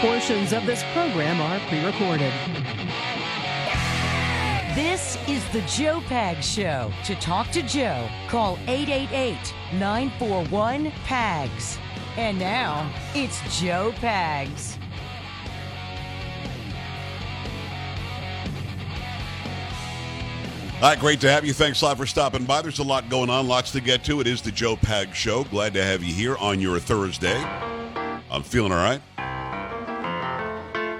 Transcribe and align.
Portions 0.00 0.52
of 0.52 0.66
this 0.66 0.84
program 0.92 1.40
are 1.40 1.58
pre 1.70 1.82
recorded. 1.82 2.30
This 4.74 5.16
is 5.26 5.42
the 5.52 5.62
Joe 5.62 6.00
Pags 6.00 6.42
Show. 6.42 6.92
To 7.06 7.14
talk 7.14 7.50
to 7.52 7.62
Joe, 7.62 8.06
call 8.28 8.58
888 8.66 9.54
941 9.72 10.90
PAGS. 11.06 11.78
And 12.18 12.38
now, 12.38 12.92
it's 13.14 13.40
Joe 13.58 13.94
Pags. 13.96 14.76
All 20.74 20.90
right, 20.90 21.00
great 21.00 21.22
to 21.22 21.30
have 21.30 21.46
you. 21.46 21.54
Thanks 21.54 21.80
a 21.80 21.86
lot 21.86 21.96
for 21.96 22.04
stopping 22.04 22.44
by. 22.44 22.60
There's 22.60 22.80
a 22.80 22.84
lot 22.84 23.08
going 23.08 23.30
on, 23.30 23.48
lots 23.48 23.72
to 23.72 23.80
get 23.80 24.04
to. 24.04 24.20
It 24.20 24.26
is 24.26 24.42
the 24.42 24.52
Joe 24.52 24.76
Pags 24.76 25.14
Show. 25.14 25.44
Glad 25.44 25.72
to 25.72 25.82
have 25.82 26.04
you 26.04 26.12
here 26.12 26.36
on 26.36 26.60
your 26.60 26.78
Thursday. 26.78 27.42
I'm 28.30 28.42
feeling 28.42 28.72
all 28.72 28.84
right. 28.84 29.00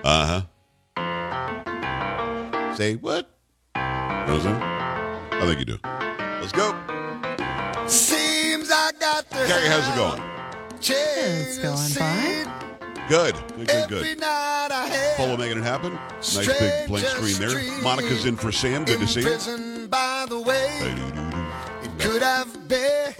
Uh 0.09 0.45
huh. 0.97 2.75
Say 2.77 2.95
what? 2.95 3.29
You 3.75 3.83
know 3.83 4.25
what 4.27 4.29
I'm 4.29 4.41
saying? 4.41 4.63
I 4.63 5.47
think 5.47 5.59
you 5.59 5.65
do. 5.65 5.79
Let's 6.41 6.53
go. 6.53 6.77
Seems 7.89 8.71
I 8.71 8.93
got 9.01 9.29
the 9.31 9.45
Gary, 9.49 9.67
how's 9.67 9.89
it 9.89 9.97
going? 9.97 10.23
It's 10.79 11.59
going 11.59 11.89
fine. 11.89 12.47
Good. 13.09 13.35
Good, 13.35 13.67
good, 13.67 13.71
Every 13.71 14.15
good. 14.15 14.21
night 14.21 14.69
I 14.71 14.87
had 14.87 15.17
Polo 15.17 15.37
making 15.37 15.59
it 15.59 15.65
happen. 15.65 15.95
Nice 16.19 16.47
big 16.57 16.87
blank 16.87 17.07
screen 17.09 17.39
there. 17.41 17.61
Monica's 17.83 18.27
in 18.27 18.37
for 18.37 18.53
Sam. 18.53 18.85
Good 18.85 19.01
to 19.01 19.09
see 19.09 19.23
you. 19.23 19.89
by 19.89 20.27
the 20.29 20.39
way. 20.39 20.71
It 21.83 21.99
could 21.99 22.23
have 22.23 22.69
been 22.69 23.13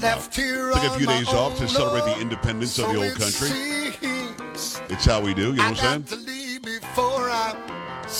left 0.00 0.34
here 0.34 0.70
Took 0.72 0.84
a 0.84 0.90
few 0.96 1.06
days 1.06 1.28
off 1.28 1.58
to 1.58 1.68
celebrate 1.68 2.14
the 2.14 2.18
independence 2.18 2.78
of 2.78 2.90
the 2.94 2.96
old 2.96 3.14
country. 3.14 4.17
Seems 4.58 4.90
It's 4.90 5.04
how 5.04 5.20
we 5.20 5.34
do. 5.34 5.48
You 5.50 5.54
know 5.54 5.70
what 5.70 5.82
I'm 5.84 6.06
saying? 6.06 6.24
to 6.24 6.30
leave 6.30 6.62
before 6.62 7.30
I 7.30 7.54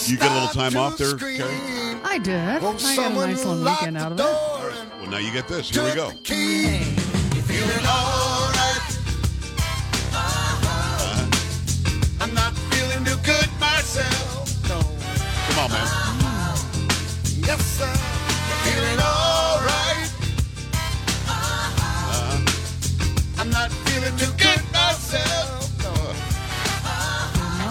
You 0.07 0.17
get 0.17 0.31
a 0.31 0.35
little 0.35 0.49
time 0.49 0.77
off 0.77 0.97
there, 0.99 1.09
scream. 1.19 1.39
Carrie? 1.39 2.01
I 2.05 2.19
did. 2.19 2.63
Won't 2.63 2.85
I 2.85 2.97
got 2.97 3.03
a 3.03 3.05
someone 3.05 3.31
nice 3.31 3.39
little 3.45 3.55
lock 3.57 3.81
weekend 3.81 3.97
the 3.97 4.01
out 4.01 4.13
of 4.13 4.19
it. 4.21 4.23
door 4.23 4.71
and 4.81 4.91
Well, 5.03 5.11
now 5.11 5.19
you 5.19 5.33
get 5.33 5.49
this. 5.49 5.71
Here 5.71 5.83
we 5.83 5.91
took 5.91 5.97
go. 5.97 6.09
the 6.11 6.15
key? 6.23 6.79
Feeling 7.49 7.87
all 7.87 8.51
right. 8.53 8.99
Uh-huh. 10.13 11.27
I'm 12.21 12.35
not 12.35 12.53
feeling 12.73 13.05
too 13.05 13.17
good 13.25 13.49
myself. 13.59 14.69
No. 14.69 14.79
Come 15.49 15.65
on, 15.65 15.71
man. 15.73 15.89
Yes, 17.47 17.65
sir. 17.79 17.93
Feeling 18.65 19.01
all 19.01 19.28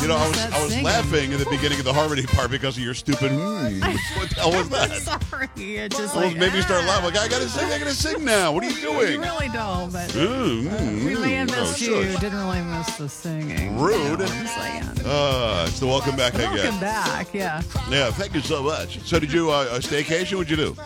You 0.08 0.14
know, 0.14 0.20
I 0.20 0.28
was 0.30 0.40
I 0.40 0.62
was 0.64 0.70
singing. 0.70 0.86
laughing 0.86 1.34
at 1.34 1.40
the 1.40 1.50
beginning 1.50 1.80
of 1.80 1.84
the 1.84 1.92
harmony 1.92 2.24
part 2.24 2.50
because 2.50 2.78
of 2.78 2.84
your 2.84 2.94
stupid. 2.94 3.30
Hmm. 3.30 3.82
What 3.82 4.30
the 4.30 4.36
hell 4.38 4.52
was 4.52 4.70
that? 4.70 4.90
Sorry, 5.02 5.50
it's 5.76 5.98
just 5.98 6.16
Well, 6.16 6.24
like 6.28 6.38
it 6.38 6.40
made 6.40 6.54
me 6.54 6.62
start 6.62 6.86
ah. 6.86 6.88
laughing. 6.88 7.14
Like, 7.14 7.24
I 7.24 7.28
gotta 7.28 7.50
sing. 7.50 7.70
I 7.70 7.78
gotta 7.78 7.94
sing 7.94 8.24
now. 8.24 8.54
What 8.54 8.64
are 8.64 8.70
you 8.70 8.76
You 8.78 8.82
doing? 8.84 9.20
really 9.20 9.50
don't, 9.50 9.92
but 9.92 10.10
Mm, 10.12 10.64
mm, 10.70 11.06
we 11.06 11.14
may 11.18 11.34
have 11.34 11.50
mm. 11.50 11.60
missed 11.60 11.84
Oh, 11.90 12.00
you. 12.00 12.04
shush. 12.14 12.22
Didn't 12.22 12.40
really 12.40 12.62
miss 12.62 12.96
the 12.96 13.10
singing. 13.10 13.78
Rude. 13.78 13.98
You 13.98 14.04
know 14.06 14.12
what 14.24 14.32
I'm 14.32 14.48
saying. 14.48 15.06
Uh, 15.06 15.66
so 15.68 15.88
welcome 15.88 16.16
back 16.16 16.36
again. 16.36 16.54
Welcome 16.54 16.80
back. 16.80 17.34
Yeah. 17.34 17.62
Yeah, 17.90 18.10
thank 18.12 18.34
you 18.34 18.40
so 18.40 18.64
much. 18.64 19.02
So 19.02 19.20
did 19.20 19.34
you 19.34 19.52
uh, 19.52 19.68
a 19.74 19.80
staycation? 19.80 20.36
What'd 20.38 20.50
you 20.50 20.56
do? 20.56 20.78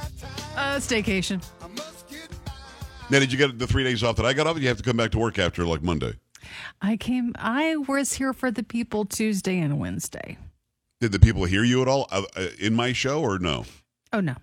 Uh, 0.56 0.78
staycation. 0.78 1.44
Now, 3.12 3.20
did 3.20 3.32
you 3.32 3.38
get 3.38 3.60
the 3.60 3.68
three 3.68 3.84
days 3.84 4.02
off 4.04 4.16
that 4.16 4.26
I 4.26 4.34
got 4.34 4.48
off? 4.48 4.56
Or 4.58 4.60
you 4.60 4.68
have 4.70 4.78
to 4.78 4.84
come 4.84 4.98
back 4.98 5.12
to 5.12 5.20
work 5.20 5.38
after 5.38 5.64
like 5.64 5.84
Monday. 5.84 6.14
I 6.82 6.98
came. 6.98 7.34
I 7.38 7.76
was 7.76 8.14
here 8.14 8.34
for 8.34 8.52
the 8.52 8.64
people 8.64 9.06
Tuesday 9.06 9.60
and 9.60 9.80
Wednesday. 9.80 10.38
Did 11.00 11.12
the 11.12 11.20
people 11.20 11.46
hear 11.46 11.64
you 11.64 11.82
at 11.82 11.88
all 11.88 12.08
uh, 12.12 12.24
uh, 12.36 12.48
in 12.60 12.76
my 12.76 12.94
show 12.94 13.22
or 13.22 13.40
no? 13.40 13.66
Oh 14.14 14.20
no. 14.20 14.36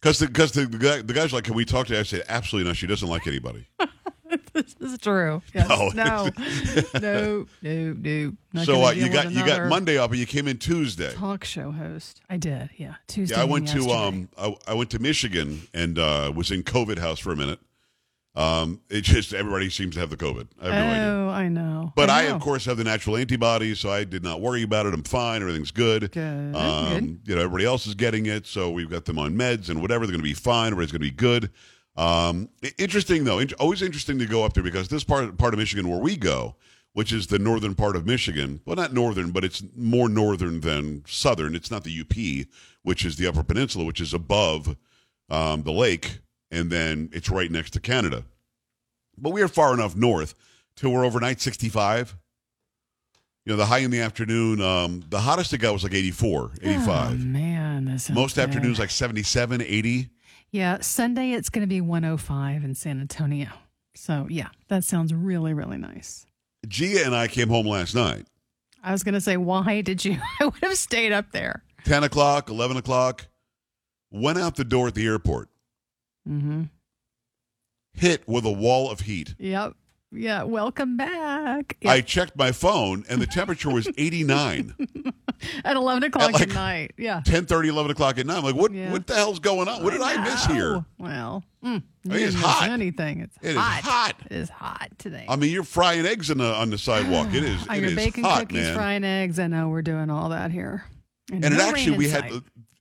Because 0.00 0.18
the, 0.18 0.28
cause 0.28 0.52
the, 0.52 0.66
the, 0.66 0.78
guy, 0.78 1.02
the 1.02 1.14
guy's 1.14 1.32
like, 1.32 1.44
can 1.44 1.54
we 1.54 1.64
talk 1.64 1.86
to 1.86 1.94
you? 1.94 2.00
I 2.00 2.02
said, 2.02 2.24
absolutely 2.28 2.68
not. 2.68 2.76
She 2.76 2.86
doesn't 2.86 3.08
like 3.08 3.26
anybody. 3.26 3.66
This 4.52 4.76
is 4.80 4.98
true. 4.98 5.42
Yes. 5.52 5.68
No. 5.68 5.88
No. 5.88 6.30
no. 7.00 7.46
No. 7.62 7.96
No. 8.00 8.32
Not 8.52 8.66
so 8.66 8.84
uh, 8.84 8.90
you 8.92 9.08
got 9.08 9.32
you 9.32 9.44
got 9.44 9.68
Monday 9.68 9.98
off, 9.98 10.10
but 10.10 10.18
you 10.18 10.26
came 10.26 10.46
in 10.46 10.58
Tuesday. 10.58 11.12
talk 11.12 11.44
show 11.44 11.72
host. 11.72 12.20
I 12.30 12.36
did. 12.36 12.70
Yeah. 12.76 12.94
Tuesday. 13.08 13.34
Yeah, 13.34 13.42
I 13.42 13.44
went 13.46 13.68
to 13.68 13.78
yesterday. 13.78 14.06
um 14.06 14.28
I, 14.38 14.56
I 14.68 14.74
went 14.74 14.90
to 14.90 15.00
Michigan 15.00 15.62
and 15.74 15.98
uh, 15.98 16.32
was 16.34 16.52
in 16.52 16.62
COVID 16.62 16.98
house 16.98 17.18
for 17.18 17.32
a 17.32 17.36
minute. 17.36 17.58
Um, 18.36 18.80
it 18.90 19.02
just 19.02 19.32
everybody 19.32 19.70
seems 19.70 19.94
to 19.94 20.00
have 20.00 20.10
the 20.10 20.16
COVID. 20.16 20.48
I 20.60 20.64
have 20.64 20.74
no 20.74 20.90
idea. 20.90 21.04
Oh, 21.04 21.28
I 21.30 21.48
know. 21.48 21.92
But 21.94 22.10
I, 22.10 22.26
know. 22.28 22.34
of 22.36 22.42
course, 22.42 22.64
have 22.64 22.76
the 22.76 22.82
natural 22.84 23.16
antibodies, 23.16 23.78
so 23.78 23.90
I 23.90 24.02
did 24.04 24.24
not 24.24 24.40
worry 24.40 24.62
about 24.64 24.86
it. 24.86 24.94
I'm 24.94 25.04
fine. 25.04 25.40
Everything's 25.40 25.70
good. 25.70 26.10
Good, 26.10 26.56
Um. 26.56 27.20
You 27.26 27.36
know, 27.36 27.42
everybody 27.42 27.64
else 27.64 27.86
is 27.86 27.94
getting 27.94 28.26
it, 28.26 28.46
so 28.46 28.70
we've 28.70 28.90
got 28.90 29.04
them 29.04 29.18
on 29.20 29.36
meds 29.36 29.68
and 29.68 29.80
whatever. 29.80 30.04
They're 30.06 30.12
going 30.12 30.22
to 30.24 30.28
be 30.28 30.34
fine. 30.34 30.72
Everybody's 30.72 30.90
going 30.92 31.02
to 31.02 31.10
be 31.10 31.16
good. 31.16 31.50
Um, 31.96 32.48
i- 32.64 32.72
interesting 32.76 33.22
though. 33.22 33.38
In- 33.38 33.52
always 33.60 33.82
interesting 33.82 34.18
to 34.18 34.26
go 34.26 34.44
up 34.44 34.54
there 34.54 34.64
because 34.64 34.88
this 34.88 35.04
part 35.04 35.36
part 35.38 35.54
of 35.54 35.58
Michigan 35.60 35.88
where 35.88 36.00
we 36.00 36.16
go, 36.16 36.56
which 36.92 37.12
is 37.12 37.28
the 37.28 37.38
northern 37.38 37.76
part 37.76 37.94
of 37.94 38.04
Michigan. 38.04 38.60
Well, 38.64 38.74
not 38.74 38.92
northern, 38.92 39.30
but 39.30 39.44
it's 39.44 39.62
more 39.76 40.08
northern 40.08 40.58
than 40.60 41.04
southern. 41.06 41.54
It's 41.54 41.70
not 41.70 41.84
the 41.84 42.00
UP, 42.00 42.46
which 42.82 43.04
is 43.04 43.14
the 43.16 43.28
Upper 43.28 43.44
Peninsula, 43.44 43.84
which 43.84 44.00
is 44.00 44.12
above 44.12 44.76
um, 45.30 45.62
the 45.62 45.70
lake, 45.72 46.18
and 46.50 46.70
then 46.70 47.10
it's 47.12 47.30
right 47.30 47.50
next 47.50 47.70
to 47.72 47.80
Canada. 47.80 48.24
But 49.16 49.30
we 49.30 49.42
are 49.42 49.48
far 49.48 49.74
enough 49.74 49.94
north 49.96 50.34
till 50.76 50.90
we're 50.92 51.04
overnight 51.04 51.40
65. 51.40 52.16
You 53.46 53.52
know, 53.52 53.56
the 53.56 53.66
high 53.66 53.78
in 53.78 53.90
the 53.90 54.00
afternoon, 54.00 54.62
um, 54.62 55.04
the 55.10 55.20
hottest 55.20 55.52
it 55.52 55.58
got 55.58 55.72
was 55.72 55.82
like 55.82 55.92
84, 55.92 56.52
85. 56.62 57.12
Oh, 57.12 57.14
man, 57.16 57.84
that 57.84 58.10
Most 58.10 58.38
afternoons 58.38 58.78
like 58.78 58.90
77, 58.90 59.60
80. 59.60 60.08
Yeah, 60.50 60.78
Sunday 60.80 61.32
it's 61.32 61.50
going 61.50 61.62
to 61.62 61.66
be 61.68 61.80
105 61.80 62.64
in 62.64 62.74
San 62.74 63.00
Antonio. 63.00 63.48
So 63.94 64.26
yeah, 64.30 64.48
that 64.68 64.84
sounds 64.84 65.12
really 65.12 65.52
really 65.52 65.78
nice. 65.78 66.26
Gia 66.66 67.04
and 67.04 67.14
I 67.14 67.28
came 67.28 67.48
home 67.48 67.66
last 67.66 67.94
night, 67.94 68.26
I 68.84 68.92
was 68.92 69.02
going 69.02 69.14
to 69.14 69.20
say, 69.20 69.36
why 69.36 69.80
did 69.80 70.04
you? 70.04 70.18
I 70.40 70.44
would 70.44 70.62
have 70.62 70.76
stayed 70.76 71.12
up 71.12 71.32
there. 71.32 71.62
10 71.84 72.04
o'clock, 72.04 72.50
11 72.50 72.76
o'clock, 72.76 73.26
went 74.10 74.38
out 74.38 74.56
the 74.56 74.64
door 74.64 74.88
at 74.88 74.94
the 74.94 75.06
airport, 75.06 75.48
Mm-hmm. 76.28 76.62
hit 77.94 78.26
with 78.26 78.44
a 78.44 78.52
wall 78.52 78.90
of 78.90 79.00
heat. 79.00 79.34
Yep. 79.38 79.74
Yeah. 80.12 80.44
Welcome 80.44 80.96
back. 80.96 81.76
I 81.84 82.00
checked 82.00 82.36
my 82.36 82.52
phone 82.52 83.04
and 83.08 83.20
the 83.20 83.26
temperature 83.26 83.70
was 83.70 83.88
89. 83.98 84.74
At 85.64 85.76
11 85.76 86.04
o'clock 86.04 86.32
like- 86.32 86.42
at 86.42 86.54
night. 86.54 86.92
Yeah. 86.96 87.20
10 87.24 87.46
30, 87.46 87.68
11 87.68 87.90
o'clock 87.90 88.18
at 88.18 88.26
night. 88.26 88.38
I'm 88.38 88.44
like, 88.44 88.54
what, 88.54 88.72
Yeah. 88.72 88.90
what 88.92 89.06
the 89.06 89.14
hell's 89.14 89.38
going 89.40 89.68
on? 89.68 89.82
What 89.82 89.92
did 89.92 90.00
I, 90.00 90.22
miss 90.24 90.46
here? 90.46 90.84
Well, 90.98 91.42
mm, 91.64 91.82
you 92.04 92.10
mean, 92.10 92.28
it's 92.28 92.36
hot. 92.36 92.68
anything. 92.70 93.20
It's 93.20 93.36
It 93.42 93.50
is 93.50 93.56
hot. 93.56 93.82
hot. 93.82 94.16
It 94.30 94.36
is 94.36 94.48
hot 94.50 94.88
today. 94.98 95.26
I 95.28 95.36
mean, 95.36 95.50
you're 95.52 95.64
frying 95.64 96.06
eggs 96.06 96.30
on 96.30 96.38
the, 96.38 96.54
on 96.54 96.70
the 96.70 96.78
sidewalk. 96.78 97.34
It 97.34 97.42
is, 97.44 97.66
Are 97.68 97.74
it 97.76 97.82
you 97.82 97.88
is 97.88 97.94
baking 97.96 98.24
hot, 98.24 98.40
cookies, 98.40 98.58
man. 98.66 98.74
frying 98.74 99.04
eggs? 99.04 99.38
I 99.38 99.48
know 99.48 99.68
we're 99.68 99.82
doing 99.82 100.10
all 100.10 100.28
that 100.30 100.50
here. 100.52 100.84
And 101.32 101.44
it 101.44 101.50
no 101.52 101.68
actually, 101.68 101.98
we 101.98 102.06
in 102.06 102.10
had. 102.12 102.32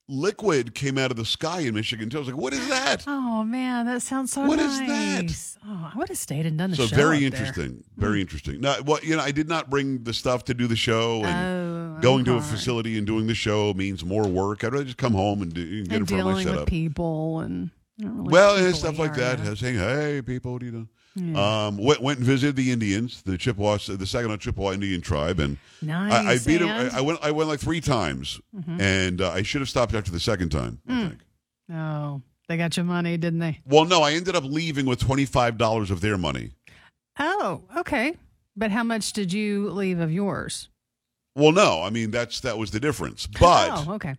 Liquid 0.10 0.76
came 0.76 0.98
out 0.98 1.12
of 1.12 1.18
the 1.18 1.26
sky 1.26 1.62
in 1.62 1.74
Michigan 1.74 2.10
too. 2.10 2.18
I 2.18 2.20
was 2.20 2.28
like, 2.28 2.38
what 2.38 2.54
is 2.54 2.68
that? 2.70 3.04
Oh 3.08 3.44
man, 3.44 3.86
that 3.86 4.02
sounds 4.02 4.32
so 4.34 4.46
What 4.46 4.60
is 4.60 4.80
nice. 4.82 5.54
that? 5.54 5.60
Oh, 5.66 5.92
I 5.94 5.98
would 5.98 6.10
have 6.10 6.18
stayed 6.18 6.46
and 6.46 6.58
done 6.58 6.72
the 6.72 6.76
So 6.76 6.84
show. 6.84 6.90
So 6.90 6.96
very 6.96 7.16
up 7.16 7.20
there. 7.20 7.26
interesting. 7.42 7.84
Hmm. 7.96 8.02
Very 8.02 8.22
interesting. 8.22 8.62
Now, 8.62 8.76
what 8.84 9.04
you 9.04 9.16
know, 9.16 9.22
I 9.22 9.32
did 9.32 9.48
not 9.48 9.70
bring 9.70 10.04
the 10.04 10.14
stuff 10.14 10.44
to 10.46 10.54
do 10.54 10.68
the 10.68 10.76
show, 10.76 11.24
and 11.24 11.36
Oh, 11.94 11.96
oh 11.98 12.02
going 12.02 12.26
to 12.26 12.36
a 12.36 12.42
facility 12.42 12.98
and 12.98 13.08
doing 13.08 13.28
the 13.28 13.36
show 13.36 13.74
means 13.74 14.04
more 14.04 14.28
work. 14.28 14.64
I'd 14.64 14.74
rather 14.74 14.86
just 14.86 14.98
come 14.98 15.14
home 15.14 15.42
and, 15.42 15.54
do, 15.54 15.62
and 15.62 15.88
get 15.90 15.96
and 15.96 16.02
in 16.02 16.06
front 16.06 16.20
of 16.22 16.26
my 16.26 16.32
dealing 16.34 16.46
with 16.48 16.54
setup. 16.56 16.68
people 16.68 17.40
and 17.40 17.70
really 18.00 18.32
Well, 18.32 18.58
and 18.58 18.76
stuff 18.76 19.00
like 19.00 19.16
that. 19.16 19.58
Saying, 19.58 19.76
"Hey, 19.76 20.22
people, 20.22 20.54
what 20.54 20.60
do 20.60 20.66
you 20.66 20.72
know?" 20.74 20.88
Yeah. 21.16 21.66
Um, 21.68 21.78
went 21.78 22.02
went 22.02 22.18
and 22.20 22.28
visited 22.28 22.56
the 22.56 22.72
Indians, 22.72 23.22
the 23.22 23.38
Chippewas, 23.38 23.86
the 23.86 24.06
Saginaw 24.08 24.38
Chippewa 24.38 24.72
Indian 24.72 25.00
tribe, 25.00 25.40
and 25.40 25.58
nice. 25.82 26.12
I, 26.12 26.32
I 26.32 26.38
beat 26.40 26.58
them. 26.58 26.70
I, 26.70 26.98
I 26.98 27.02
went. 27.02 27.20
I 27.22 27.30
went 27.32 27.50
like 27.50 27.60
three 27.60 27.82
times, 27.82 28.42
Mhm. 28.56 28.82
and 28.82 29.22
uh, 29.22 29.30
I 29.32 29.44
should 29.44 29.62
have 29.62 29.70
stopped 29.70 29.94
after 29.94 30.12
the 30.12 30.20
second 30.20 30.50
time. 30.50 30.80
I 30.88 30.92
Mm. 30.92 31.08
think. 31.10 31.20
Oh, 31.72 32.22
they 32.50 32.58
got 32.58 32.76
your 32.78 32.86
money, 32.86 33.16
didn't 33.18 33.40
they? 33.40 33.60
Well, 33.66 33.86
no, 33.86 34.02
I 34.02 34.14
ended 34.14 34.36
up 34.36 34.44
leaving 34.44 34.88
with 34.88 35.00
twenty 35.00 35.26
five 35.26 35.58
dollars 35.60 35.92
of 35.92 36.02
their 36.02 36.18
money. 36.18 36.52
Oh, 37.20 37.62
okay. 37.78 38.16
But 38.56 38.72
how 38.72 38.84
much 38.84 39.14
did 39.14 39.32
you 39.32 39.70
leave 39.70 40.00
of 40.00 40.12
yours? 40.12 40.70
Well, 41.36 41.52
no, 41.52 41.84
I 41.84 41.92
mean 41.92 42.10
that's 42.10 42.40
that 42.40 42.58
was 42.58 42.72
the 42.72 42.80
difference. 42.80 43.28
But 43.28 43.88
oh, 43.88 43.94
okay. 43.96 44.16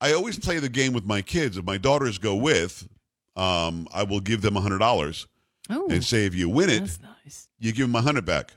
I 0.00 0.14
always 0.14 0.38
play 0.38 0.58
the 0.58 0.70
game 0.70 0.94
with 0.94 1.04
my 1.04 1.20
kids. 1.20 1.58
If 1.58 1.64
my 1.66 1.76
daughters 1.76 2.16
go 2.16 2.34
with, 2.34 2.88
um, 3.36 3.86
I 3.92 4.04
will 4.04 4.20
give 4.20 4.40
them 4.40 4.56
a 4.56 4.60
hundred 4.62 4.78
dollars 4.78 5.26
Oh, 5.70 5.88
and 5.90 6.04
say 6.04 6.26
if 6.26 6.34
you 6.34 6.48
win 6.48 6.68
it, 6.70 6.98
nice. 7.24 7.48
you 7.58 7.72
give 7.72 7.86
them 7.86 7.94
a 7.96 8.02
hundred 8.02 8.24
back. 8.24 8.52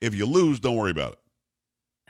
If 0.00 0.14
you 0.14 0.26
lose, 0.26 0.60
don't 0.60 0.76
worry 0.76 0.90
about 0.90 1.12
it. 1.14 1.18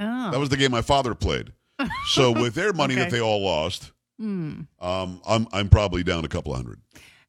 Oh, 0.00 0.30
That 0.30 0.40
was 0.40 0.48
the 0.48 0.56
game 0.56 0.70
my 0.70 0.82
father 0.82 1.14
played. 1.14 1.52
So 2.10 2.30
with 2.32 2.54
their 2.54 2.72
money 2.72 2.94
that 2.96 3.10
they 3.10 3.20
all 3.20 3.42
lost, 3.42 3.92
Hmm. 4.18 4.62
um, 4.80 5.22
I'm 5.26 5.46
I'm 5.52 5.68
probably 5.70 6.02
down 6.02 6.24
a 6.24 6.28
couple 6.28 6.54
hundred. 6.54 6.80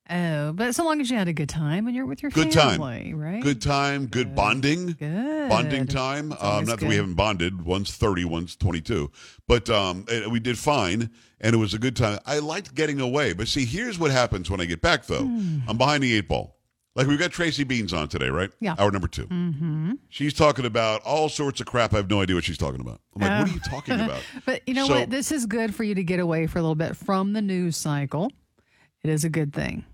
Oh, 0.10 0.52
but 0.52 0.76
so 0.76 0.84
long 0.84 1.00
as 1.00 1.10
you 1.10 1.16
had 1.18 1.30
a 1.30 1.34
good 1.34 1.48
time 1.48 1.88
and 1.88 1.96
you're 1.96 2.06
with 2.06 2.22
your 2.22 2.32
Good 2.32 2.52
time. 2.52 2.72
family, 2.82 3.14
right? 3.14 3.42
Good 3.42 3.62
time, 3.62 4.08
good 4.08 4.36
bonding. 4.36 4.88
Good. 5.00 5.48
Bonding 5.50 5.88
time. 5.88 6.34
Um, 6.34 6.66
not 6.66 6.82
that 6.82 6.90
we 6.90 6.96
haven't 6.98 7.14
bonded. 7.14 7.62
One's 7.62 7.96
30, 7.96 8.26
one's 8.26 8.58
22. 8.58 9.10
But 9.48 9.70
um, 9.70 10.04
eh, 10.10 10.26
we 10.28 10.42
did 10.42 10.58
fine, 10.58 11.12
and 11.40 11.54
it 11.54 11.58
was 11.58 11.74
a 11.74 11.80
good 11.80 11.96
time. 11.96 12.20
I 12.26 12.40
liked 12.40 12.76
getting 12.76 13.00
away. 13.00 13.32
But 13.32 13.48
see, 13.48 13.64
here's 13.64 13.98
what 13.98 14.12
happens 14.12 14.50
when 14.50 14.60
I 14.60 14.66
get 14.66 14.82
back, 14.82 15.06
though. 15.06 15.24
Hmm. 15.24 15.60
I'm 15.70 15.78
behind 15.78 16.04
the 16.04 16.14
eight 16.18 16.28
ball. 16.28 16.58
Like 16.96 17.08
we've 17.08 17.20
got 17.20 17.32
Tracy 17.32 17.64
Beanz 17.64 17.94
on 17.98 18.10
today, 18.10 18.28
right? 18.30 18.50
Yeah. 18.60 18.76
Hour 18.78 18.92
number 18.92 19.08
2 19.08 19.28
Mm-hmm. 19.28 19.92
She's 20.10 20.34
talking 20.34 20.66
about 20.66 21.02
all 21.04 21.30
sorts 21.30 21.62
of 21.62 21.68
crap. 21.68 21.94
I 21.94 21.98
have 21.98 22.10
no 22.10 22.22
idea 22.22 22.36
what 22.36 22.44
she's 22.44 22.58
talking 22.58 22.82
about. 22.82 23.00
I'm 23.16 23.22
like, 23.22 23.40
what 23.40 23.50
are 23.50 23.54
you 23.54 23.60
talking 23.62 24.00
about? 24.00 24.22
But 24.46 24.62
you 24.68 24.74
know 24.74 24.88
So- 24.88 25.00
what? 25.00 25.10
This 25.10 25.32
is 25.32 25.46
good 25.46 25.74
for 25.74 25.84
you 25.86 25.96
to 25.96 26.04
get 26.04 26.20
away 26.20 26.48
for 26.48 26.60
a 26.60 26.62
little 26.62 26.76
bit 26.76 26.98
from 26.98 27.34
the 27.34 27.42
news 27.42 27.78
cycle. 27.78 28.30
It 29.04 29.10
is 29.10 29.24
a 29.24 29.30
good 29.30 29.54
thing. 29.54 29.86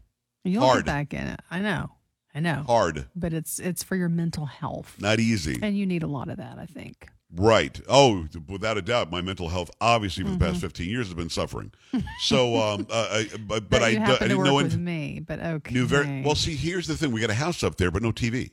You'll 0.43 0.63
Hard. 0.63 0.79
get 0.79 0.85
back 0.85 1.13
in 1.13 1.27
it. 1.27 1.39
I 1.51 1.59
know. 1.59 1.91
I 2.33 2.39
know. 2.39 2.63
Hard, 2.67 3.05
But 3.15 3.33
it's 3.33 3.57
it's 3.59 3.83
for 3.83 3.95
your 3.95 4.09
mental 4.09 4.45
health. 4.45 4.95
not 4.99 5.19
easy. 5.19 5.59
And 5.61 5.77
you 5.77 5.85
need 5.85 6.03
a 6.03 6.07
lot 6.07 6.29
of 6.29 6.37
that, 6.37 6.57
I 6.59 6.65
think. 6.67 7.09
Right. 7.35 7.79
Oh, 7.89 8.25
without 8.47 8.77
a 8.77 8.81
doubt, 8.81 9.11
my 9.11 9.19
mental 9.21 9.49
health, 9.49 9.69
obviously, 9.81 10.23
for 10.23 10.29
the 10.29 10.37
Mm-hmm. 10.37 10.45
past 10.45 10.61
15 10.61 10.89
years, 10.89 11.07
has 11.07 11.13
been 11.13 11.29
suffering. 11.29 11.71
So, 12.21 12.55
um, 12.57 12.87
uh, 12.89 13.07
I, 13.11 13.29
but, 13.37 13.69
but 13.69 13.79
That 13.79 13.83
I, 13.83 13.87
you 13.89 13.99
do- 13.99 14.03
I 14.15 14.27
didn't 14.27 14.43
know 14.43 14.59
it. 14.59 14.75
me, 14.77 15.19
but 15.25 15.39
okay. 15.39 15.73
Knew 15.73 15.85
very 15.85 16.21
well. 16.21 16.35
See, 16.35 16.55
here's 16.55 16.87
the 16.87 16.95
thing: 16.95 17.11
we 17.11 17.19
got 17.21 17.29
a 17.29 17.33
house 17.35 17.63
up 17.63 17.75
there, 17.75 17.91
but 17.91 18.01
no 18.01 18.11
TV. 18.11 18.51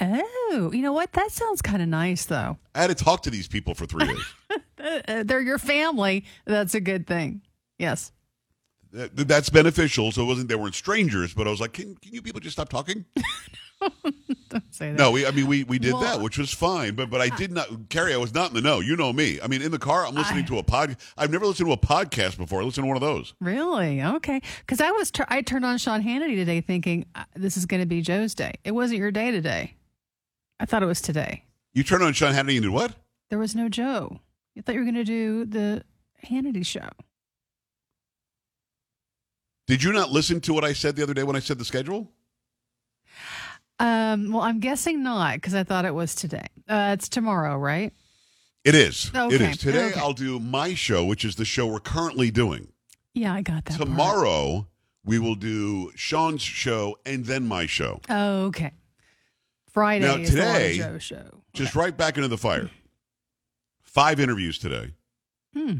Oh, 0.00 0.70
you 0.72 0.80
know 0.82 0.92
what? 0.92 1.12
That 1.12 1.30
sounds 1.30 1.60
kind 1.62 1.82
of 1.82 1.88
nice, 1.88 2.24
though. 2.24 2.56
I 2.74 2.80
had 2.80 2.86
to 2.88 2.94
talk 3.04 3.22
to 3.24 3.30
these 3.30 3.46
people 3.48 3.74
for 3.74 3.86
three 3.86 4.06
days. 4.08 4.24
Uh, 4.50 5.00
uh, 5.08 5.22
they're 5.24 5.40
your 5.42 5.58
family. 5.58 6.24
That's 6.46 6.74
a 6.74 6.80
good 6.80 7.06
thing. 7.06 7.42
Yes. 7.78 8.10
That- 8.92 9.16
That's 9.28 9.50
beneficial. 9.50 10.12
So 10.12 10.22
it 10.22 10.26
wasn't 10.26 10.48
they 10.48 10.54
weren't 10.56 10.74
strangers, 10.74 11.32
but 11.34 11.46
I 11.46 11.50
was 11.50 11.60
like, 11.60 11.72
can, 11.72 11.94
can 11.96 12.12
you 12.12 12.22
people 12.22 12.40
just 12.40 12.56
stop 12.56 12.68
talking? 12.68 13.04
Don't 14.50 14.74
say 14.74 14.90
that. 14.90 14.98
No, 14.98 15.10
we, 15.10 15.24
I 15.26 15.30
mean 15.30 15.46
we 15.46 15.64
we 15.64 15.78
did 15.78 15.92
Well, 15.94 16.02
that, 16.02 16.20
which 16.20 16.36
was 16.36 16.52
fine. 16.52 16.94
But 16.96 17.08
but 17.08 17.20
I 17.20 17.28
did 17.30 17.50
not, 17.52 17.88
Carrie. 17.88 18.12
I 18.12 18.18
was 18.18 18.34
not 18.34 18.50
in 18.50 18.54
the 18.54 18.60
know. 18.60 18.80
You 18.80 18.94
know 18.96 19.12
me. 19.12 19.38
I 19.42 19.46
mean, 19.46 19.62
in 19.62 19.70
the 19.70 19.78
car, 19.78 20.04
I'm 20.06 20.14
listening 20.14 20.44
I- 20.44 20.48
to 20.48 20.58
a 20.58 20.62
pod. 20.62 20.96
I've 21.16 21.30
never 21.30 21.46
listened 21.46 21.68
to 21.68 21.72
a 21.72 21.76
podcast 21.78 22.36
before. 22.36 22.60
I 22.60 22.64
listened 22.64 22.84
to 22.84 22.88
one 22.88 22.96
of 22.96 23.00
those. 23.00 23.32
Really? 23.40 24.02
Okay. 24.02 24.42
Because 24.60 24.80
I 24.80 24.90
was, 24.90 25.10
tur 25.10 25.24
I 25.28 25.40
turned 25.42 25.64
on 25.64 25.78
Sean 25.78 26.02
Hannity 26.02 26.34
today 26.34 26.60
thinking 26.60 27.06
uh, 27.14 27.24
this 27.36 27.56
is 27.56 27.64
going 27.64 27.80
to 27.80 27.86
be 27.86 28.02
Joe's 28.02 28.34
day. 28.34 28.54
It 28.64 28.72
wasn't 28.72 28.98
your 28.98 29.10
day 29.12 29.30
today. 29.30 29.76
I 30.58 30.66
thought 30.66 30.82
it 30.82 30.86
was 30.86 31.00
today. 31.00 31.44
You 31.72 31.82
turned 31.84 32.02
on 32.02 32.12
Sean 32.12 32.34
Hannity 32.34 32.56
and 32.56 32.62
did 32.64 32.68
what? 32.70 32.94
There 33.30 33.38
was 33.38 33.54
no 33.54 33.68
Joe. 33.70 34.20
You 34.54 34.62
thought 34.62 34.74
you 34.74 34.80
were 34.80 34.84
going 34.84 34.94
to 34.96 35.04
do 35.04 35.44
the 35.46 35.84
Hannity 36.26 36.66
show. 36.66 36.88
Did 39.70 39.84
you 39.84 39.92
not 39.92 40.10
listen 40.10 40.40
to 40.40 40.52
what 40.52 40.64
I 40.64 40.72
said 40.72 40.96
the 40.96 41.04
other 41.04 41.14
day 41.14 41.22
when 41.22 41.36
I 41.36 41.38
said 41.38 41.56
the 41.56 41.64
schedule? 41.64 42.10
Um, 43.78 44.32
well, 44.32 44.42
I'm 44.42 44.58
guessing 44.58 45.04
not 45.04 45.34
because 45.34 45.54
I 45.54 45.62
thought 45.62 45.84
it 45.84 45.94
was 45.94 46.16
today. 46.16 46.46
Uh, 46.68 46.96
it's 46.98 47.08
tomorrow, 47.08 47.56
right? 47.56 47.92
It 48.64 48.74
is. 48.74 49.12
It 49.14 49.16
Okay, 49.16 49.50
is. 49.52 49.58
Today 49.58 49.90
okay. 49.90 50.00
I'll 50.00 50.12
do 50.12 50.40
my 50.40 50.74
show, 50.74 51.04
which 51.04 51.24
is 51.24 51.36
the 51.36 51.44
show 51.44 51.68
we're 51.68 51.78
currently 51.78 52.32
doing. 52.32 52.72
Yeah, 53.14 53.32
I 53.32 53.42
got 53.42 53.64
that. 53.66 53.76
part. 53.78 53.88
Tomorrow 53.88 54.66
we 55.04 55.20
will 55.20 55.36
do 55.36 55.92
Sean's 55.94 56.42
show 56.42 56.96
and 57.06 57.24
then 57.24 57.46
my 57.46 57.66
show. 57.66 58.00
Oh, 58.10 58.46
okay. 58.46 58.72
Friday 59.72 60.04
Now, 60.04 60.16
is 60.16 60.32
the 60.32 60.36
today, 60.40 60.98
show. 60.98 61.42
Just 61.52 61.76
right 61.76 61.96
back 61.96 62.16
into 62.16 62.26
the 62.26 62.36
fire. 62.36 62.70
Five 63.82 64.18
interviews 64.18 64.58
today. 64.58 64.94
Hmm. 65.56 65.74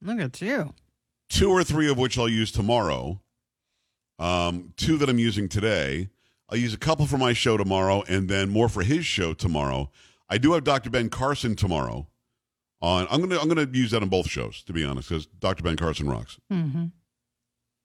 Look 0.00 0.20
at 0.20 0.40
you. 0.40 0.74
two 1.28 1.50
or 1.50 1.64
three 1.64 1.90
of 1.90 1.98
which 1.98 2.16
I'll 2.16 2.28
use 2.28 2.52
tomorrow. 2.52 3.18
Um, 4.22 4.72
two 4.76 4.96
that 4.98 5.08
I'm 5.08 5.18
using 5.18 5.48
today. 5.48 6.08
I'll 6.48 6.58
use 6.58 6.74
a 6.74 6.78
couple 6.78 7.06
for 7.06 7.18
my 7.18 7.32
show 7.32 7.56
tomorrow, 7.56 8.02
and 8.08 8.28
then 8.28 8.50
more 8.50 8.68
for 8.68 8.82
his 8.82 9.04
show 9.06 9.32
tomorrow. 9.32 9.90
I 10.28 10.38
do 10.38 10.52
have 10.52 10.64
Dr. 10.64 10.90
Ben 10.90 11.08
Carson 11.08 11.56
tomorrow. 11.56 12.08
On 12.80 13.06
I'm 13.10 13.20
gonna 13.20 13.38
I'm 13.40 13.48
gonna 13.48 13.68
use 13.72 13.92
that 13.92 14.02
on 14.02 14.08
both 14.08 14.28
shows 14.28 14.62
to 14.64 14.72
be 14.72 14.84
honest, 14.84 15.08
because 15.08 15.26
Dr. 15.26 15.62
Ben 15.62 15.76
Carson 15.76 16.08
rocks. 16.08 16.38
Mm-hmm. 16.52 16.86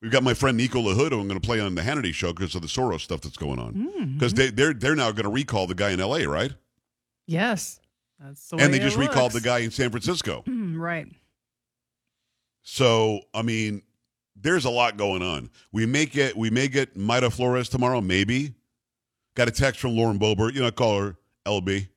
We've 0.02 0.12
got 0.12 0.24
my 0.24 0.34
friend 0.34 0.58
Nico 0.58 0.80
LaHood, 0.80 1.12
who 1.12 1.20
I'm 1.20 1.28
going 1.28 1.40
to 1.40 1.46
play 1.46 1.60
on 1.60 1.74
the 1.74 1.82
Hannity 1.82 2.14
show 2.14 2.32
because 2.32 2.54
of 2.54 2.62
the 2.62 2.68
Soros 2.68 3.02
stuff 3.02 3.22
that's 3.22 3.38
going 3.38 3.58
on. 3.58 3.74
Mm-hmm. 3.74 4.14
Because 4.14 4.34
they 4.34 4.50
they're 4.50 4.74
they're 4.74 4.96
now 4.96 5.12
going 5.12 5.24
to 5.24 5.32
recall 5.32 5.66
the 5.66 5.76
guy 5.76 5.90
in 5.90 6.00
L.A. 6.00 6.26
right, 6.28 6.54
Yes. 7.26 7.80
That's 8.20 8.48
the 8.50 8.58
and 8.58 8.74
they 8.74 8.80
just 8.80 8.98
it 8.98 9.02
recalled 9.02 9.32
the 9.32 9.42
guy 9.42 9.60
in 9.60 9.72
San 9.72 9.90
Francisco. 9.92 10.44
right. 10.48 11.08
So 12.62 13.22
I 13.34 13.42
mean, 13.42 13.82
there's 14.42 14.66
a 14.66 14.70
lot 14.70 14.98
going 14.98 15.22
on. 15.22 15.50
We 15.72 15.86
may 15.86 16.06
get 16.06 16.36
we 16.38 16.50
may 16.50 16.68
get 16.68 16.98
Mayra 16.98 17.32
Flores 17.32 17.70
tomorrow, 17.70 18.02
maybe. 18.02 18.54
Got 19.36 19.48
a 19.48 19.52
text 19.52 19.80
from 19.80 19.96
Lauren 19.96 20.18
Boebert. 20.20 20.54
You 20.54 20.62
know, 20.62 20.68
I 20.68 20.72
call 20.72 21.00
her 21.02 21.16
LB. 21.46 21.88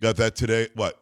Got 0.00 0.16
that 0.16 0.34
today. 0.36 0.68
What? 0.74 1.00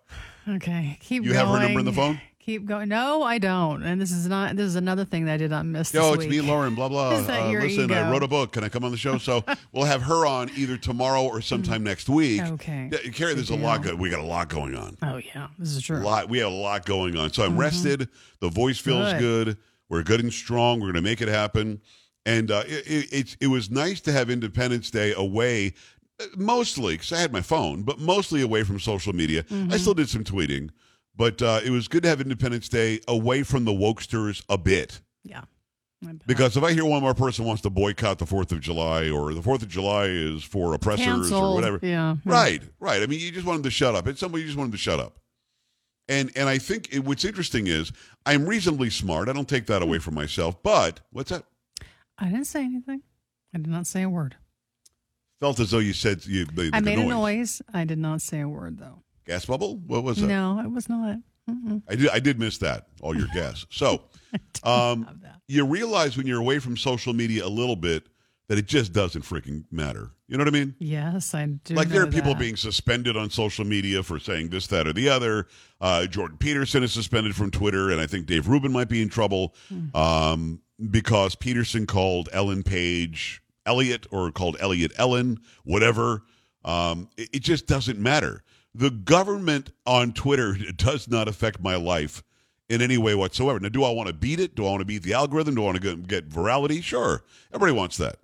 Okay. 0.49 0.99
Keep 1.01 1.25
You 1.25 1.33
going. 1.33 1.47
have 1.47 1.49
her 1.55 1.63
number 1.65 1.81
in 1.81 1.87
the 1.87 1.93
phone? 1.93 2.21
Keep 2.41 2.67
going. 2.67 2.89
No, 2.89 3.23
I 3.23 3.39
don't. 3.39 3.85
And 3.85 4.01
this 4.01 4.11
is 4.11 4.27
not. 4.27 4.57
This 4.57 4.67
is 4.67 4.75
another 4.75 5.05
thing 5.05 5.27
that 5.27 5.35
I 5.35 5.37
did 5.37 5.51
not 5.53 5.65
miss. 5.65 5.95
Yo, 5.95 6.17
this 6.17 6.25
it's 6.25 6.31
me. 6.31 6.41
Lauren. 6.41 6.75
Blah 6.75 6.89
blah. 6.89 7.13
Is 7.19 7.27
that 7.29 7.47
Uh, 7.47 7.51
your 7.51 7.63
listen, 7.63 7.91
I 7.93 8.11
wrote 8.11 8.25
a 8.25 8.29
book. 8.29 8.51
Can 8.53 8.65
I 8.65 8.69
come 8.69 8.83
on 8.85 8.91
the 8.91 8.97
show? 8.97 9.17
So 9.19 9.45
we'll 9.73 9.85
have 9.85 10.03
her 10.03 10.27
on 10.27 10.51
either 10.57 10.77
tomorrow 10.77 11.23
or 11.23 11.41
sometime 11.41 11.85
next 11.85 12.09
week. 12.09 12.43
Okay. 12.43 12.91
Yeah, 12.93 13.11
Carrie, 13.13 13.35
there's 13.35 13.51
a 13.51 13.55
lot. 13.57 13.83
Go- 13.85 13.95
we 13.95 14.11
got 14.11 14.19
a 14.19 14.25
lot 14.25 14.49
going 14.49 14.75
on. 14.75 14.97
Oh 15.03 15.19
yeah, 15.19 15.49
this 15.57 15.69
is 15.71 15.79
A 15.79 15.83
true. 15.83 16.01
lot. 16.01 16.29
We 16.29 16.39
have 16.39 16.51
a 16.51 16.55
lot 16.55 16.85
going 16.85 17.17
on. 17.17 17.33
So 17.33 17.45
I'm 17.45 17.57
rested. 17.57 18.09
The 18.41 18.49
voice 18.49 18.79
feels 18.79 19.07
Mm-hmm. 19.07 19.19
Good. 19.21 19.47
good. 19.47 19.57
We're 19.93 20.03
good 20.03 20.21
and 20.21 20.33
strong. 20.33 20.81
We're 20.81 20.87
going 20.93 21.05
to 21.05 21.11
make 21.11 21.21
it 21.21 21.29
happen. 21.29 21.83
And 22.25 22.51
uh, 22.51 22.63
it, 22.67 22.87
it, 22.87 23.09
it's 23.13 23.37
it 23.43 23.49
was 23.49 23.71
nice 23.71 24.01
to 24.03 24.13
have 24.13 24.31
Independence 24.31 24.91
Day 24.91 25.13
away, 25.15 25.75
uh, 26.19 26.25
mostly 26.35 26.95
because 26.95 27.13
I 27.13 27.19
had 27.19 27.31
my 27.31 27.43
phone, 27.43 27.83
but 27.83 27.99
mostly 27.99 28.41
away 28.41 28.65
from 28.65 28.81
social 28.81 29.13
media. 29.13 29.43
Mm-hmm. 29.43 29.71
I 29.71 29.77
still 29.77 29.93
did 29.93 30.09
some 30.09 30.25
tweeting, 30.25 30.71
but 31.15 31.43
uh, 31.43 31.61
it 31.63 31.69
was 31.69 31.89
good 31.89 32.05
to 32.05 32.09
have 32.09 32.23
Independence 32.23 32.71
Day 32.71 33.01
away 33.07 33.43
from 33.43 33.67
the 33.67 33.73
wokesters 33.73 34.43
a 34.49 34.57
bit. 34.57 35.03
Yeah. 35.25 35.43
Because 36.27 36.57
if 36.57 36.65
I 36.65 36.73
hear 36.73 36.87
one 36.87 37.03
more 37.03 37.15
person 37.15 37.45
wants 37.45 37.61
to 37.63 37.71
boycott 37.71 38.19
the 38.19 38.27
Fourth 38.27 38.51
of 38.51 38.61
July 38.61 39.11
or 39.11 39.35
the 39.35 39.43
Fourth 39.43 39.63
of 39.63 39.69
July 39.69 40.07
is 40.07 40.43
for 40.43 40.73
oppressors 40.73 41.31
or 41.31 41.55
whatever, 41.55 41.79
Yeah. 41.83 42.17
Right, 42.25 42.63
right. 42.81 43.03
I 43.03 43.07
mean, 43.07 43.21
you 43.21 43.31
just 43.31 43.47
want 43.47 43.59
them 43.59 43.65
to 43.65 43.71
shut 43.71 43.95
up. 43.95 44.09
It's 44.09 44.19
somebody 44.21 44.43
you 44.43 44.49
just 44.49 44.59
want 44.59 44.71
them 44.71 44.79
to 44.79 44.83
shut 44.83 44.99
up. 44.99 45.19
And 46.13 46.31
and 46.37 46.47
I 46.47 46.59
think 46.59 46.93
it, 46.93 47.01
what's 47.01 47.25
interesting 47.25 47.67
is 47.67 47.91
I'm 48.27 48.47
reasonably 48.47 48.91
smart. 48.91 49.31
I 49.31 49.33
don't 49.33 49.49
take 49.49 49.67
that 49.67 49.81
away 49.81 49.99
from 49.99 50.15
myself. 50.15 50.63
But 50.63 51.01
what's 51.11 51.31
that? 51.31 51.45
I 52.19 52.27
didn't 52.27 52.45
say 52.45 52.63
anything. 52.63 53.01
I 53.55 53.59
did 53.59 53.69
not 53.69 53.87
say 53.87 54.03
a 54.03 54.11
word. 54.11 54.37
Felt 55.41 55.59
as 55.59 55.71
though 55.71 55.79
you 55.79 55.95
said 55.95 56.25
you 56.27 56.47
made, 56.55 56.75
I 56.75 56.81
the 56.81 56.85
made 56.85 56.99
noise. 56.99 57.07
a 57.07 57.09
noise. 57.09 57.63
I 57.73 57.85
did 57.85 57.99
not 57.99 58.21
say 58.21 58.41
a 58.41 58.49
word 58.49 58.79
though. 58.79 59.03
Gas 59.27 59.47
bubble? 59.47 59.79
What 59.79 60.05
was 60.05 60.19
that? 60.19 60.27
No, 60.27 60.61
it 60.61 60.71
was 60.71 60.89
not. 60.89 61.17
Mm-mm. 61.49 61.83
I 61.89 61.95
did. 61.95 62.11
I 62.11 62.21
did 62.21 62.39
miss 62.39 62.59
that. 62.59 62.89
All 63.01 63.17
your 63.17 63.29
gas. 63.35 63.65
So, 63.71 64.03
um, 64.65 65.19
you 65.49 65.65
realize 65.65 66.19
when 66.19 66.27
you're 66.27 66.41
away 66.41 66.59
from 66.59 66.77
social 66.77 67.15
media 67.15 67.47
a 67.47 67.49
little 67.49 67.77
bit 67.77 68.07
that 68.53 68.59
it 68.59 68.67
just 68.67 68.93
doesn't 68.93 69.23
freaking 69.23 69.65
matter. 69.71 70.11
You 70.29 70.37
know 70.37 70.45
what 70.45 70.55
I 70.55 70.59
mean? 70.59 70.75
Yes, 70.79 71.33
I 71.35 71.47
do. 71.47 71.73
like 71.73 71.89
there 71.89 72.03
are 72.03 72.07
people 72.07 72.35
that. 72.35 72.39
being 72.39 72.57
suspended 72.57 73.17
on 73.17 73.31
social 73.31 73.65
media 73.65 74.03
for 74.03 74.19
saying 74.19 74.51
this, 74.51 74.67
that, 74.67 74.87
or 74.87 74.93
the 74.93 75.09
other. 75.09 75.47
Uh, 75.81 76.05
Jordan 76.05 76.37
Peterson 76.37 76.83
is 76.83 76.93
suspended 76.93 77.35
from 77.35 77.51
Twitter, 77.51 77.91
and 77.91 77.99
I 77.99 78.07
think 78.07 78.27
Dave 78.27 78.49
Rubin 78.49 78.71
might 78.71 78.91
be 78.91 79.01
in 79.01 79.09
trouble 79.09 79.55
Hmm. 79.71 79.97
um, 79.97 80.61
because 80.91 81.35
Peterson 81.35 81.87
called 81.87 82.29
Ellen 82.31 82.63
Page 82.63 83.41
Elliot 83.65 84.07
or 84.11 84.31
called 84.31 84.59
Elliot 84.61 84.93
Ellen, 84.99 85.39
whatever. 85.65 86.25
Um, 86.63 87.09
it, 87.17 87.31
it 87.33 87.43
just 87.43 87.67
doesn't 87.67 87.99
matter. 87.99 88.43
The 88.75 88.91
government 88.91 89.71
on 89.87 90.13
Twitter 90.13 90.59
does 90.77 91.09
not 91.09 91.27
affect 91.27 91.63
my 91.63 91.77
life 91.77 92.23
in 92.69 92.83
any 92.83 92.99
way 92.99 93.15
whatsoever. 93.15 93.59
Now, 93.61 93.71
do 93.71 93.83
I 93.85 93.91
want 93.91 94.09
to 94.09 94.13
beat 94.15 94.41
it? 94.41 94.55
Do 94.55 94.67
I 94.67 94.71
want 94.71 94.81
to 94.83 94.85
beat 94.87 95.03
the 95.05 95.15
algorithm? 95.15 95.55
Do 95.55 95.63
I 95.63 95.65
want 95.65 95.81
to 95.81 95.97
get 95.97 96.29
virality? 96.29 96.83
Sure, 96.83 97.23
everybody 97.55 97.73
wants 97.73 97.97
that. 97.97 98.17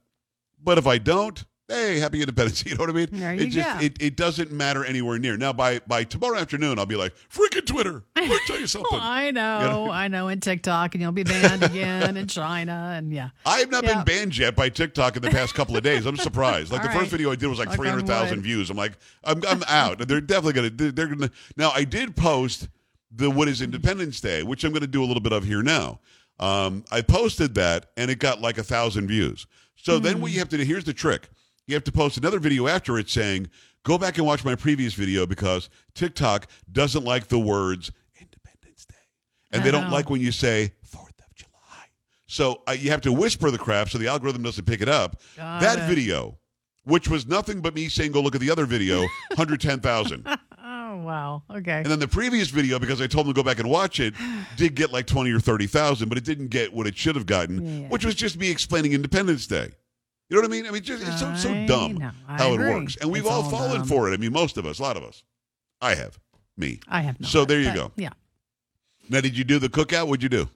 But 0.62 0.79
if 0.79 0.87
I 0.87 0.99
don't, 0.99 1.45
hey, 1.69 1.99
happy 1.99 2.21
independence. 2.21 2.65
You 2.67 2.75
know 2.75 2.81
what 2.83 2.91
I 2.91 2.93
mean? 2.93 3.09
There 3.12 3.35
it 3.35 3.47
just 3.50 3.79
go. 3.79 3.85
it, 3.85 4.03
it 4.03 4.17
doesn't 4.17 4.50
matter 4.50 4.85
anywhere 4.85 5.19
near. 5.19 5.37
Now 5.37 5.53
by 5.53 5.79
by 5.87 6.05
tomorrow 6.05 6.38
afternoon, 6.38 6.79
I'll 6.79 6.87
be 6.87 6.97
like, 6.97 7.15
freaking 7.33 7.65
Twitter. 7.67 8.05
Let 8.17 8.29
me 8.29 8.38
tell 8.47 8.59
you 8.59 8.67
something. 8.75 8.88
Oh, 8.93 8.99
I 9.00 9.31
know, 9.31 9.91
I 9.91 10.09
know. 10.09 10.29
In 10.29 10.41
TikTok, 10.41 10.95
and 10.95 11.03
you'll 11.03 11.12
be 11.12 11.23
banned 11.25 11.62
again 11.62 12.17
in 12.17 12.27
China, 12.27 12.95
and 12.97 13.12
yeah. 13.12 13.31
I 13.47 13.59
have 13.61 13.71
not 13.71 13.85
Yeah. 13.85 14.03
been 14.03 14.05
banned 14.05 14.37
yet 14.37 14.57
by 14.57 14.69
TikTok 14.69 15.17
in 15.17 15.23
the 15.23 15.31
past 15.31 15.55
couple 15.55 15.77
of 15.77 15.83
days. 15.83 16.07
I'm 16.07 16.17
surprised. 16.17 16.73
Like 16.73 16.83
All 16.83 16.88
the 16.88 16.99
first 16.99 17.11
video 17.11 17.31
I 17.31 17.37
did 17.37 17.47
was 17.49 17.59
like 17.59 17.73
three 17.73 17.88
hundred 17.88 18.07
thousand 18.07 18.43
views. 18.43 18.71
I'm 18.71 18.77
like, 18.77 18.93
I'm 19.25 19.43
I'm 19.49 19.62
out. 19.69 20.07
They're 20.09 20.21
definitely 20.21 20.55
gonna. 20.55 20.71
They're, 20.71 20.93
they're 20.93 21.07
gonna. 21.15 21.31
Now 21.57 21.71
I 21.75 21.85
did 21.85 22.17
post 22.17 22.69
the 23.11 23.31
what 23.31 23.49
is 23.49 23.62
Independence 23.62 24.21
Day, 24.21 24.43
which 24.43 24.65
I'm 24.65 24.73
gonna 24.73 24.87
do 24.87 25.03
a 25.03 25.07
little 25.07 25.23
bit 25.23 25.33
of 25.33 25.45
here 25.45 25.62
now. 25.62 26.00
Um, 26.40 26.85
I 26.90 27.00
posted 27.02 27.54
that 27.57 27.87
and 27.97 28.11
it 28.11 28.18
got 28.18 28.40
like 28.40 28.59
a 28.59 28.62
thousand 28.62 29.09
views. 29.09 29.47
So 29.76 29.99
then 29.99 30.16
Hmm. 30.16 30.23
what 30.23 30.33
you 30.33 30.38
have 30.40 30.49
to 30.50 30.57
do? 30.57 30.64
Here's 30.64 30.85
the 30.85 30.92
trick. 30.92 31.28
You 31.66 31.75
have 31.75 31.85
to 31.85 31.92
post 31.92 32.16
another 32.16 32.38
video 32.38 32.66
after 32.66 32.99
it 32.99 33.09
saying, 33.11 33.49
"Go 33.85 33.99
back 33.99 34.18
and 34.18 34.26
watch 34.26 34.45
my 34.45 34.54
previous 34.54 34.95
video 34.95 35.26
because 35.26 35.68
TikTok 35.95 36.47
doesn't 36.73 37.04
like 37.04 37.28
the 37.28 37.38
words 37.38 37.90
Independence 38.21 38.87
Day, 38.87 38.95
and 39.52 39.62
they 39.64 39.71
don't 39.71 39.85
know. 39.88 39.92
like 39.95 40.11
when 40.11 40.21
you 40.21 40.33
say 40.33 40.73
Fourth 40.85 41.18
of 41.18 41.35
July." 41.35 41.87
So 42.26 42.62
uh, 42.66 42.73
you 42.73 42.90
have 42.90 43.02
to 43.02 43.12
whisper 43.12 43.50
the 43.50 43.59
crap 43.59 43.90
so 43.90 43.99
the 43.99 44.09
algorithm 44.09 44.42
doesn't 44.42 44.64
pick 44.64 44.80
it 44.80 44.88
up. 44.88 45.21
Got 45.37 45.61
that 45.61 45.78
it. 45.80 45.88
video, 45.95 46.38
which 46.85 47.09
was 47.09 47.26
nothing 47.26 47.61
but 47.61 47.75
me 47.75 47.88
saying, 47.88 48.12
"Go 48.12 48.21
look 48.23 48.35
at 48.35 48.40
the 48.40 48.50
other 48.50 48.64
video," 48.66 49.04
hundred 49.37 49.61
ten 49.61 49.80
thousand. 49.80 50.23
Oh 50.26 50.37
wow. 51.09 51.43
Okay. 51.50 51.79
And 51.79 51.87
then 51.87 51.99
the 51.99 52.07
previous 52.09 52.49
video, 52.49 52.79
because 52.79 53.00
I 53.00 53.07
told 53.07 53.27
them 53.27 53.35
to 53.35 53.38
go 53.38 53.43
back 53.43 53.59
and 53.59 53.69
watch 53.69 53.99
it, 53.99 54.15
did 54.57 54.75
get 54.75 54.93
like 54.93 55.07
20 55.07 55.33
or 55.33 55.41
30,000, 55.41 56.09
but 56.09 56.19
it 56.19 56.25
didn't 56.25 56.49
get 56.49 56.73
what 56.73 56.87
it 56.87 56.97
should 56.97 57.17
have 57.17 57.27
gotten, 57.27 57.83
Yeah. 57.83 57.88
which 57.88 58.05
was 58.05 58.15
just 58.15 58.37
me 58.38 58.50
explaining 58.50 58.93
Independence 58.93 59.47
Day. 59.47 59.71
You 60.29 60.37
know 60.37 60.43
what 60.43 60.50
I 60.50 60.53
mean? 60.53 60.67
I 60.67 60.71
mean, 60.71 60.83
just, 60.83 61.03
it's 61.07 61.21
so, 61.21 61.35
so 61.35 61.67
dumb 61.67 61.95
know. 61.95 62.11
How 62.27 62.53
agree. 62.53 62.71
it 62.71 62.75
works. 62.75 62.97
And 63.00 63.11
we've 63.11 63.23
It's 63.23 63.31
all, 63.31 63.43
all 63.43 63.50
fallen 63.50 63.85
for 63.85 64.11
it. 64.11 64.15
I 64.15 64.19
mean, 64.19 64.33
most 64.33 64.59
of 64.59 64.67
us, 64.67 64.79
a 64.79 64.83
lot 64.83 64.97
of 64.99 65.03
us. 65.03 65.23
I 65.81 65.95
have. 65.95 66.19
Me. 66.57 66.81
I 66.87 67.00
have 67.00 67.19
not. 67.19 67.31
So 67.31 67.45
there 67.45 67.61
you 67.61 67.73
go. 67.73 67.93
Yeah. 67.97 68.11
Now, 69.09 69.21
did 69.23 69.38
you 69.38 69.45
do 69.45 69.59
the 69.59 69.69
cookout? 69.69 70.07
What'd 70.09 70.23
you 70.23 70.29
do? 70.29 70.49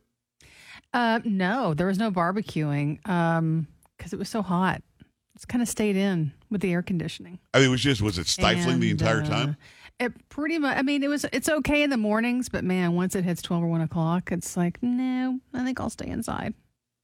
Uh, 0.93 1.21
no, 1.25 1.73
there 1.73 1.87
was 1.87 1.97
no 1.99 2.11
barbecuing 2.11 3.07
um, 3.09 3.67
because 3.97 4.13
it 4.13 4.19
was 4.19 4.29
so 4.29 4.43
hot. 4.43 4.83
It's 5.35 5.47
kind 5.47 5.63
of 5.63 5.69
stayed 5.69 5.97
in 5.97 6.33
with 6.51 6.61
the 6.61 6.73
air 6.73 6.83
conditioning. 6.83 7.39
I 7.55 7.59
mean, 7.59 7.69
it 7.69 7.71
was 7.71 7.81
just, 7.81 8.03
was 8.03 8.19
it 8.19 8.27
stifling 8.27 8.81
the 8.81 8.91
entire 8.91 9.23
uh, 9.23 9.27
time? 9.27 9.57
It 10.03 10.29
pretty 10.29 10.59
much. 10.59 10.77
I 10.77 10.83
mean, 10.83 11.03
it 11.03 11.09
was. 11.09 11.25
It's 11.33 11.49
okay 11.49 11.83
in 11.83 11.91
the 11.91 11.97
mornings, 11.97 12.49
but 12.49 12.65
man, 12.65 12.95
once 12.95 13.15
it 13.15 13.25
hits 13.25 13.41
twelve 13.43 13.63
or 13.63 13.69
one 13.69 13.81
o'clock, 13.81 14.33
it's 14.33 14.57
like 14.57 14.79
no. 14.83 15.39
I 15.55 15.65
think 15.65 15.81
I'll 15.81 15.91
stay 15.91 16.09
inside. 16.09 16.55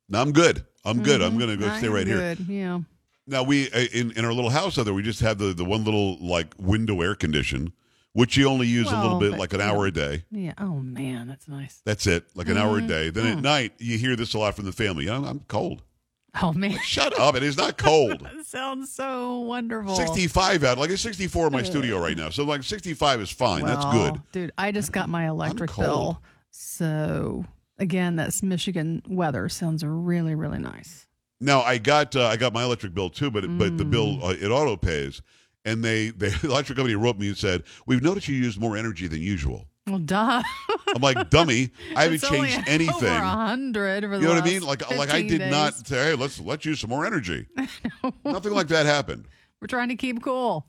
No, 0.09 0.21
I'm 0.21 0.33
good. 0.33 0.64
I'm 0.85 1.02
good. 1.02 1.21
I'm 1.21 1.35
Mhm. 1.35 1.38
going 1.38 1.50
to 1.50 1.57
go 1.57 1.76
stay 1.76 1.87
I'm 1.88 1.93
right 1.93 2.07
here. 2.07 2.37
Yeah. 2.49 2.81
Now 3.26 3.43
we 3.43 3.71
uh, 3.71 3.81
in 3.93 4.12
in 4.12 4.25
our 4.25 4.33
little 4.33 4.50
house 4.50 4.78
out 4.78 4.85
there, 4.87 4.95
we 4.95 5.02
just 5.02 5.21
have 5.21 5.38
the 5.38 5.52
the 5.52 5.64
one 5.64 5.85
little 5.85 6.17
like 6.19 6.55
window 6.59 7.02
air 7.02 7.14
condition, 7.14 7.73
which 8.14 8.37
you 8.38 8.49
only 8.49 8.67
use 8.67 8.90
a 8.90 8.97
little 9.00 9.19
bit, 9.19 9.33
but, 9.33 9.38
like 9.40 9.52
an 9.52 9.61
hour 9.61 9.87
a 9.87 9.90
day. 9.93 10.25
Yeah. 10.31 10.55
Oh 10.59 10.76
man, 10.81 11.28
that's 11.28 11.47
nice. 11.47 11.83
That's 11.85 12.07
it, 12.07 12.25
like 12.35 12.49
an 12.49 12.57
hour 12.57 12.78
a 12.78 12.81
Mhm. 12.81 12.88
day. 12.88 13.11
Then 13.11 13.26
at 13.26 13.38
Mm. 13.38 13.43
night, 13.43 13.73
you 13.78 13.99
hear 13.99 14.17
this 14.17 14.33
a 14.35 14.38
lot 14.38 14.57
from 14.57 14.64
the 14.64 14.73
family. 14.73 15.09
I'm, 15.11 15.25
I'm 15.25 15.40
cold. 15.40 15.83
Oh 16.42 16.52
man, 16.52 16.78
Shut 16.85 17.18
up! 17.18 17.35
It 17.35 17.42
is 17.42 17.57
not 17.57 17.76
cold. 17.78 18.21
that 18.37 18.47
sounds 18.47 18.92
so 18.92 19.40
wonderful. 19.40 19.95
65 19.95 20.64
out, 20.64 20.78
like 20.78 20.90
it's 20.90 21.02
64 21.02 21.49
in 21.49 21.52
my 21.52 21.62
studio 21.62 22.00
right 22.00 22.16
now. 22.16 22.30
So 22.30 22.45
like 22.45 22.62
65 22.62 23.21
is 23.23 23.30
fine. 23.30 23.64
That's 23.64 23.85
good. 23.87 24.21
dude. 24.33 24.52
I 24.57 24.71
just 24.73 24.92
got 24.92 25.09
my 25.09 25.26
electric 25.28 25.75
bill, 25.76 26.23
so 26.50 27.45
again, 27.78 28.16
that's 28.16 28.42
Michigan 28.42 29.02
weather 29.09 29.49
sounds 29.49 29.85
really, 29.85 30.35
really 30.35 30.59
nice. 30.59 31.07
Now 31.40 31.62
I 31.62 31.78
got 31.78 32.14
uh, 32.16 32.26
I 32.26 32.37
got 32.37 32.52
my 32.52 32.64
electric 32.64 32.95
bill 32.95 33.11
too, 33.11 33.30
but 33.30 33.42
but 33.59 33.78
the 33.78 33.85
Mm. 33.85 33.90
bill 33.90 34.25
uh, 34.25 34.30
it 34.40 34.49
auto 34.50 34.76
pays, 34.76 35.23
and 35.64 35.85
they 35.85 36.11
the 36.16 36.37
electric 36.42 36.76
company 36.76 36.95
wrote 36.97 37.18
me 37.18 37.28
and 37.28 37.37
said 37.37 37.62
we've 37.87 38.02
noticed 38.02 38.28
you 38.28 38.35
use 38.37 38.59
more 38.59 38.76
energy 38.76 39.07
than 39.07 39.21
usual. 39.23 39.66
Well, 39.88 39.99
duh. 39.99 40.42
I'm 40.95 41.00
like 41.02 41.30
dummy. 41.30 41.71
I 41.97 42.02
haven't 42.04 42.16
It's 42.16 42.28
changed 42.28 42.59
Over 42.59 42.68
anything. 42.68 43.09
a 43.09 43.21
hundred. 43.21 44.02
You 44.04 44.09
know 44.21 44.28
what 44.35 44.42
I 44.42 44.45
mean? 44.45 44.62
Like 44.62 44.88
like 44.97 45.09
I 45.11 45.23
15 45.23 45.28
did 45.38 45.50
not 45.50 45.75
say 45.87 45.97
hey 46.11 46.14
let's 46.14 46.38
let's 46.40 46.64
use 46.64 46.80
some 46.80 46.90
more 46.90 47.07
energy. 47.07 47.47
Nothing 48.25 48.52
like 48.52 48.68
that 48.68 48.87
happened. 48.87 49.26
We're 49.61 49.66
trying 49.66 49.88
to 49.88 49.97
keep 49.97 50.23
cool. 50.23 50.66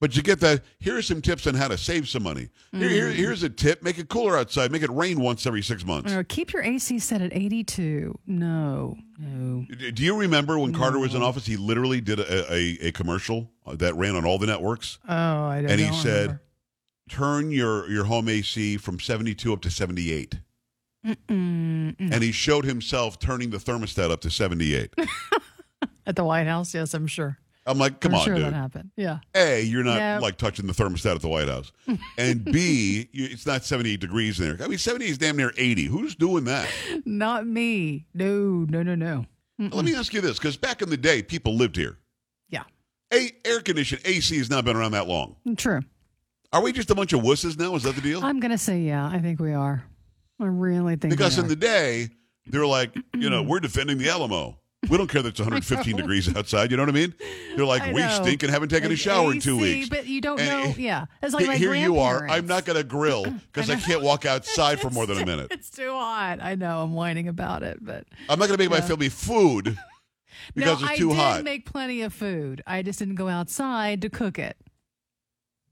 But 0.00 0.14
you 0.14 0.22
get 0.22 0.38
that. 0.40 0.62
Here 0.78 0.96
are 0.96 1.02
some 1.02 1.20
tips 1.20 1.44
on 1.48 1.54
how 1.54 1.66
to 1.66 1.76
save 1.76 2.08
some 2.08 2.22
money. 2.22 2.50
Here, 2.70 2.88
Mm. 2.88 2.92
here, 2.92 3.10
here's 3.10 3.42
a 3.42 3.48
tip: 3.48 3.82
make 3.82 3.98
it 3.98 4.08
cooler 4.08 4.38
outside. 4.38 4.70
Make 4.70 4.82
it 4.82 4.90
rain 4.90 5.20
once 5.20 5.44
every 5.44 5.60
six 5.60 5.84
months. 5.84 6.12
Or 6.12 6.22
keep 6.22 6.52
your 6.52 6.62
AC 6.62 7.00
set 7.00 7.20
at 7.20 7.32
82. 7.34 8.16
No, 8.28 8.96
no. 9.18 9.66
Do 9.92 10.04
you 10.04 10.16
remember 10.16 10.56
when 10.56 10.72
Carter 10.72 11.00
was 11.00 11.16
in 11.16 11.22
office? 11.22 11.46
He 11.46 11.56
literally 11.56 12.00
did 12.00 12.20
a, 12.20 12.52
a, 12.52 12.78
a 12.88 12.92
commercial 12.92 13.50
that 13.66 13.96
ran 13.96 14.14
on 14.14 14.24
all 14.24 14.38
the 14.38 14.46
networks, 14.46 14.98
Oh, 15.08 15.12
I 15.46 15.62
don't 15.62 15.70
and 15.72 15.80
he 15.80 15.92
said, 15.92 16.38
"Turn 17.08 17.50
your 17.50 17.88
your 17.90 18.04
home 18.04 18.28
AC 18.28 18.76
from 18.76 19.00
72 19.00 19.52
up 19.52 19.60
to 19.62 19.70
78." 19.70 20.40
Mm, 21.06 21.94
And 21.98 22.22
he 22.22 22.32
showed 22.32 22.64
himself 22.64 23.18
turning 23.18 23.50
the 23.50 23.58
thermostat 23.58 24.10
up 24.10 24.20
to 24.22 24.30
78. 24.30 24.94
At 26.06 26.16
the 26.16 26.24
White 26.24 26.46
House, 26.46 26.74
yes, 26.74 26.92
I'm 26.94 27.06
sure. 27.06 27.38
I'm 27.66 27.78
like, 27.78 28.00
come 28.00 28.14
I'm 28.14 28.20
on, 28.20 28.24
sure 28.24 28.34
dude. 28.34 28.44
that 28.46 28.54
happened. 28.54 28.90
Yeah. 28.96 29.18
A, 29.34 29.62
you're 29.62 29.84
not 29.84 29.98
No. 29.98 30.18
like 30.22 30.38
touching 30.38 30.66
the 30.66 30.72
thermostat 30.72 31.16
at 31.16 31.20
the 31.20 31.28
White 31.28 31.48
House, 31.48 31.70
and 32.18 32.44
B, 32.44 33.08
you, 33.12 33.26
it's 33.30 33.44
not 33.46 33.62
78 33.64 34.00
degrees 34.00 34.40
in 34.40 34.56
there. 34.56 34.64
I 34.64 34.68
mean, 34.68 34.78
70 34.78 35.04
is 35.06 35.18
damn 35.18 35.36
near 35.36 35.52
80. 35.56 35.84
Who's 35.84 36.14
doing 36.14 36.44
that? 36.44 36.66
Not 37.04 37.46
me. 37.46 38.06
No, 38.14 38.66
no, 38.68 38.82
no, 38.82 38.94
no. 38.94 39.26
Let 39.58 39.84
me 39.84 39.94
ask 39.94 40.14
you 40.14 40.20
this, 40.22 40.38
because 40.38 40.56
back 40.56 40.80
in 40.82 40.88
the 40.88 40.96
day, 40.96 41.22
people 41.22 41.54
lived 41.56 41.76
here. 41.76 41.98
Yeah. 42.48 42.62
A 43.12 43.30
air 43.44 43.60
conditioned 43.60 44.00
AC 44.04 44.36
has 44.38 44.48
not 44.48 44.64
been 44.64 44.76
around 44.76 44.92
that 44.92 45.06
long. 45.08 45.36
True. 45.56 45.80
Are 46.52 46.62
we 46.62 46.72
just 46.72 46.90
a 46.90 46.94
bunch 46.94 47.12
of 47.12 47.20
wusses 47.20 47.58
now? 47.58 47.74
Is 47.74 47.82
that 47.82 47.94
the 47.94 48.00
deal? 48.00 48.24
I'm 48.24 48.40
going 48.40 48.50
to 48.50 48.58
say, 48.58 48.80
yeah, 48.80 49.06
I 49.06 49.18
think 49.18 49.40
we 49.40 49.52
are. 49.52 49.84
I 50.40 50.46
really 50.46 50.96
think 50.96 51.10
because 51.12 51.36
in 51.38 51.48
the 51.48 51.56
day, 51.56 52.08
they're 52.46 52.66
like, 52.66 52.94
you 53.14 53.28
know, 53.28 53.42
we're 53.48 53.60
defending 53.60 53.98
the 53.98 54.08
Alamo. 54.08 54.58
We 54.88 54.96
don't 54.96 55.08
care 55.10 55.20
that 55.22 55.30
it's 55.30 55.40
115 55.40 55.96
degrees 55.96 56.34
outside. 56.36 56.70
You 56.70 56.76
know 56.76 56.84
what 56.84 56.90
I 56.90 56.92
mean? 56.92 57.12
They're 57.56 57.66
like, 57.66 57.84
we 57.92 58.00
know. 58.00 58.22
stink 58.22 58.44
and 58.44 58.50
haven't 58.52 58.68
taken 58.68 58.86
a 58.86 58.90
Like 58.90 58.98
shower 58.98 59.32
in 59.32 59.40
two 59.40 59.56
AC, 59.56 59.62
weeks. 59.74 59.88
But 59.88 60.06
you 60.06 60.20
don't 60.20 60.38
And- 60.40 60.48
know. 60.48 60.74
Yeah. 60.78 61.06
It's 61.20 61.34
like 61.34 61.42
Here- 61.42 61.52
my 61.52 61.56
Here 61.58 61.74
you 61.74 61.98
are. 61.98 62.18
grandparents. 62.20 62.34
I'm 62.42 62.46
not 62.46 62.64
going 62.64 62.76
to 62.78 62.84
grill 62.84 63.24
because 63.24 63.68
I 63.70 63.74
can't 63.76 64.02
walk 64.02 64.24
outside 64.24 64.80
for 64.80 64.88
more 64.90 65.04
than 65.04 65.18
a 65.18 65.26
minute. 65.26 65.48
It's 65.50 65.68
too 65.68 65.90
hot. 65.90 66.38
I 66.40 66.54
know. 66.54 66.80
I'm 66.82 66.94
whining 66.94 67.26
about 67.26 67.64
it, 67.64 67.78
but 67.84 68.04
I'm 68.28 68.38
not 68.38 68.46
going 68.46 68.56
to 68.56 68.62
make 68.64 68.70
my 68.70 68.80
family 68.80 69.08
food 69.08 69.76
because 70.54 70.80
no, 70.80 70.86
it's 70.88 70.98
too 70.98 71.10
I 71.10 71.14
hot. 71.16 71.36
did 71.38 71.44
make 71.44 71.66
plenty 71.66 72.00
of 72.02 72.14
food. 72.14 72.62
I 72.64 72.82
just 72.82 73.00
didn't 73.00 73.16
go 73.16 73.28
outside 73.28 74.00
to 74.02 74.08
cook 74.08 74.38
it 74.38 74.56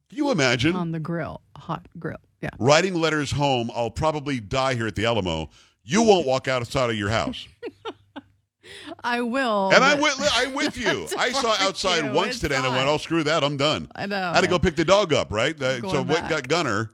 Can 0.09 0.19
you 0.19 0.31
imagine? 0.31 0.77
on 0.77 0.93
the 0.93 1.01
grill, 1.01 1.43
hot 1.57 1.87
grill. 1.99 2.19
Yeah. 2.41 2.51
Writing 2.59 2.95
letters 2.95 3.33
home, 3.33 3.71
I'll 3.75 3.91
probably 3.91 4.41
die 4.41 4.75
here 4.75 4.87
at 4.87 4.95
the 4.95 5.05
Alamo. 5.07 5.51
You 5.85 6.03
won't 6.03 6.27
walk 6.27 6.49
outside 6.49 6.91
of 6.91 6.97
your 6.97 7.09
house. 7.11 7.47
I 9.05 9.21
will. 9.21 9.71
And 9.73 9.83
I'm 9.83 10.01
with, 10.01 10.17
I'm 10.35 10.55
with 10.55 10.77
you. 10.77 11.07
I 11.19 11.31
saw 11.33 11.55
outside 11.61 12.13
once 12.13 12.31
It's 12.33 12.41
today 12.41 12.57
and 12.57 12.67
I 12.67 12.77
went, 12.77 12.89
oh, 12.89 12.99
screw 12.99 13.23
that. 13.25 13.45
I'm 13.45 13.57
done. 13.57 13.89
I 13.95 14.07
know. 14.07 14.17
I 14.21 14.35
had 14.35 14.41
to 14.43 14.49
go 14.49 14.59
pick 14.59 14.77
the 14.77 14.85
dog 14.85 15.13
up, 15.13 15.31
right? 15.33 15.61
Uh, 15.61 15.81
so 15.81 16.03
went 16.03 16.09
and 16.09 16.09
back. 16.09 16.31
got 16.31 16.49
Gunner, 16.49 16.91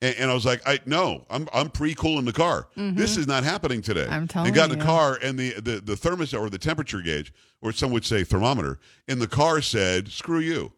and, 0.00 0.14
and 0.16 0.30
I 0.30 0.34
was 0.34 0.46
like, 0.46 0.62
I 0.66 0.80
no, 0.86 1.26
I'm 1.28 1.48
I'm 1.52 1.68
pre 1.68 1.94
cool 1.94 2.18
in 2.18 2.24
the 2.24 2.32
car. 2.32 2.68
This 2.76 3.16
is 3.18 3.26
not 3.26 3.44
happening 3.44 3.82
today. 3.82 4.04
Mm-hmm. 4.04 4.12
I'm 4.12 4.28
telling 4.28 4.46
And 4.48 4.56
got 4.56 4.70
in 4.72 4.78
the 4.78 4.82
you. 4.82 4.88
car, 4.90 5.18
and 5.22 5.38
the 5.38 5.52
the 5.60 5.80
the 5.80 5.94
thermostat 5.94 6.40
or 6.40 6.48
the 6.48 6.58
temperature 6.58 7.02
gauge, 7.02 7.32
or 7.60 7.72
some 7.72 7.90
would 7.92 8.06
say 8.06 8.24
thermometer, 8.24 8.78
in 9.06 9.18
the 9.18 9.28
car 9.28 9.60
said, 9.60 10.08
"Screw 10.08 10.38
you." 10.38 10.72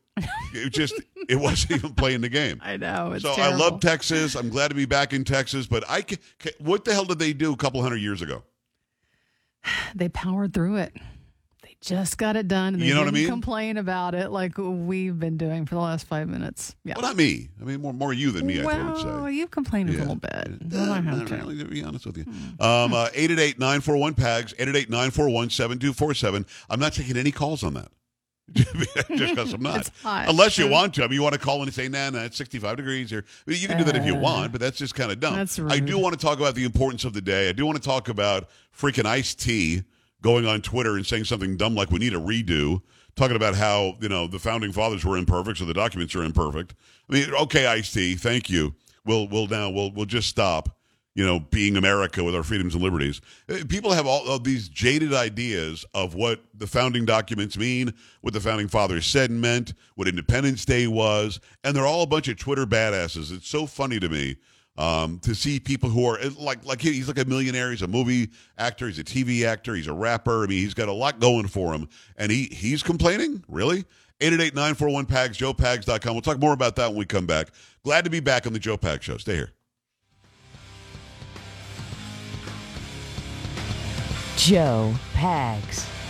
It 0.55 0.71
just 0.73 0.95
it 1.29 1.37
wasn't 1.37 1.73
even 1.73 1.95
playing 1.95 2.21
the 2.21 2.29
game. 2.29 2.61
I 2.63 2.77
know. 2.77 3.13
It's 3.13 3.23
so 3.25 3.31
I 3.33 3.55
love 3.55 3.81
Texas. 3.81 4.35
I'm 4.35 4.51
glad 4.51 4.69
to 4.69 4.75
be 4.75 4.85
back 4.85 5.13
in 5.13 5.25
Texas, 5.25 5.67
but 5.67 5.89
I 5.89 6.03
ca- 6.03 6.17
ca- 6.39 6.51
what 6.59 6.85
the 6.85 6.93
hell 6.93 7.05
did 7.07 7.19
they 7.19 7.33
do 7.33 7.53
a 7.53 7.57
couple 7.57 7.81
hundred 7.83 7.99
years 7.99 8.21
ago? 8.23 8.43
They 9.95 10.09
powered 10.09 10.53
through 10.55 10.77
it. 10.77 10.93
They 11.63 11.77
just 11.81 12.19
got 12.19 12.35
it 12.37 12.49
done. 12.49 12.75
And 12.75 12.83
they 12.83 12.87
You 12.87 12.95
know 12.95 13.01
what 13.01 13.09
I 13.09 13.11
didn't 13.13 13.21
mean? 13.23 13.29
Complain 13.29 13.77
about 13.77 14.15
it 14.15 14.31
like 14.31 14.59
we've 14.59 15.19
been 15.19 15.37
doing 15.37 15.65
for 15.67 15.77
the 15.77 15.81
last 15.81 16.07
five 16.07 16.29
minutes. 16.29 16.75
Yeah. 16.85 16.95
Well, 16.97 17.03
not 17.07 17.17
me. 17.17 17.49
I 17.61 17.65
mean, 17.65 17.81
more 17.81 17.93
more 17.95 18.13
you 18.13 18.33
than 18.33 18.47
me. 18.47 18.61
I 18.61 18.65
would 18.65 18.97
say. 18.99 19.05
well, 19.05 19.31
you've 19.31 19.51
complained 19.53 19.89
a 19.91 19.93
Yeah. 19.93 19.99
little 20.01 20.17
bit. 20.17 20.33
Uh, 20.35 20.49
Well, 20.73 20.93
I 20.93 21.01
have 21.01 21.19
not 21.19 21.27
to. 21.29 21.37
really, 21.37 21.59
to 21.59 21.65
be 21.67 21.83
honest 21.85 22.05
with 22.07 22.19
you. 22.19 22.25
Um, 22.59 22.93
uh, 22.93 23.09
888-941-PAGS, 23.15 24.55
888-941-7247. 24.59 26.45
I'm 26.69 26.81
not 26.81 26.93
taking 26.93 27.17
any 27.17 27.31
calls 27.33 27.63
on 27.63 27.75
that. 27.75 27.89
Just 28.53 29.35
because 29.35 29.53
I'm 29.53 29.63
not. 29.63 29.89
Hot. 30.03 30.29
Unless 30.29 30.59
you 30.59 30.69
want 30.69 30.95
to. 30.95 31.05
I 31.05 31.07
mean, 31.07 31.15
you 31.15 31.23
want 31.23 31.35
to 31.35 31.41
call 31.41 31.57
in 31.57 31.63
and 31.63 31.75
say, 31.75 31.89
nah, 31.89 32.11
nah, 32.11 32.25
it's 32.25 32.37
65 32.37 32.77
degrees 32.77 33.11
here. 33.11 33.25
I 33.47 33.51
mean, 33.51 33.61
you 33.61 33.69
can 33.69 33.79
do 33.79 33.85
that 33.85 33.97
if 33.97 34.05
you 34.05 34.15
want, 34.15 34.53
but 34.53 34.61
that's 34.61 34.79
just 34.79 34.95
kind 34.95 35.11
of 35.11 35.21
dumb. 35.21 35.35
Uh, 35.35 35.37
That's 35.39 35.59
I 35.59 35.79
do 35.79 35.99
want 35.99 36.19
to 36.19 36.25
talk 36.25 36.39
about 36.39 36.55
the 36.55 36.65
importance 36.65 37.05
of 37.05 37.13
the 37.15 37.21
day. 37.21 37.49
I 37.49 37.53
do 37.53 37.65
want 37.65 37.81
to 37.81 37.89
talk 37.89 38.09
about 38.09 38.49
freaking 38.77 39.07
Ice 39.07 39.35
T 39.35 39.83
going 40.21 40.47
on 40.47 40.61
Twitter 40.61 40.97
and 40.97 41.07
saying 41.07 41.25
something 41.25 41.57
dumb 41.57 41.75
like 41.75 41.91
we 41.91 41.99
need 41.99 42.15
a 42.15 42.19
redo, 42.19 42.83
talking 43.17 43.37
about 43.37 43.55
how, 43.55 43.97
you 44.01 44.09
know, 44.09 44.27
the 44.27 44.39
founding 44.39 44.73
fathers 44.73 45.05
were 45.05 45.17
imperfect, 45.17 45.59
so 45.59 45.65
the 45.65 45.75
documents 45.75 46.15
are 46.15 46.23
imperfect. 46.23 46.75
I 47.09 47.13
mean, 47.15 47.31
okay, 47.35 47.67
Ice 47.67 47.93
T, 47.93 48.15
thank 48.15 48.49
you. 48.51 48.75
We'll 49.05 49.27
we'll 49.29 49.49
now 49.49 49.69
we'll 49.71 49.91
we'll 49.93 50.07
just 50.07 50.29
stop, 50.29 50.79
you 51.15 51.25
know, 51.25 51.41
being 51.41 51.77
America 51.77 52.25
with 52.25 52.35
our 52.35 52.43
freedoms 52.43 52.75
and 52.75 52.83
liberties. 52.83 53.21
Uh, 53.49 53.59
People 53.69 53.93
have 53.93 54.07
all 54.07 54.27
of 54.29 54.45
these 54.45 54.69
jaded 54.69 55.13
ideas 55.13 55.85
of 55.95 56.15
what 56.15 56.43
the 56.55 56.67
founding 56.67 57.05
documents 57.05 57.59
mean, 57.59 57.93
what 58.23 58.33
the 58.33 58.41
founding 58.41 58.69
fathers 58.69 59.07
said 59.07 59.31
and 59.31 59.41
meant, 59.41 59.75
what 59.95 60.09
Independence 60.09 60.65
Day 60.65 60.87
was, 60.87 61.41
and 61.65 61.77
they're 61.77 61.87
all 61.87 62.03
a 62.03 62.07
bunch 62.07 62.29
of 62.29 62.39
Twitter 62.39 62.67
badasses. 62.67 63.31
It's 63.35 63.49
so 63.49 63.67
funny 63.67 64.01
to 64.01 64.09
me 64.09 64.37
um, 64.79 65.19
to 65.21 65.35
see 65.35 65.61
people 65.61 65.91
who 65.91 66.07
are 66.07 66.19
like 66.39 66.65
like 66.65 66.81
he's 66.81 67.09
like 67.09 67.19
a 67.19 67.25
millionaire. 67.27 67.71
He's 67.71 67.83
a 67.83 67.87
movie 67.87 68.31
actor. 68.57 68.87
He's 68.87 68.99
a 68.99 69.05
TV 69.05 69.45
actor. 69.45 69.75
He's 69.75 69.89
a 69.89 69.93
rapper. 69.93 70.45
I 70.45 70.47
mean, 70.47 70.59
he's 70.59 70.75
got 70.75 70.89
a 70.89 70.93
lot 70.93 71.21
going 71.21 71.47
for 71.47 71.75
him, 71.75 71.89
and 72.17 72.33
he 72.33 72.45
he's 72.45 72.83
complaining. 72.83 73.45
Really. 73.49 73.85
888-941-PAGS, 74.21 75.37
joepags.com. 75.37 76.15
We'll 76.15 76.23
talk 76.23 76.39
more 76.39 76.53
about 76.53 76.77
that 76.77 76.91
when 76.91 76.97
we 76.97 77.05
come 77.05 77.27
back. 77.27 77.49
Glad 77.83 78.05
to 78.05 78.11
be 78.11 78.21
back 78.21 78.47
on 78.47 78.53
the 78.53 78.61
Joe 78.61 78.79
Pags 78.79 79.03
Show. 79.03 79.17
Stay 79.17 79.35
here. 79.35 79.51
Joe 84.45 84.93
Pags. 85.15 86.02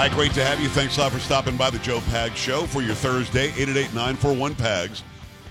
Hi, 0.00 0.08
great 0.08 0.32
to 0.32 0.42
have 0.42 0.58
you. 0.62 0.70
Thanks 0.70 0.96
a 0.96 1.00
lot 1.00 1.12
for 1.12 1.18
stopping 1.18 1.58
by 1.58 1.68
the 1.68 1.78
Joe 1.80 1.98
Pags 1.98 2.34
Show 2.34 2.64
for 2.64 2.80
your 2.80 2.94
Thursday, 2.94 3.50
888-941-PAGS. 3.50 5.02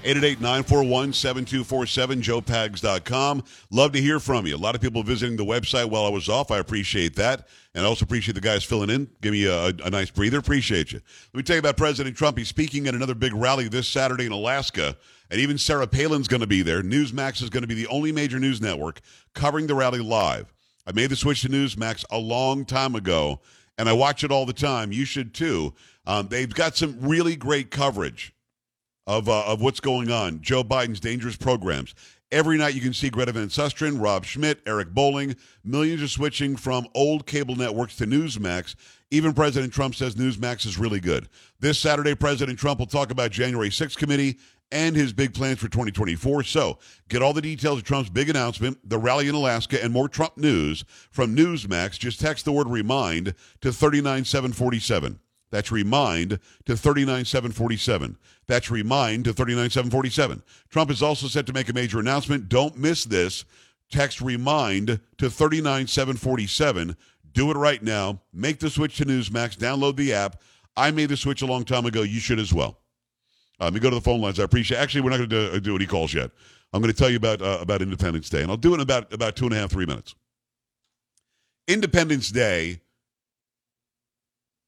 888-941-7247, 0.03 2.23
joepags.com. 2.23 3.43
Love 3.69 3.91
to 3.91 4.01
hear 4.01 4.19
from 4.19 4.47
you. 4.47 4.55
A 4.55 4.57
lot 4.57 4.73
of 4.73 4.81
people 4.81 5.03
visiting 5.03 5.37
the 5.37 5.45
website 5.45 5.87
while 5.87 6.03
I 6.03 6.09
was 6.09 6.29
off. 6.29 6.49
I 6.49 6.57
appreciate 6.57 7.15
that. 7.17 7.47
And 7.75 7.85
I 7.85 7.87
also 7.87 8.05
appreciate 8.05 8.33
the 8.33 8.41
guys 8.41 8.63
filling 8.63 8.89
in. 8.89 9.07
Give 9.21 9.33
me 9.33 9.45
a, 9.45 9.67
a 9.67 9.91
nice 9.91 10.09
breather. 10.09 10.39
Appreciate 10.39 10.93
you. 10.93 11.01
Let 11.31 11.37
me 11.37 11.43
tell 11.43 11.57
you 11.57 11.59
about 11.59 11.77
President 11.77 12.17
Trump. 12.17 12.39
He's 12.39 12.47
speaking 12.47 12.87
at 12.87 12.95
another 12.95 13.13
big 13.13 13.35
rally 13.35 13.67
this 13.67 13.87
Saturday 13.87 14.25
in 14.25 14.31
Alaska. 14.31 14.97
And 15.29 15.39
even 15.39 15.59
Sarah 15.59 15.85
Palin's 15.85 16.27
going 16.27 16.41
to 16.41 16.47
be 16.47 16.63
there. 16.63 16.81
Newsmax 16.81 17.43
is 17.43 17.51
going 17.51 17.61
to 17.61 17.67
be 17.67 17.75
the 17.75 17.85
only 17.85 18.11
major 18.11 18.39
news 18.39 18.61
network 18.61 19.01
covering 19.35 19.67
the 19.67 19.75
rally 19.75 19.99
live. 19.99 20.51
I 20.87 20.91
made 20.91 21.11
the 21.11 21.15
switch 21.15 21.43
to 21.43 21.49
Newsmax 21.49 22.03
a 22.09 22.17
long 22.17 22.65
time 22.65 22.95
ago, 22.95 23.41
and 23.79 23.88
I 23.88 23.93
watch 23.93 24.25
it 24.25 24.31
all 24.31 24.45
the 24.45 24.53
time. 24.53 24.91
You 24.91 25.05
should 25.05 25.33
too. 25.33 25.74
Um, 26.05 26.27
they've 26.27 26.53
got 26.53 26.75
some 26.75 26.98
really 27.00 27.38
great 27.38 27.71
coverage 27.71 28.36
of, 29.07 29.29
uh, 29.29 29.45
of 29.45 29.62
what's 29.62 29.79
going 29.79 30.12
on. 30.12 30.41
Joe 30.41 30.63
Biden's 30.65 31.00
dangerous 31.00 31.38
programs. 31.38 31.95
Every 32.31 32.57
night 32.57 32.75
you 32.75 32.81
can 32.81 32.93
see 32.93 33.09
Greta 33.09 33.31
Van 33.31 33.48
Susteren, 33.48 34.00
Rob 34.00 34.25
Schmitt, 34.25 34.59
Eric 34.67 34.89
Bolling. 34.89 35.36
Millions 35.63 36.01
are 36.03 36.09
switching 36.09 36.57
from 36.57 36.88
old 36.93 37.25
cable 37.25 37.55
networks 37.55 37.95
to 37.95 38.05
Newsmax. 38.05 38.75
Even 39.12 39.33
President 39.33 39.74
Trump 39.74 39.95
says 39.95 40.13
Newsmax 40.13 40.65
is 40.65 40.77
really 40.77 41.00
good. 41.00 41.29
This 41.59 41.79
Saturday, 41.79 42.13
President 42.13 42.59
Trump 42.59 42.79
will 42.79 42.86
talk 42.86 43.12
about 43.12 43.31
January 43.31 43.69
6th 43.69 43.95
committee 43.95 44.38
and 44.71 44.95
his 44.95 45.13
big 45.13 45.33
plans 45.33 45.59
for 45.59 45.67
2024. 45.67 46.43
So 46.43 46.77
get 47.07 47.21
all 47.21 47.33
the 47.33 47.41
details 47.41 47.79
of 47.79 47.83
Trump's 47.83 48.09
big 48.09 48.29
announcement, 48.29 48.77
the 48.88 48.99
rally 48.99 49.27
in 49.27 49.35
Alaska, 49.35 49.83
and 49.83 49.91
more 49.91 50.07
Trump 50.07 50.38
news 50.38 50.85
from 51.11 51.35
Newsmax. 51.35 51.97
Just 51.97 52.19
text 52.19 52.45
the 52.45 52.51
word 52.51 52.67
REMIND 52.67 53.33
to 53.61 53.73
39747. 53.73 55.19
That's 55.51 55.71
remind 55.71 56.39
to 56.65 56.77
39747. 56.77 58.17
That's 58.47 58.69
remind 58.69 59.25
to 59.25 59.33
39747. 59.33 60.43
Trump 60.69 60.91
is 60.91 61.01
also 61.01 61.27
set 61.27 61.45
to 61.47 61.53
make 61.53 61.69
a 61.69 61.73
major 61.73 61.99
announcement. 61.99 62.49
Don't 62.49 62.77
miss 62.77 63.03
this. 63.03 63.45
Text 63.91 64.21
remind 64.21 64.99
to 65.17 65.29
39747. 65.29 66.95
Do 67.31 67.51
it 67.51 67.57
right 67.57 67.81
now. 67.81 68.21
Make 68.31 68.59
the 68.59 68.69
switch 68.69 68.97
to 68.97 69.05
Newsmax. 69.05 69.57
Download 69.57 69.95
the 69.95 70.13
app. 70.13 70.41
I 70.77 70.91
made 70.91 71.09
the 71.09 71.17
switch 71.17 71.41
a 71.41 71.47
long 71.47 71.65
time 71.65 71.85
ago. 71.85 72.03
You 72.03 72.19
should 72.19 72.39
as 72.39 72.53
well. 72.53 72.77
Uh, 73.59 73.65
let 73.65 73.73
me 73.73 73.79
go 73.79 73.89
to 73.89 73.95
the 73.95 74.01
phone 74.01 74.21
lines. 74.21 74.39
I 74.39 74.43
appreciate. 74.43 74.77
Actually, 74.77 75.01
we're 75.01 75.09
not 75.09 75.17
going 75.17 75.29
to 75.29 75.51
do, 75.51 75.59
do 75.59 75.75
any 75.75 75.85
calls 75.85 76.13
yet. 76.13 76.31
I'm 76.71 76.81
going 76.81 76.93
to 76.93 76.97
tell 76.97 77.09
you 77.09 77.17
about 77.17 77.41
uh, 77.41 77.57
about 77.61 77.81
Independence 77.81 78.29
Day, 78.29 78.41
and 78.41 78.51
I'll 78.51 78.57
do 78.57 78.71
it 78.71 78.75
in 78.75 78.81
about 78.81 79.11
about 79.11 79.35
two 79.35 79.45
and 79.45 79.53
a 79.53 79.57
half, 79.57 79.71
three 79.71 79.85
minutes. 79.85 80.15
Independence 81.67 82.29
Day 82.29 82.81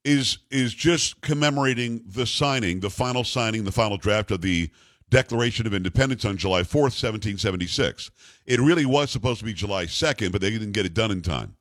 is 0.04 0.40
is 0.50 0.74
just 0.74 1.22
commemorating 1.22 2.02
the 2.06 2.26
signing, 2.26 2.80
the 2.80 2.90
final 2.90 3.24
signing, 3.24 3.64
the 3.64 3.72
final 3.72 3.98
draft 3.98 4.32
of 4.32 4.42
the 4.42 4.70
Declaration 5.10 5.68
of 5.68 5.74
Independence 5.74 6.24
on 6.24 6.38
July 6.38 6.62
4th, 6.62 6.96
1776. 6.96 8.12
It 8.46 8.62
really 8.62 8.86
was 8.86 9.12
supposed 9.12 9.40
to 9.40 9.46
be 9.46 9.54
July 9.54 9.86
2nd, 9.86 10.32
but 10.32 10.40
they 10.40 10.50
didn't 10.50 10.72
get 10.72 10.86
it 10.86 10.94
done 10.94 11.12
in 11.12 11.22
time. 11.22 11.56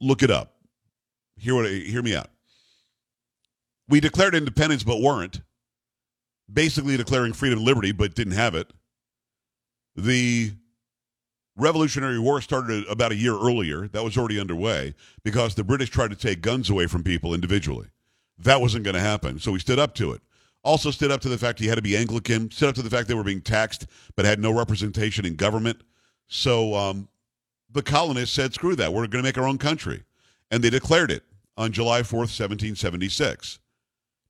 Look 0.00 0.22
it 0.22 0.30
up. 0.30 0.54
Hear 1.36 1.54
what 1.54 1.70
hear 1.70 2.02
me 2.02 2.14
out. 2.14 2.28
We 3.88 4.00
declared 4.00 4.34
independence 4.34 4.82
but 4.82 5.00
weren't. 5.00 5.40
Basically 6.52 6.96
declaring 6.96 7.32
freedom 7.32 7.58
and 7.58 7.66
liberty 7.66 7.92
but 7.92 8.14
didn't 8.14 8.34
have 8.34 8.54
it. 8.54 8.70
The 9.96 10.52
Revolutionary 11.56 12.18
War 12.18 12.40
started 12.40 12.84
about 12.88 13.12
a 13.12 13.16
year 13.16 13.34
earlier. 13.34 13.88
That 13.88 14.04
was 14.04 14.18
already 14.18 14.40
underway 14.40 14.94
because 15.22 15.54
the 15.54 15.64
British 15.64 15.90
tried 15.90 16.10
to 16.10 16.16
take 16.16 16.40
guns 16.40 16.68
away 16.68 16.86
from 16.86 17.04
people 17.04 17.32
individually. 17.32 17.88
That 18.38 18.60
wasn't 18.60 18.84
going 18.84 18.94
to 18.94 19.00
happen. 19.00 19.38
So 19.38 19.52
we 19.52 19.60
stood 19.60 19.78
up 19.78 19.94
to 19.96 20.12
it. 20.12 20.20
Also 20.64 20.90
stood 20.90 21.10
up 21.10 21.20
to 21.20 21.28
the 21.28 21.38
fact 21.38 21.60
he 21.60 21.66
had 21.66 21.76
to 21.76 21.82
be 21.82 21.96
Anglican, 21.96 22.50
stood 22.50 22.70
up 22.70 22.74
to 22.74 22.82
the 22.82 22.90
fact 22.90 23.06
they 23.06 23.14
were 23.14 23.22
being 23.22 23.42
taxed 23.42 23.86
but 24.16 24.24
had 24.24 24.40
no 24.40 24.50
representation 24.50 25.24
in 25.24 25.36
government. 25.36 25.82
So 26.26 26.74
um, 26.74 27.08
the 27.70 27.82
colonists 27.82 28.34
said, 28.34 28.54
screw 28.54 28.74
that. 28.76 28.92
We're 28.92 29.06
going 29.06 29.22
to 29.22 29.28
make 29.28 29.38
our 29.38 29.46
own 29.46 29.58
country. 29.58 30.04
And 30.50 30.62
they 30.62 30.70
declared 30.70 31.10
it 31.10 31.22
on 31.56 31.70
July 31.70 32.00
4th, 32.00 32.32
1776. 32.32 33.58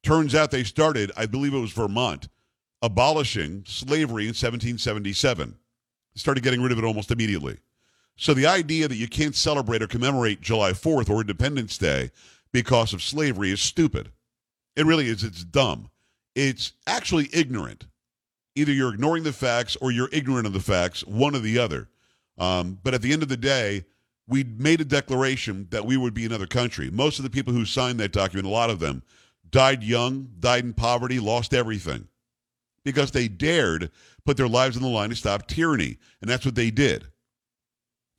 Turns 0.04 0.34
out 0.34 0.50
they 0.50 0.64
started, 0.64 1.10
I 1.16 1.26
believe 1.26 1.54
it 1.54 1.58
was 1.58 1.72
Vermont, 1.72 2.28
abolishing 2.82 3.64
slavery 3.66 4.24
in 4.24 4.28
1777 4.28 5.56
started 6.14 6.44
getting 6.44 6.62
rid 6.62 6.72
of 6.72 6.78
it 6.78 6.84
almost 6.84 7.10
immediately. 7.10 7.58
So 8.16 8.34
the 8.34 8.46
idea 8.46 8.86
that 8.86 8.96
you 8.96 9.08
can't 9.08 9.34
celebrate 9.34 9.82
or 9.82 9.88
commemorate 9.88 10.40
July 10.40 10.72
4th 10.72 11.10
or 11.10 11.20
Independence 11.20 11.76
Day 11.76 12.10
because 12.52 12.92
of 12.92 13.02
slavery 13.02 13.50
is 13.50 13.60
stupid. 13.60 14.12
It 14.76 14.86
really 14.86 15.08
is. 15.08 15.24
It's 15.24 15.44
dumb. 15.44 15.90
It's 16.34 16.72
actually 16.86 17.28
ignorant. 17.32 17.86
Either 18.54 18.72
you're 18.72 18.94
ignoring 18.94 19.24
the 19.24 19.32
facts 19.32 19.76
or 19.80 19.90
you're 19.90 20.08
ignorant 20.12 20.46
of 20.46 20.52
the 20.52 20.60
facts, 20.60 21.04
one 21.04 21.34
or 21.34 21.40
the 21.40 21.58
other. 21.58 21.88
Um, 22.38 22.78
but 22.84 22.94
at 22.94 23.02
the 23.02 23.12
end 23.12 23.24
of 23.24 23.28
the 23.28 23.36
day, 23.36 23.84
we 24.28 24.44
made 24.44 24.80
a 24.80 24.84
declaration 24.84 25.66
that 25.70 25.84
we 25.84 25.96
would 25.96 26.14
be 26.14 26.24
another 26.24 26.46
country. 26.46 26.90
Most 26.90 27.18
of 27.18 27.24
the 27.24 27.30
people 27.30 27.52
who 27.52 27.64
signed 27.64 27.98
that 27.98 28.12
document, 28.12 28.46
a 28.46 28.50
lot 28.50 28.70
of 28.70 28.78
them, 28.78 29.02
died 29.54 29.84
young, 29.84 30.28
died 30.40 30.64
in 30.64 30.74
poverty, 30.74 31.20
lost 31.20 31.54
everything 31.54 32.08
because 32.84 33.12
they 33.12 33.28
dared 33.28 33.88
put 34.26 34.36
their 34.36 34.48
lives 34.48 34.76
on 34.76 34.82
the 34.82 34.88
line 34.88 35.10
to 35.10 35.14
stop 35.14 35.46
tyranny. 35.46 35.96
And 36.20 36.28
that's 36.28 36.44
what 36.44 36.56
they 36.56 36.72
did. 36.72 37.04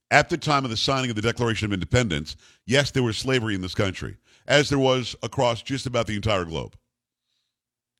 At 0.09 0.29
the 0.29 0.37
time 0.37 0.63
of 0.63 0.69
the 0.69 0.77
signing 0.77 1.09
of 1.09 1.17
the 1.17 1.21
Declaration 1.21 1.65
of 1.65 1.73
Independence, 1.73 2.37
yes, 2.65 2.91
there 2.91 3.03
was 3.03 3.17
slavery 3.17 3.53
in 3.53 3.59
this 3.59 3.75
country, 3.75 4.15
as 4.47 4.69
there 4.69 4.79
was 4.79 5.13
across 5.23 5.61
just 5.61 5.85
about 5.85 6.07
the 6.07 6.15
entire 6.15 6.45
globe. 6.45 6.77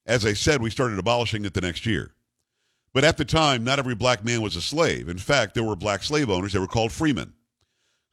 As 0.06 0.26
I 0.26 0.32
said, 0.32 0.62
we 0.62 0.70
started 0.70 0.98
abolishing 0.98 1.44
it 1.44 1.54
the 1.54 1.60
next 1.60 1.86
year. 1.86 2.14
But 2.94 3.04
at 3.04 3.18
the 3.18 3.26
time, 3.26 3.66
not 3.66 3.80
every 3.80 3.96
black 3.96 4.24
man 4.24 4.42
was 4.42 4.56
a 4.56 4.62
slave. 4.62 5.10
In 5.10 5.18
fact, 5.18 5.56
there 5.56 5.64
were 5.64 5.76
black 5.76 6.04
slave 6.04 6.30
owners. 6.30 6.54
They 6.54 6.60
were 6.60 6.68
called 6.68 6.94
freemen. 6.94 7.34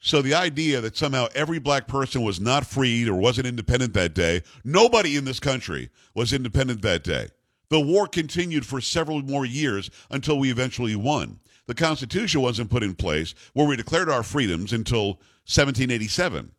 So 0.05 0.21
the 0.21 0.33
idea 0.33 0.81
that 0.81 0.97
somehow 0.97 1.27
every 1.33 1.59
black 1.59 1.87
person 1.87 2.23
was 2.23 2.41
not 2.41 2.67
freed 2.67 3.07
or 3.07 3.15
wasn't 3.15 3.47
independent 3.47 3.93
that 3.93 4.13
day, 4.13 4.43
nobody 4.65 5.15
in 5.15 5.23
this 5.23 5.39
country 5.39 5.91
was 6.13 6.33
independent 6.33 6.81
that 6.81 7.05
day. 7.05 7.29
The 7.69 7.79
war 7.79 8.07
continued 8.07 8.65
for 8.65 8.81
several 8.81 9.21
more 9.21 9.45
years 9.45 9.89
until 10.11 10.37
we 10.37 10.51
eventually 10.51 10.97
won. 10.97 11.39
The 11.67 11.73
Constitution 11.73 12.41
wasn't 12.41 12.69
put 12.69 12.83
in 12.83 12.95
place 12.95 13.33
where 13.53 13.65
we 13.65 13.77
declared 13.77 14.09
our 14.09 14.23
freedoms 14.23 14.73
until 14.73 15.05
1787. 15.47 16.51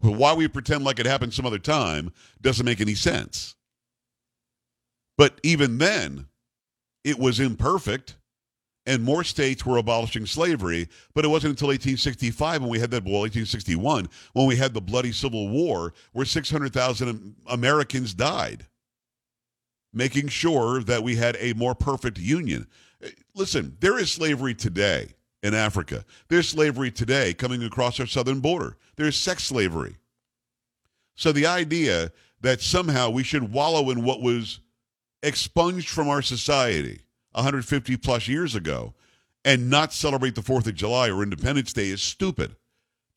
But 0.00 0.12
why 0.12 0.32
we 0.32 0.48
pretend 0.48 0.84
like 0.84 0.98
it 0.98 1.04
happened 1.04 1.34
some 1.34 1.44
other 1.44 1.58
time 1.58 2.14
doesn't 2.40 2.64
make 2.64 2.80
any 2.80 2.94
sense. 2.94 3.56
But 5.18 5.38
even 5.42 5.76
then, 5.76 6.28
it 7.04 7.18
was 7.18 7.40
imperfect, 7.40 8.16
and 8.86 9.02
more 9.02 9.24
states 9.24 9.66
were 9.66 9.78
abolishing 9.78 10.26
slavery. 10.26 10.88
But 11.14 11.24
it 11.24 11.28
wasn't 11.28 11.52
until 11.52 11.68
1865 11.68 12.62
when 12.62 12.70
we 12.70 12.78
had 12.78 12.90
that, 12.92 13.04
well, 13.04 13.20
1861, 13.20 14.08
when 14.32 14.46
we 14.46 14.56
had 14.56 14.74
the 14.74 14.80
bloody 14.80 15.12
Civil 15.12 15.48
War, 15.48 15.92
where 16.12 16.26
600,000 16.26 17.34
Americans 17.48 18.14
died 18.14 18.66
making 19.96 20.28
sure 20.28 20.82
that 20.82 21.02
we 21.02 21.16
had 21.16 21.36
a 21.40 21.54
more 21.54 21.74
perfect 21.74 22.18
union. 22.18 22.66
Eh, 23.02 23.08
listen, 23.34 23.76
there 23.80 23.98
is 23.98 24.12
slavery 24.12 24.54
today 24.54 25.08
in 25.42 25.54
Africa. 25.54 26.04
There's 26.28 26.48
slavery 26.48 26.90
today 26.90 27.32
coming 27.32 27.64
across 27.64 27.98
our 27.98 28.06
southern 28.06 28.40
border. 28.40 28.76
There's 28.96 29.16
sex 29.16 29.44
slavery. 29.44 29.96
So 31.14 31.32
the 31.32 31.46
idea 31.46 32.12
that 32.42 32.60
somehow 32.60 33.08
we 33.08 33.22
should 33.22 33.50
wallow 33.50 33.90
in 33.90 34.04
what 34.04 34.20
was 34.20 34.60
expunged 35.22 35.88
from 35.88 36.08
our 36.08 36.20
society 36.20 37.00
150 37.36 37.96
plus 37.98 38.26
years 38.28 38.54
ago 38.54 38.94
and 39.44 39.70
not 39.70 39.92
celebrate 39.92 40.34
the 40.34 40.40
4th 40.40 40.66
of 40.66 40.74
July 40.74 41.08
or 41.08 41.22
Independence 41.22 41.72
Day 41.72 41.88
is 41.88 42.02
stupid. 42.02 42.56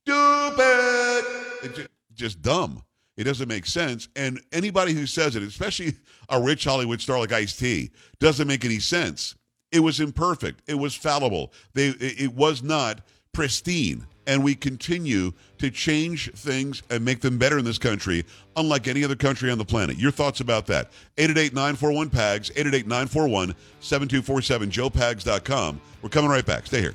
Stupid! 0.05 1.25
It's 1.63 1.87
just 2.13 2.41
dumb. 2.41 2.83
It 3.17 3.23
doesn't 3.23 3.49
make 3.49 3.65
sense. 3.65 4.07
And 4.15 4.39
anybody 4.51 4.93
who 4.93 5.05
says 5.05 5.35
it, 5.35 5.43
especially 5.43 5.95
a 6.29 6.41
rich 6.41 6.63
Hollywood 6.63 7.01
star 7.01 7.19
like 7.19 7.31
Ice 7.31 7.55
T, 7.57 7.91
doesn't 8.19 8.47
make 8.47 8.63
any 8.63 8.79
sense. 8.79 9.35
It 9.71 9.79
was 9.79 9.99
imperfect. 9.99 10.61
It 10.67 10.75
was 10.75 10.95
fallible. 10.95 11.51
They, 11.73 11.89
it 11.89 12.33
was 12.33 12.63
not 12.63 13.01
pristine. 13.33 14.05
And 14.29 14.43
we 14.43 14.53
continue 14.53 15.33
to 15.57 15.71
change 15.71 16.31
things 16.33 16.83
and 16.91 17.03
make 17.03 17.21
them 17.21 17.39
better 17.39 17.57
in 17.57 17.65
this 17.65 17.79
country, 17.79 18.23
unlike 18.55 18.87
any 18.87 19.03
other 19.03 19.15
country 19.15 19.49
on 19.49 19.57
the 19.57 19.65
planet. 19.65 19.97
Your 19.97 20.11
thoughts 20.11 20.39
about 20.39 20.67
that? 20.67 20.91
888-941-PAGS, 21.17 22.51
888-941-7247, 22.51 23.55
joepags.com. 24.69 25.81
We're 26.03 26.09
coming 26.09 26.29
right 26.29 26.45
back. 26.45 26.67
Stay 26.67 26.79
here. 26.79 26.93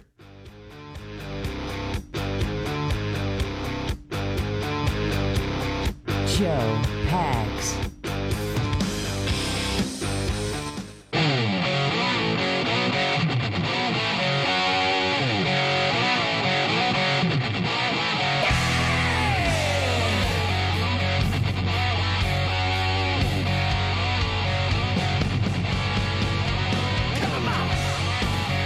Joe 6.29 6.83
Pags. 7.09 7.54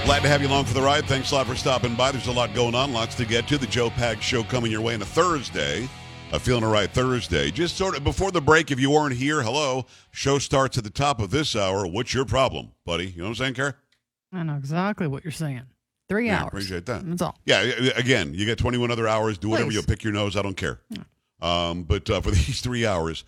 Glad 0.09 0.23
to 0.23 0.29
have 0.29 0.41
you 0.41 0.49
along 0.49 0.65
for 0.65 0.73
the 0.73 0.81
ride. 0.81 1.05
Thanks 1.05 1.33
a 1.33 1.35
lot 1.35 1.47
for 1.47 1.55
stopping 1.55 1.95
by. 1.95 2.11
There's 2.11 2.29
a 2.29 2.33
lot 2.33 2.55
going 2.55 2.75
on, 2.75 2.95
lots 2.95 3.15
to 3.17 3.27
get 3.27 3.47
to. 3.49 3.59
The 3.59 3.67
Joe 3.67 3.91
Pags 3.91 4.23
Show 4.23 4.43
coming 4.43 4.73
your 4.73 4.81
way 4.81 4.95
on 4.95 5.03
a 5.03 5.05
Thursday, 5.05 5.87
a 6.33 6.41
Feeling 6.41 6.65
All 6.65 6.73
Right 6.73 6.91
Thursday. 6.91 7.51
Just 7.51 7.77
sort 7.77 7.95
of 7.95 8.05
before 8.05 8.31
the 8.31 8.41
break, 8.41 8.71
if 8.71 8.81
you 8.81 8.91
weren't 8.91 9.15
here, 9.15 9.43
hello. 9.43 9.85
Show 10.11 10.39
starts 10.39 10.79
at 10.79 10.85
the 10.85 10.89
top 10.89 11.21
of 11.21 11.29
this 11.31 11.55
hour. 11.55 11.87
What's 11.87 12.15
your 12.15 12.25
problem, 12.25 12.73
buddy? 12.87 13.09
You 13.09 13.19
know 13.19 13.25
what 13.25 13.29
I'm 13.29 13.35
saying, 13.35 13.55
Kara? 13.55 13.75
I 14.33 14.45
know 14.45 14.57
exactly 14.57 15.07
what 15.07 15.25
you're 15.25 15.31
saying. 15.31 15.65
Three 16.09 16.29
Yeah, 16.29 16.41
hours. 16.41 16.49
appreciate 16.49 16.87
that. 16.87 17.07
That's 17.07 17.21
all. 17.21 17.37
Yeah, 17.45 17.61
again, 17.95 18.33
you 18.33 18.47
get 18.47 18.57
21 18.57 18.91
other 18.91 19.07
hours. 19.07 19.37
Do 19.37 19.51
whatever 19.51 19.69
Please. 19.69 19.77
you 19.77 19.83
pick 19.83 20.05
your 20.05 20.15
nose. 20.15 20.39
I 20.39 20.43
don't 20.43 20.57
care. 20.57 20.81
Um, 21.43 21.83
but 21.83 22.09
uh, 22.09 22.23
for 22.23 22.31
these 22.31 22.63
three 22.63 22.87
hours, 22.87 23.27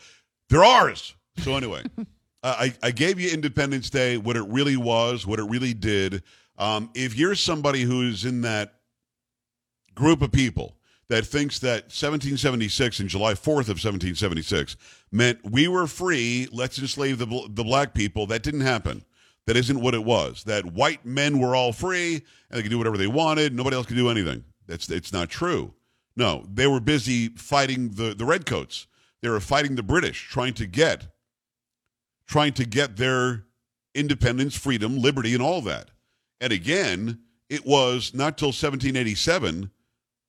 they're 0.49 0.65
ours. 0.65 1.15
So 1.41 1.59
anyway, 1.59 1.83
uh, 1.99 2.05
I, 2.43 2.73
I 2.83 2.91
gave 2.91 3.21
you 3.21 3.31
Independence 3.31 3.91
Day, 3.91 4.17
what 4.17 4.39
it 4.39 4.45
really 4.49 4.79
was, 4.79 5.27
what 5.27 5.39
it 5.39 5.45
really 5.45 5.75
did. 5.75 6.23
Um, 6.61 6.91
if 6.95 7.17
you're 7.17 7.35
somebody 7.35 7.83
who's 7.83 8.27
in 8.27 8.43
that 8.43 8.75
group 9.95 10.21
of 10.21 10.31
people 10.31 10.77
that 11.09 11.25
thinks 11.25 11.59
that 11.61 11.85
1776 11.85 13.01
and 13.01 13.09
July 13.09 13.33
4th 13.33 13.71
of 13.71 13.81
1776 13.83 14.77
meant 15.11 15.39
we 15.43 15.69
were 15.69 15.87
free, 15.87 16.49
let's 16.53 16.79
enslave 16.79 17.17
the, 17.19 17.27
the 17.49 17.65
black 17.65 17.95
people, 17.95 18.27
that 18.27 18.43
didn't 18.43 18.61
happen. 18.61 19.03
That 19.47 19.57
isn't 19.57 19.81
what 19.81 19.95
it 19.95 20.05
was. 20.05 20.45
That 20.45 20.67
white 20.67 21.05
men 21.05 21.41
were 21.41 21.57
all 21.57 21.73
free 21.73 22.17
and 22.17 22.59
they 22.59 22.63
could 22.63 22.71
do 22.71 22.79
whatever 22.79 22.99
they 22.99 23.07
wanted. 23.07 23.55
Nobody 23.55 23.75
else 23.75 23.87
could 23.87 23.97
do 23.97 24.11
anything. 24.11 24.45
That's 24.67 24.89
it's 24.91 25.15
not 25.15 25.31
true. 25.31 25.73
No, 26.15 26.45
they 26.53 26.67
were 26.67 26.79
busy 26.79 27.29
fighting 27.29 27.93
the, 27.93 28.15
the 28.15 28.27
redcoats. 28.27 28.87
They 29.23 29.31
were 29.31 29.41
fighting 29.41 29.77
the 29.77 29.83
British, 29.83 30.29
trying 30.29 30.53
to 30.55 30.67
get 30.67 31.09
trying 32.27 32.53
to 32.53 32.67
get 32.67 32.97
their 32.97 33.47
independence, 33.95 34.55
freedom, 34.55 34.99
liberty, 35.01 35.33
and 35.33 35.43
all 35.43 35.63
that. 35.63 35.91
And 36.41 36.53
again, 36.53 37.21
it 37.49 37.67
was 37.67 38.15
not 38.15 38.39
till 38.39 38.49
1787. 38.49 39.71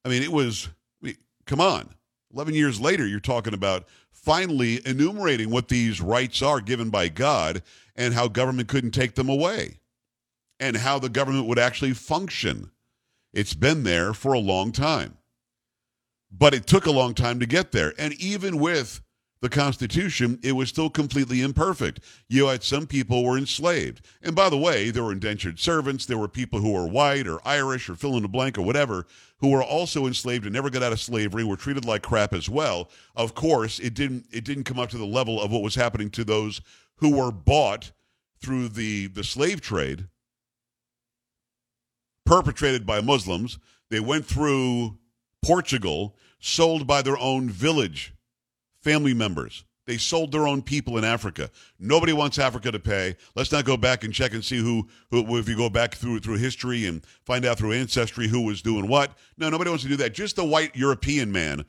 I 0.03 0.09
mean, 0.09 0.23
it 0.23 0.31
was, 0.31 0.67
I 1.01 1.07
mean, 1.07 1.17
come 1.45 1.61
on. 1.61 1.89
11 2.33 2.53
years 2.53 2.79
later, 2.79 3.05
you're 3.05 3.19
talking 3.19 3.53
about 3.53 3.87
finally 4.11 4.79
enumerating 4.85 5.49
what 5.49 5.67
these 5.67 6.01
rights 6.01 6.41
are 6.41 6.61
given 6.61 6.89
by 6.89 7.07
God 7.07 7.61
and 7.95 8.13
how 8.13 8.27
government 8.27 8.67
couldn't 8.67 8.91
take 8.91 9.15
them 9.15 9.29
away 9.29 9.79
and 10.59 10.77
how 10.77 10.99
the 10.99 11.09
government 11.09 11.47
would 11.47 11.59
actually 11.59 11.93
function. 11.93 12.71
It's 13.33 13.53
been 13.53 13.83
there 13.83 14.13
for 14.13 14.33
a 14.33 14.39
long 14.39 14.71
time. 14.71 15.17
But 16.31 16.53
it 16.53 16.67
took 16.67 16.85
a 16.85 16.91
long 16.91 17.13
time 17.13 17.39
to 17.39 17.45
get 17.45 17.71
there. 17.71 17.93
And 17.97 18.13
even 18.13 18.59
with 18.59 19.01
the 19.41 19.49
Constitution, 19.49 20.39
it 20.43 20.51
was 20.51 20.69
still 20.69 20.89
completely 20.89 21.41
imperfect. 21.41 21.99
You 22.29 22.47
had 22.47 22.63
some 22.63 22.85
people 22.85 23.23
were 23.23 23.37
enslaved. 23.37 24.05
And 24.21 24.35
by 24.35 24.49
the 24.49 24.57
way, 24.57 24.91
there 24.91 25.03
were 25.03 25.11
indentured 25.11 25.59
servants, 25.59 26.05
there 26.05 26.19
were 26.19 26.27
people 26.27 26.59
who 26.59 26.71
were 26.73 26.87
white 26.87 27.27
or 27.27 27.45
Irish 27.45 27.89
or 27.89 27.95
fill 27.95 28.15
in 28.17 28.21
the 28.21 28.29
blank 28.29 28.59
or 28.59 28.61
whatever, 28.61 29.07
who 29.39 29.49
were 29.49 29.63
also 29.63 30.05
enslaved 30.05 30.45
and 30.45 30.53
never 30.53 30.69
got 30.69 30.83
out 30.83 30.93
of 30.93 31.01
slavery, 31.01 31.43
were 31.43 31.57
treated 31.57 31.85
like 31.85 32.03
crap 32.03 32.33
as 32.33 32.47
well. 32.47 32.89
Of 33.15 33.33
course, 33.33 33.79
it 33.79 33.95
didn't 33.95 34.27
it 34.31 34.45
didn't 34.45 34.65
come 34.65 34.79
up 34.79 34.91
to 34.91 34.99
the 34.99 35.05
level 35.05 35.41
of 35.41 35.51
what 35.51 35.63
was 35.63 35.73
happening 35.73 36.11
to 36.11 36.23
those 36.23 36.61
who 36.97 37.15
were 37.15 37.31
bought 37.31 37.91
through 38.39 38.69
the, 38.69 39.07
the 39.07 39.23
slave 39.23 39.59
trade, 39.59 40.07
perpetrated 42.25 42.85
by 42.85 43.01
Muslims. 43.01 43.57
They 43.89 43.99
went 43.99 44.25
through 44.25 44.99
Portugal, 45.43 46.15
sold 46.39 46.85
by 46.85 47.01
their 47.01 47.17
own 47.17 47.49
village 47.49 48.13
family 48.81 49.13
members. 49.13 49.63
They 49.87 49.97
sold 49.97 50.31
their 50.31 50.47
own 50.47 50.61
people 50.61 50.97
in 50.97 51.03
Africa. 51.03 51.49
Nobody 51.79 52.13
wants 52.13 52.37
Africa 52.37 52.71
to 52.71 52.79
pay. 52.79 53.15
Let's 53.35 53.51
not 53.51 53.65
go 53.65 53.77
back 53.77 54.03
and 54.03 54.13
check 54.13 54.33
and 54.33 54.45
see 54.45 54.59
who, 54.59 54.87
who 55.09 55.37
if 55.37 55.49
you 55.49 55.57
go 55.57 55.69
back 55.69 55.95
through 55.95 56.19
through 56.19 56.37
history 56.37 56.85
and 56.85 57.03
find 57.25 57.45
out 57.45 57.57
through 57.57 57.73
ancestry 57.73 58.27
who 58.27 58.41
was 58.41 58.61
doing 58.61 58.87
what. 58.87 59.17
No, 59.37 59.49
nobody 59.49 59.69
wants 59.69 59.83
to 59.83 59.89
do 59.89 59.97
that. 59.97 60.13
Just 60.13 60.35
the 60.35 60.45
white 60.45 60.75
European 60.75 61.31
man, 61.31 61.65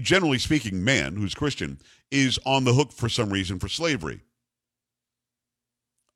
generally 0.00 0.38
speaking, 0.38 0.84
man 0.84 1.16
who's 1.16 1.34
Christian, 1.34 1.78
is 2.10 2.38
on 2.46 2.64
the 2.64 2.74
hook 2.74 2.92
for 2.92 3.08
some 3.08 3.30
reason 3.30 3.58
for 3.58 3.68
slavery. 3.68 4.20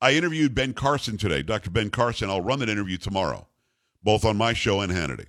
I 0.01 0.13
interviewed 0.13 0.55
Ben 0.55 0.73
Carson 0.73 1.17
today, 1.17 1.41
Dr. 1.41 1.69
Ben 1.69 1.89
Carson. 1.89 2.29
I'll 2.29 2.41
run 2.41 2.59
that 2.59 2.69
interview 2.69 2.97
tomorrow, 2.97 3.47
both 4.03 4.23
on 4.23 4.37
my 4.37 4.53
show 4.53 4.81
and 4.81 4.91
Hannity. 4.91 5.27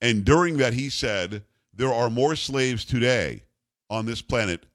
And 0.00 0.24
during 0.24 0.58
that, 0.58 0.74
he 0.74 0.90
said 0.90 1.42
there 1.74 1.92
are 1.92 2.08
more 2.08 2.36
slaves 2.36 2.84
today 2.84 3.42
on 3.90 4.06
this 4.06 4.22
planet 4.22 4.66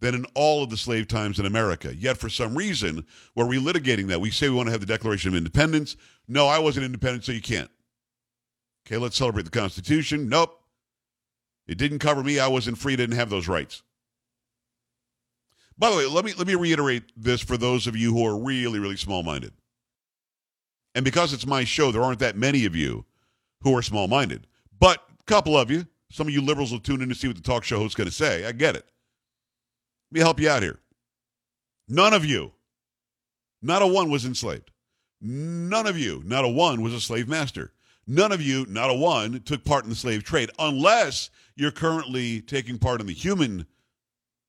than 0.00 0.14
in 0.14 0.24
all 0.34 0.62
of 0.62 0.70
the 0.70 0.76
slave 0.76 1.08
times 1.08 1.38
in 1.38 1.46
America. 1.46 1.94
Yet, 1.94 2.16
for 2.16 2.28
some 2.28 2.56
reason, 2.56 3.06
we're 3.34 3.44
relitigating 3.44 4.08
that. 4.08 4.20
We 4.20 4.30
say 4.30 4.48
we 4.48 4.54
want 4.54 4.68
to 4.68 4.72
have 4.72 4.80
the 4.80 4.86
Declaration 4.86 5.28
of 5.28 5.36
Independence. 5.36 5.96
No, 6.26 6.46
I 6.46 6.58
wasn't 6.58 6.86
independent, 6.86 7.24
so 7.24 7.32
you 7.32 7.42
can't. 7.42 7.70
Okay, 8.86 8.96
let's 8.96 9.16
celebrate 9.16 9.44
the 9.44 9.50
Constitution. 9.50 10.28
Nope. 10.28 10.56
It 11.66 11.78
didn't 11.78 11.98
cover 11.98 12.22
me. 12.22 12.40
I 12.40 12.48
wasn't 12.48 12.78
free, 12.78 12.96
didn't 12.96 13.16
have 13.16 13.30
those 13.30 13.46
rights. 13.46 13.82
By 15.78 15.90
the 15.90 15.96
way, 15.96 16.06
let 16.06 16.24
me 16.24 16.32
let 16.36 16.46
me 16.46 16.54
reiterate 16.54 17.04
this 17.16 17.40
for 17.40 17.56
those 17.56 17.86
of 17.86 17.96
you 17.96 18.12
who 18.12 18.26
are 18.26 18.36
really, 18.36 18.78
really 18.78 18.96
small-minded. 18.96 19.52
And 20.94 21.04
because 21.04 21.32
it's 21.32 21.46
my 21.46 21.64
show, 21.64 21.92
there 21.92 22.02
aren't 22.02 22.18
that 22.18 22.36
many 22.36 22.64
of 22.66 22.74
you 22.74 23.04
who 23.62 23.76
are 23.76 23.82
small-minded. 23.82 24.46
But 24.78 25.02
a 25.20 25.24
couple 25.24 25.56
of 25.56 25.70
you, 25.70 25.86
some 26.10 26.26
of 26.26 26.34
you 26.34 26.42
liberals 26.42 26.72
will 26.72 26.80
tune 26.80 27.02
in 27.02 27.08
to 27.08 27.14
see 27.14 27.28
what 27.28 27.36
the 27.36 27.42
talk 27.42 27.64
show 27.64 27.78
host's 27.78 27.94
going 27.94 28.08
to 28.08 28.14
say. 28.14 28.44
I 28.44 28.52
get 28.52 28.76
it. 28.76 28.84
Let 30.10 30.18
me 30.18 30.20
help 30.20 30.40
you 30.40 30.50
out 30.50 30.62
here. 30.62 30.80
None 31.88 32.14
of 32.14 32.24
you, 32.24 32.52
not 33.62 33.82
a 33.82 33.86
one 33.86 34.10
was 34.10 34.24
enslaved. 34.24 34.70
None 35.20 35.86
of 35.86 35.98
you, 35.98 36.22
not 36.24 36.44
a 36.44 36.48
one 36.48 36.82
was 36.82 36.94
a 36.94 37.00
slave 37.00 37.28
master. 37.28 37.72
None 38.06 38.32
of 38.32 38.40
you, 38.40 38.66
not 38.68 38.90
a 38.90 38.94
one, 38.94 39.40
took 39.42 39.64
part 39.64 39.84
in 39.84 39.90
the 39.90 39.96
slave 39.96 40.24
trade, 40.24 40.50
unless 40.58 41.30
you're 41.54 41.70
currently 41.70 42.40
taking 42.40 42.78
part 42.78 43.00
in 43.00 43.06
the 43.06 43.12
human 43.12 43.66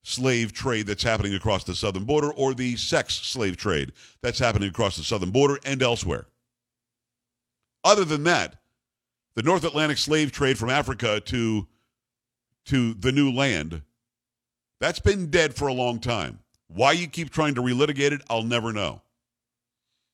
slave 0.03 0.53
trade 0.53 0.87
that's 0.87 1.03
happening 1.03 1.35
across 1.35 1.63
the 1.63 1.75
southern 1.75 2.05
border 2.05 2.33
or 2.33 2.53
the 2.53 2.75
sex 2.75 3.15
slave 3.15 3.57
trade 3.57 3.91
that's 4.21 4.39
happening 4.39 4.69
across 4.69 4.97
the 4.97 5.03
southern 5.03 5.29
border 5.29 5.59
and 5.63 5.83
elsewhere. 5.83 6.25
Other 7.83 8.05
than 8.05 8.23
that, 8.23 8.60
the 9.35 9.43
North 9.43 9.63
Atlantic 9.63 9.97
slave 9.97 10.31
trade 10.31 10.57
from 10.57 10.69
Africa 10.69 11.19
to 11.21 11.67
to 12.65 12.93
the 12.93 13.11
new 13.11 13.31
land, 13.31 13.81
that's 14.79 14.99
been 14.99 15.31
dead 15.31 15.55
for 15.55 15.67
a 15.67 15.73
long 15.73 15.99
time. 15.99 16.39
Why 16.67 16.91
you 16.91 17.07
keep 17.07 17.31
trying 17.31 17.55
to 17.55 17.61
relitigate 17.61 18.11
it, 18.11 18.21
I'll 18.29 18.43
never 18.43 18.71
know. 18.71 19.01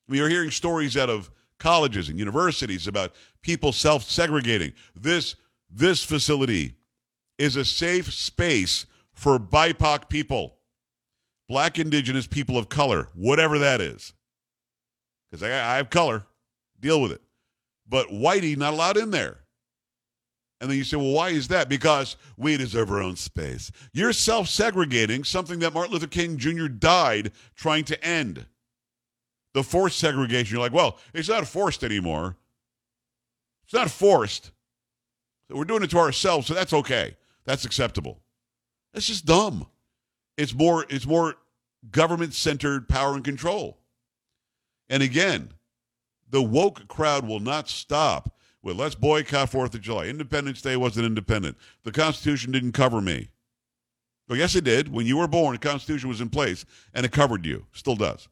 We 0.08 0.20
are 0.20 0.28
hearing 0.28 0.50
stories 0.50 0.96
out 0.96 1.10
of 1.10 1.30
colleges 1.58 2.08
and 2.08 2.18
universities 2.18 2.86
about 2.86 3.14
people 3.42 3.72
self-segregating. 3.72 4.72
This 4.94 5.36
this 5.70 6.02
facility 6.02 6.74
is 7.36 7.56
a 7.56 7.64
safe 7.64 8.12
space 8.12 8.86
for 9.12 9.38
BIPOC 9.38 10.08
people, 10.08 10.56
black, 11.48 11.78
indigenous, 11.78 12.26
people 12.26 12.56
of 12.56 12.68
color, 12.68 13.08
whatever 13.14 13.58
that 13.58 13.80
is. 13.80 14.12
Because 15.30 15.42
I, 15.42 15.48
I 15.48 15.76
have 15.76 15.90
color, 15.90 16.24
deal 16.80 17.02
with 17.02 17.12
it. 17.12 17.20
But 17.88 18.08
whitey 18.08 18.56
not 18.56 18.74
allowed 18.74 18.96
in 18.96 19.10
there. 19.10 19.38
And 20.60 20.68
then 20.68 20.76
you 20.76 20.84
say, 20.84 20.96
well, 20.96 21.12
why 21.12 21.30
is 21.30 21.48
that? 21.48 21.68
Because 21.68 22.16
we 22.36 22.56
deserve 22.56 22.90
our 22.90 23.00
own 23.00 23.16
space. 23.16 23.70
You're 23.92 24.12
self 24.12 24.48
segregating 24.48 25.24
something 25.24 25.60
that 25.60 25.72
Martin 25.72 25.92
Luther 25.92 26.08
King 26.08 26.36
Jr. 26.36 26.66
died 26.66 27.32
trying 27.54 27.84
to 27.84 28.04
end. 28.04 28.46
The 29.54 29.62
forced 29.62 29.98
segregation. 29.98 30.54
You're 30.54 30.62
like, 30.62 30.72
well, 30.72 30.98
it's 31.14 31.28
not 31.28 31.46
forced 31.46 31.84
anymore. 31.84 32.36
It's 33.64 33.74
not 33.74 33.90
forced. 33.90 34.50
We're 35.48 35.64
doing 35.64 35.82
it 35.82 35.90
to 35.90 35.98
ourselves, 35.98 36.46
so 36.46 36.54
that's 36.54 36.72
okay. 36.72 37.16
That's 37.44 37.64
acceptable. 37.64 38.20
That's 38.92 39.06
just 39.06 39.24
dumb. 39.24 39.66
It's 40.36 40.54
more 40.54 40.84
it's 40.88 41.06
more 41.06 41.36
government 41.90 42.34
centered 42.34 42.88
power 42.88 43.14
and 43.14 43.24
control. 43.24 43.78
And 44.88 45.02
again, 45.02 45.50
the 46.30 46.42
woke 46.42 46.86
crowd 46.88 47.26
will 47.26 47.40
not 47.40 47.68
stop 47.68 48.34
with 48.62 48.76
let's 48.76 48.94
boycott 48.94 49.50
Fourth 49.50 49.74
of 49.74 49.80
July. 49.80 50.06
Independence 50.06 50.60
Day 50.62 50.76
wasn't 50.76 51.06
independent. 51.06 51.56
The 51.84 51.92
Constitution 51.92 52.52
didn't 52.52 52.72
cover 52.72 53.00
me. 53.00 53.28
Well, 54.28 54.38
yes, 54.38 54.54
it 54.54 54.64
did. 54.64 54.92
When 54.92 55.06
you 55.06 55.16
were 55.16 55.28
born, 55.28 55.54
the 55.54 55.58
Constitution 55.58 56.08
was 56.08 56.20
in 56.20 56.28
place 56.28 56.64
and 56.92 57.06
it 57.06 57.12
covered 57.12 57.46
you. 57.46 57.64
Still 57.72 57.96
does. 57.96 58.28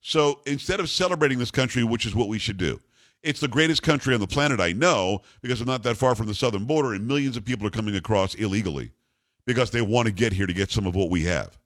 So 0.00 0.40
instead 0.46 0.80
of 0.80 0.88
celebrating 0.88 1.38
this 1.38 1.50
country, 1.50 1.84
which 1.84 2.06
is 2.06 2.14
what 2.14 2.28
we 2.28 2.38
should 2.38 2.56
do, 2.56 2.80
it's 3.22 3.40
the 3.40 3.48
greatest 3.48 3.82
country 3.82 4.14
on 4.14 4.20
the 4.20 4.26
planet, 4.26 4.58
I 4.60 4.72
know, 4.72 5.20
because 5.42 5.60
I'm 5.60 5.66
not 5.66 5.82
that 5.82 5.98
far 5.98 6.14
from 6.14 6.26
the 6.26 6.34
southern 6.34 6.64
border, 6.64 6.94
and 6.94 7.06
millions 7.06 7.36
of 7.36 7.44
people 7.44 7.66
are 7.66 7.70
coming 7.70 7.94
across 7.94 8.34
illegally 8.34 8.92
because 9.44 9.70
they 9.70 9.82
want 9.82 10.06
to 10.06 10.12
get 10.12 10.32
here 10.32 10.46
to 10.46 10.54
get 10.54 10.70
some 10.70 10.86
of 10.86 10.94
what 10.94 11.10
we 11.10 11.24
have. 11.24 11.58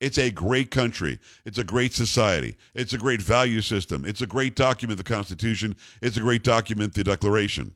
It's 0.00 0.18
a 0.18 0.30
great 0.30 0.70
country. 0.70 1.18
It's 1.44 1.58
a 1.58 1.64
great 1.64 1.94
society. 1.94 2.56
It's 2.74 2.92
a 2.92 2.98
great 2.98 3.22
value 3.22 3.62
system. 3.62 4.04
It's 4.04 4.20
a 4.20 4.26
great 4.26 4.54
document, 4.54 4.98
the 4.98 5.04
Constitution. 5.04 5.74
It's 6.02 6.16
a 6.18 6.20
great 6.20 6.42
document, 6.42 6.92
the 6.94 7.02
Declaration. 7.04 7.74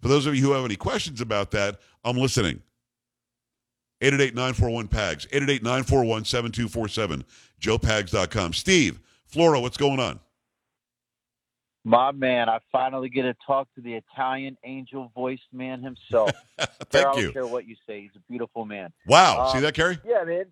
For 0.00 0.08
those 0.08 0.26
of 0.26 0.34
you 0.34 0.42
who 0.42 0.52
have 0.52 0.64
any 0.64 0.76
questions 0.76 1.20
about 1.20 1.50
that, 1.52 1.78
I'm 2.02 2.16
listening. 2.16 2.62
888-941-PAGS, 4.00 5.26
888-941-7247, 5.26 7.24
joepags.com. 7.60 8.52
Steve, 8.52 8.98
Flora, 9.26 9.60
what's 9.60 9.76
going 9.76 10.00
on? 10.00 10.18
My 11.84 12.10
man, 12.12 12.48
I 12.48 12.58
finally 12.70 13.08
get 13.08 13.22
to 13.22 13.34
talk 13.46 13.68
to 13.74 13.80
the 13.80 13.94
Italian 13.94 14.56
angel 14.64 15.10
voiced 15.14 15.42
man 15.52 15.82
himself. 15.82 16.30
Care, 16.58 16.66
I 16.80 16.84
Thank 16.90 17.04
don't 17.04 17.18
you. 17.20 17.32
care 17.32 17.46
what 17.46 17.66
you 17.66 17.74
say. 17.86 18.02
He's 18.02 18.10
a 18.16 18.20
beautiful 18.30 18.64
man. 18.64 18.92
Wow. 19.06 19.46
Um, 19.46 19.52
See 19.52 19.60
that, 19.60 19.74
Kerry? 19.74 19.98
Yeah, 20.04 20.22
man. 20.24 20.44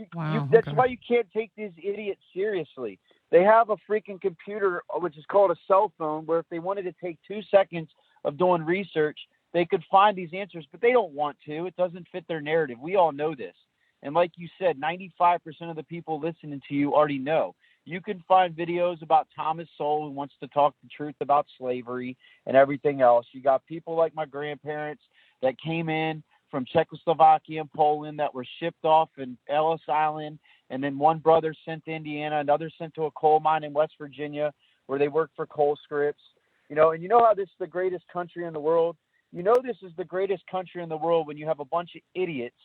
You, 0.00 0.06
Wow, 0.14 0.34
you, 0.34 0.48
that's 0.52 0.66
okay. 0.66 0.76
why 0.76 0.86
you 0.86 0.96
can't 1.06 1.26
take 1.32 1.50
these 1.56 1.72
idiots 1.76 2.22
seriously. 2.34 2.98
They 3.30 3.42
have 3.42 3.70
a 3.70 3.76
freaking 3.88 4.20
computer, 4.20 4.82
which 4.94 5.16
is 5.16 5.24
called 5.30 5.50
a 5.50 5.56
cell 5.68 5.92
phone, 5.98 6.26
where 6.26 6.40
if 6.40 6.46
they 6.50 6.58
wanted 6.58 6.82
to 6.82 6.94
take 7.02 7.18
two 7.26 7.40
seconds 7.50 7.88
of 8.24 8.38
doing 8.38 8.64
research, 8.64 9.18
they 9.52 9.64
could 9.64 9.82
find 9.90 10.16
these 10.16 10.30
answers, 10.32 10.66
but 10.70 10.80
they 10.80 10.92
don't 10.92 11.12
want 11.12 11.36
to. 11.46 11.66
It 11.66 11.76
doesn't 11.76 12.06
fit 12.10 12.24
their 12.28 12.40
narrative. 12.40 12.78
We 12.80 12.96
all 12.96 13.12
know 13.12 13.34
this. 13.34 13.54
And 14.02 14.14
like 14.14 14.32
you 14.36 14.48
said, 14.58 14.80
95% 14.80 15.38
of 15.68 15.76
the 15.76 15.82
people 15.82 16.18
listening 16.18 16.60
to 16.68 16.74
you 16.74 16.94
already 16.94 17.18
know. 17.18 17.54
You 17.84 18.00
can 18.00 18.22
find 18.28 18.54
videos 18.54 19.02
about 19.02 19.28
Thomas 19.34 19.68
Sowell 19.76 20.04
who 20.04 20.10
wants 20.10 20.34
to 20.40 20.48
talk 20.48 20.74
the 20.82 20.88
truth 20.88 21.16
about 21.20 21.46
slavery 21.58 22.16
and 22.46 22.56
everything 22.56 23.00
else. 23.00 23.26
You 23.32 23.42
got 23.42 23.66
people 23.66 23.96
like 23.96 24.14
my 24.14 24.26
grandparents 24.26 25.02
that 25.42 25.60
came 25.60 25.88
in 25.88 26.22
from 26.50 26.64
Czechoslovakia 26.64 27.60
and 27.60 27.72
Poland 27.72 28.18
that 28.18 28.34
were 28.34 28.44
shipped 28.58 28.84
off 28.84 29.08
in 29.18 29.36
Ellis 29.48 29.80
Island, 29.88 30.38
and 30.70 30.82
then 30.82 30.98
one 30.98 31.18
brother 31.18 31.54
sent 31.64 31.84
to 31.84 31.92
Indiana, 31.92 32.40
another 32.40 32.70
sent 32.78 32.94
to 32.94 33.04
a 33.04 33.10
coal 33.12 33.40
mine 33.40 33.64
in 33.64 33.72
West 33.72 33.94
Virginia 33.98 34.52
where 34.86 34.98
they 34.98 35.08
worked 35.08 35.36
for 35.36 35.46
coal 35.46 35.76
scripts. 35.84 36.22
You 36.68 36.76
know, 36.76 36.90
and 36.92 37.02
you 37.02 37.08
know 37.08 37.24
how 37.24 37.34
this 37.34 37.48
is 37.48 37.54
the 37.58 37.66
greatest 37.66 38.04
country 38.12 38.44
in 38.44 38.52
the 38.52 38.60
world? 38.60 38.96
You 39.32 39.42
know 39.42 39.56
this 39.62 39.76
is 39.82 39.92
the 39.96 40.04
greatest 40.04 40.44
country 40.50 40.82
in 40.82 40.88
the 40.88 40.96
world 40.96 41.26
when 41.26 41.36
you 41.36 41.46
have 41.46 41.60
a 41.60 41.64
bunch 41.64 41.90
of 41.94 42.02
idiots 42.14 42.56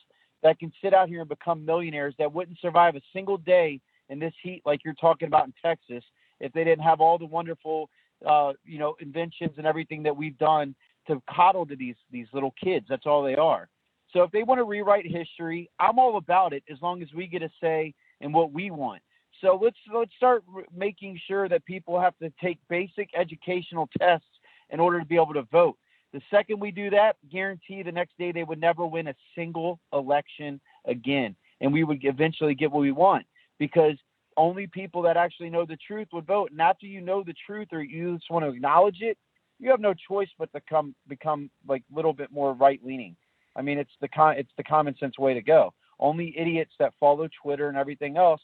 that 0.41 0.59
can 0.59 0.71
sit 0.83 0.93
out 0.93 1.09
here 1.09 1.21
and 1.21 1.29
become 1.29 1.65
millionaires 1.65 2.13
that 2.17 2.31
wouldn't 2.31 2.59
survive 2.59 2.95
a 2.95 3.01
single 3.13 3.37
day 3.37 3.79
in 4.09 4.19
this 4.19 4.33
heat 4.43 4.61
like 4.65 4.81
you're 4.83 4.93
talking 4.95 5.27
about 5.27 5.45
in 5.45 5.53
Texas 5.63 6.03
if 6.39 6.51
they 6.53 6.63
didn't 6.63 6.83
have 6.83 7.01
all 7.01 7.17
the 7.17 7.25
wonderful 7.25 7.89
uh, 8.25 8.53
you 8.63 8.79
know 8.79 8.95
inventions 8.99 9.53
and 9.57 9.65
everything 9.65 10.03
that 10.03 10.15
we've 10.15 10.37
done 10.37 10.75
to 11.07 11.21
coddle 11.29 11.65
to 11.65 11.75
these 11.75 11.95
these 12.11 12.27
little 12.33 12.53
kids. 12.61 12.85
That's 12.89 13.05
all 13.05 13.23
they 13.23 13.35
are. 13.35 13.69
So 14.15 14.23
if 14.23 14.31
they 14.31 14.43
want 14.43 14.59
to 14.59 14.63
rewrite 14.63 15.05
history, 15.05 15.69
I'm 15.77 15.99
all 15.99 16.15
about 16.15 16.53
it 16.53 16.63
as 16.71 16.81
long 16.81 17.01
as 17.01 17.09
we 17.13 17.27
get 17.27 17.41
a 17.41 17.49
say 17.61 17.93
in 18.21 18.31
what 18.31 18.53
we 18.53 18.71
want. 18.71 19.01
So 19.41 19.59
let's 19.61 19.75
let's 19.93 20.15
start 20.15 20.45
making 20.73 21.19
sure 21.27 21.49
that 21.49 21.65
people 21.65 21.99
have 21.99 22.17
to 22.19 22.31
take 22.41 22.57
basic 22.69 23.09
educational 23.13 23.89
tests 23.99 24.27
in 24.69 24.79
order 24.79 24.99
to 25.01 25.05
be 25.05 25.15
able 25.15 25.33
to 25.33 25.43
vote. 25.51 25.77
The 26.13 26.21
second 26.31 26.61
we 26.61 26.71
do 26.71 26.89
that, 26.91 27.17
guarantee 27.29 27.83
the 27.83 27.91
next 27.91 28.17
day 28.17 28.31
they 28.31 28.45
would 28.45 28.61
never 28.61 28.85
win 28.85 29.09
a 29.09 29.15
single 29.35 29.81
election 29.91 30.61
again, 30.85 31.35
and 31.59 31.73
we 31.73 31.83
would 31.83 31.99
eventually 32.05 32.55
get 32.55 32.71
what 32.71 32.79
we 32.79 32.93
want 32.93 33.25
because 33.59 33.97
only 34.37 34.65
people 34.65 35.01
that 35.01 35.17
actually 35.17 35.49
know 35.49 35.65
the 35.65 35.77
truth 35.85 36.07
would 36.13 36.25
vote. 36.25 36.51
And 36.51 36.61
after 36.61 36.85
you 36.85 37.01
know 37.01 37.21
the 37.21 37.35
truth 37.45 37.67
or 37.73 37.83
you 37.83 38.15
just 38.15 38.31
want 38.31 38.45
to 38.45 38.49
acknowledge 38.49 39.01
it, 39.01 39.17
you 39.59 39.69
have 39.71 39.81
no 39.81 39.93
choice 39.93 40.29
but 40.39 40.51
to 40.53 40.61
come 40.69 40.95
become 41.09 41.49
like 41.67 41.83
a 41.91 41.95
little 41.95 42.13
bit 42.13 42.31
more 42.31 42.53
right 42.53 42.79
leaning. 42.81 43.17
I 43.55 43.61
mean, 43.61 43.77
it's 43.77 43.91
the 44.01 44.07
con- 44.07 44.37
it's 44.37 44.51
the 44.57 44.63
common 44.63 44.95
sense 44.97 45.17
way 45.17 45.33
to 45.33 45.41
go. 45.41 45.73
Only 45.99 46.37
idiots 46.37 46.73
that 46.79 46.93
follow 46.99 47.27
Twitter 47.41 47.69
and 47.69 47.77
everything 47.77 48.17
else 48.17 48.41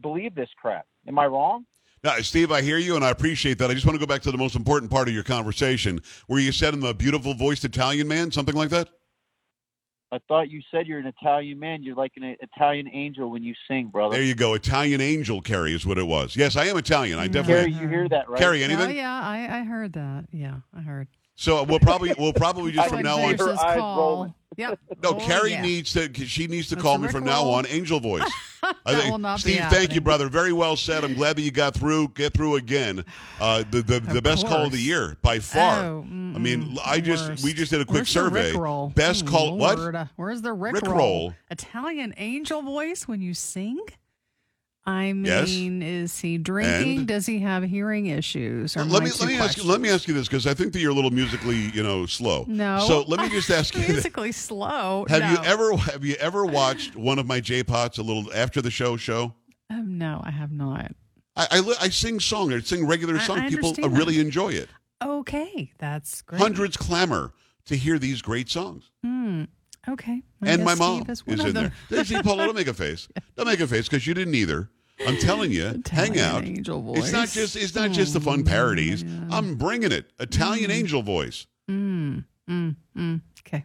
believe 0.00 0.34
this 0.34 0.48
crap. 0.56 0.86
Am 1.06 1.18
I 1.18 1.26
wrong? 1.26 1.66
Now, 2.04 2.16
Steve, 2.16 2.50
I 2.50 2.62
hear 2.62 2.78
you 2.78 2.96
and 2.96 3.04
I 3.04 3.10
appreciate 3.10 3.58
that. 3.58 3.70
I 3.70 3.74
just 3.74 3.86
want 3.86 3.94
to 3.94 4.04
go 4.04 4.12
back 4.12 4.22
to 4.22 4.32
the 4.32 4.38
most 4.38 4.56
important 4.56 4.90
part 4.90 5.06
of 5.06 5.14
your 5.14 5.22
conversation 5.22 6.00
where 6.26 6.40
you 6.40 6.50
said 6.50 6.74
I'm 6.74 6.82
a 6.82 6.92
beautiful 6.92 7.32
voiced 7.34 7.64
Italian 7.64 8.08
man, 8.08 8.32
something 8.32 8.56
like 8.56 8.70
that. 8.70 8.88
I 10.10 10.18
thought 10.28 10.50
you 10.50 10.60
said 10.70 10.86
you're 10.86 10.98
an 10.98 11.06
Italian 11.06 11.58
man. 11.58 11.82
You're 11.82 11.94
like 11.94 12.12
an 12.16 12.36
Italian 12.40 12.86
angel 12.92 13.30
when 13.30 13.42
you 13.42 13.54
sing, 13.66 13.88
brother. 13.88 14.16
There 14.16 14.24
you 14.24 14.34
go. 14.34 14.52
Italian 14.52 15.00
angel, 15.00 15.40
Kerry, 15.40 15.74
is 15.74 15.86
what 15.86 15.96
it 15.96 16.06
was. 16.06 16.36
Yes, 16.36 16.54
I 16.54 16.66
am 16.66 16.76
Italian. 16.76 17.18
I 17.18 17.24
mm-hmm. 17.24 17.32
definitely. 17.32 17.72
Carrie, 17.72 17.82
you 17.82 17.88
hear 17.88 18.08
that, 18.10 18.28
right? 18.28 18.38
Kerry, 18.38 18.62
Oh 18.62 18.88
yeah, 18.88 19.20
I, 19.22 19.60
I 19.60 19.62
heard 19.64 19.94
that. 19.94 20.26
Yeah, 20.30 20.56
I 20.76 20.82
heard. 20.82 21.08
So 21.34 21.62
we'll 21.64 21.80
probably 21.80 22.14
we'll 22.18 22.32
probably 22.32 22.72
just 22.72 22.88
from 22.88 23.02
now 23.02 23.18
on. 23.18 23.36
her 23.38 23.50
eyes 23.58 23.76
rolling. 23.78 24.34
Yep. 24.58 24.78
No, 25.02 25.08
Oh, 25.10 25.14
Carrie 25.14 25.52
yeah. 25.52 25.62
needs 25.62 25.94
to. 25.94 26.12
She 26.12 26.46
needs 26.46 26.68
to 26.68 26.74
That's 26.74 26.82
call 26.82 26.98
me 26.98 27.08
from 27.08 27.24
Rick 27.24 27.32
now 27.32 27.48
on. 27.48 27.66
Angel 27.68 27.98
voice. 28.00 28.30
I 28.62 28.92
That 28.92 29.10
will 29.10 29.16
not 29.18 29.42
be 29.42 29.52
Steve, 29.54 29.64
thank 29.70 29.94
you, 29.94 30.02
brother. 30.02 30.28
Very 30.28 30.52
well 30.52 30.76
said. 30.76 31.04
I'm 31.04 31.14
glad 31.14 31.36
that 31.36 31.42
you 31.42 31.50
got 31.50 31.74
through. 31.74 32.08
Get 32.08 32.34
through 32.34 32.56
again. 32.56 33.02
Uh, 33.40 33.64
the 33.70 33.80
the, 33.82 34.00
the 34.00 34.20
best 34.20 34.46
call 34.46 34.66
of 34.66 34.72
the 34.72 34.78
year 34.78 35.16
by 35.22 35.38
far. 35.38 35.82
Oh, 35.82 36.04
I 36.06 36.38
mean, 36.38 36.76
I 36.84 37.00
just 37.00 37.28
worst. 37.30 37.44
we 37.44 37.54
just 37.54 37.70
did 37.72 37.80
a 37.80 37.84
quick 37.86 38.00
Where's 38.00 38.08
survey. 38.10 38.52
Best 38.94 39.24
Oh, 39.26 39.30
call. 39.30 39.56
What? 39.56 39.78
Where's 40.16 40.42
the 40.42 40.52
Rick, 40.52 40.82
roll? 40.82 41.32
Italian 41.50 42.12
angel 42.18 42.60
voice 42.60 43.08
when 43.08 43.22
you 43.22 43.32
sing? 43.32 43.78
I 44.84 45.12
Yes. 45.12 45.48
mean, 45.48 45.80
is 45.82 46.18
he 46.18 46.38
drinking? 46.38 46.98
And? 46.98 47.06
Does 47.08 47.26
he 47.26 47.38
have 47.40 47.62
hearing 47.62 48.06
issues? 48.06 48.76
Or 48.76 48.84
let 48.84 49.02
me 49.04 49.10
let 49.20 49.28
me 49.28 49.38
ask 49.38 49.56
you 49.56 49.64
let 49.64 49.80
me 49.80 49.88
ask 49.90 50.08
you 50.08 50.14
this 50.14 50.26
because 50.26 50.46
I 50.46 50.54
think 50.54 50.72
that 50.72 50.80
you're 50.80 50.90
a 50.90 50.94
little 50.94 51.12
musically 51.12 51.70
you 51.70 51.82
know 51.82 52.06
slow. 52.06 52.44
No. 52.48 52.80
So 52.86 53.02
let 53.02 53.20
me 53.20 53.28
just 53.28 53.48
ask 53.58 53.74
you. 53.74 53.80
this. 53.82 53.90
Musically 53.90 54.32
slow. 54.32 55.06
Have 55.08 55.30
you 55.30 55.38
ever 55.44 55.76
have 55.76 56.04
you 56.04 56.14
ever 56.16 56.44
watched 56.44 56.96
one 56.96 57.18
of 57.18 57.26
my 57.26 57.40
J 57.40 57.62
Pots 57.62 57.98
a 57.98 58.02
little 58.02 58.32
after 58.34 58.60
the 58.60 58.70
show 58.70 58.96
show? 58.96 59.34
Um, 59.70 59.98
no, 59.98 60.20
I 60.24 60.30
have 60.32 60.50
not. 60.52 60.92
I, 61.36 61.46
I, 61.50 61.74
I 61.82 61.88
sing 61.88 62.20
song. 62.20 62.52
I 62.52 62.60
sing 62.60 62.86
regular 62.86 63.18
song. 63.20 63.38
I 63.38 63.48
People 63.48 63.74
uh, 63.82 63.88
really 63.88 64.20
enjoy 64.20 64.50
it. 64.50 64.68
Okay, 65.02 65.72
that's 65.78 66.22
great. 66.22 66.40
Hundreds 66.40 66.76
clamor 66.76 67.32
to 67.66 67.76
hear 67.76 67.98
these 67.98 68.20
great 68.20 68.50
songs. 68.50 68.90
Hmm. 69.04 69.44
Okay. 69.88 70.22
I 70.42 70.48
and 70.50 70.64
my 70.64 70.74
mom 70.74 71.04
is 71.08 71.22
is, 71.26 71.44
in 71.44 71.54
them. 71.54 71.72
there. 71.90 72.04
See, 72.04 72.20
Paula, 72.22 72.46
don't 72.46 72.54
make 72.54 72.68
a 72.68 72.74
face. 72.74 73.08
Don't 73.36 73.46
make 73.46 73.60
a 73.60 73.66
face 73.66 73.88
because 73.88 74.06
you 74.06 74.14
didn't 74.14 74.34
either. 74.34 74.70
I'm 75.06 75.16
telling 75.16 75.50
you, 75.50 75.82
hang 75.90 76.20
out. 76.20 76.44
angel 76.44 76.92
It's 76.96 77.12
not 77.12 77.28
just 77.28 77.56
it's 77.56 77.74
not 77.74 77.90
just 77.90 78.12
the 78.12 78.20
Oh, 78.20 78.22
fun 78.22 78.44
parodies. 78.44 79.04
man. 79.04 79.28
I'm 79.32 79.54
bringing 79.56 79.90
it. 79.90 80.10
Italian 80.20 80.70
angel 80.70 81.02
voice. 81.02 81.46
Mm, 81.68 82.24
mm, 82.48 82.76
mm. 82.96 83.20
Okay. 83.40 83.64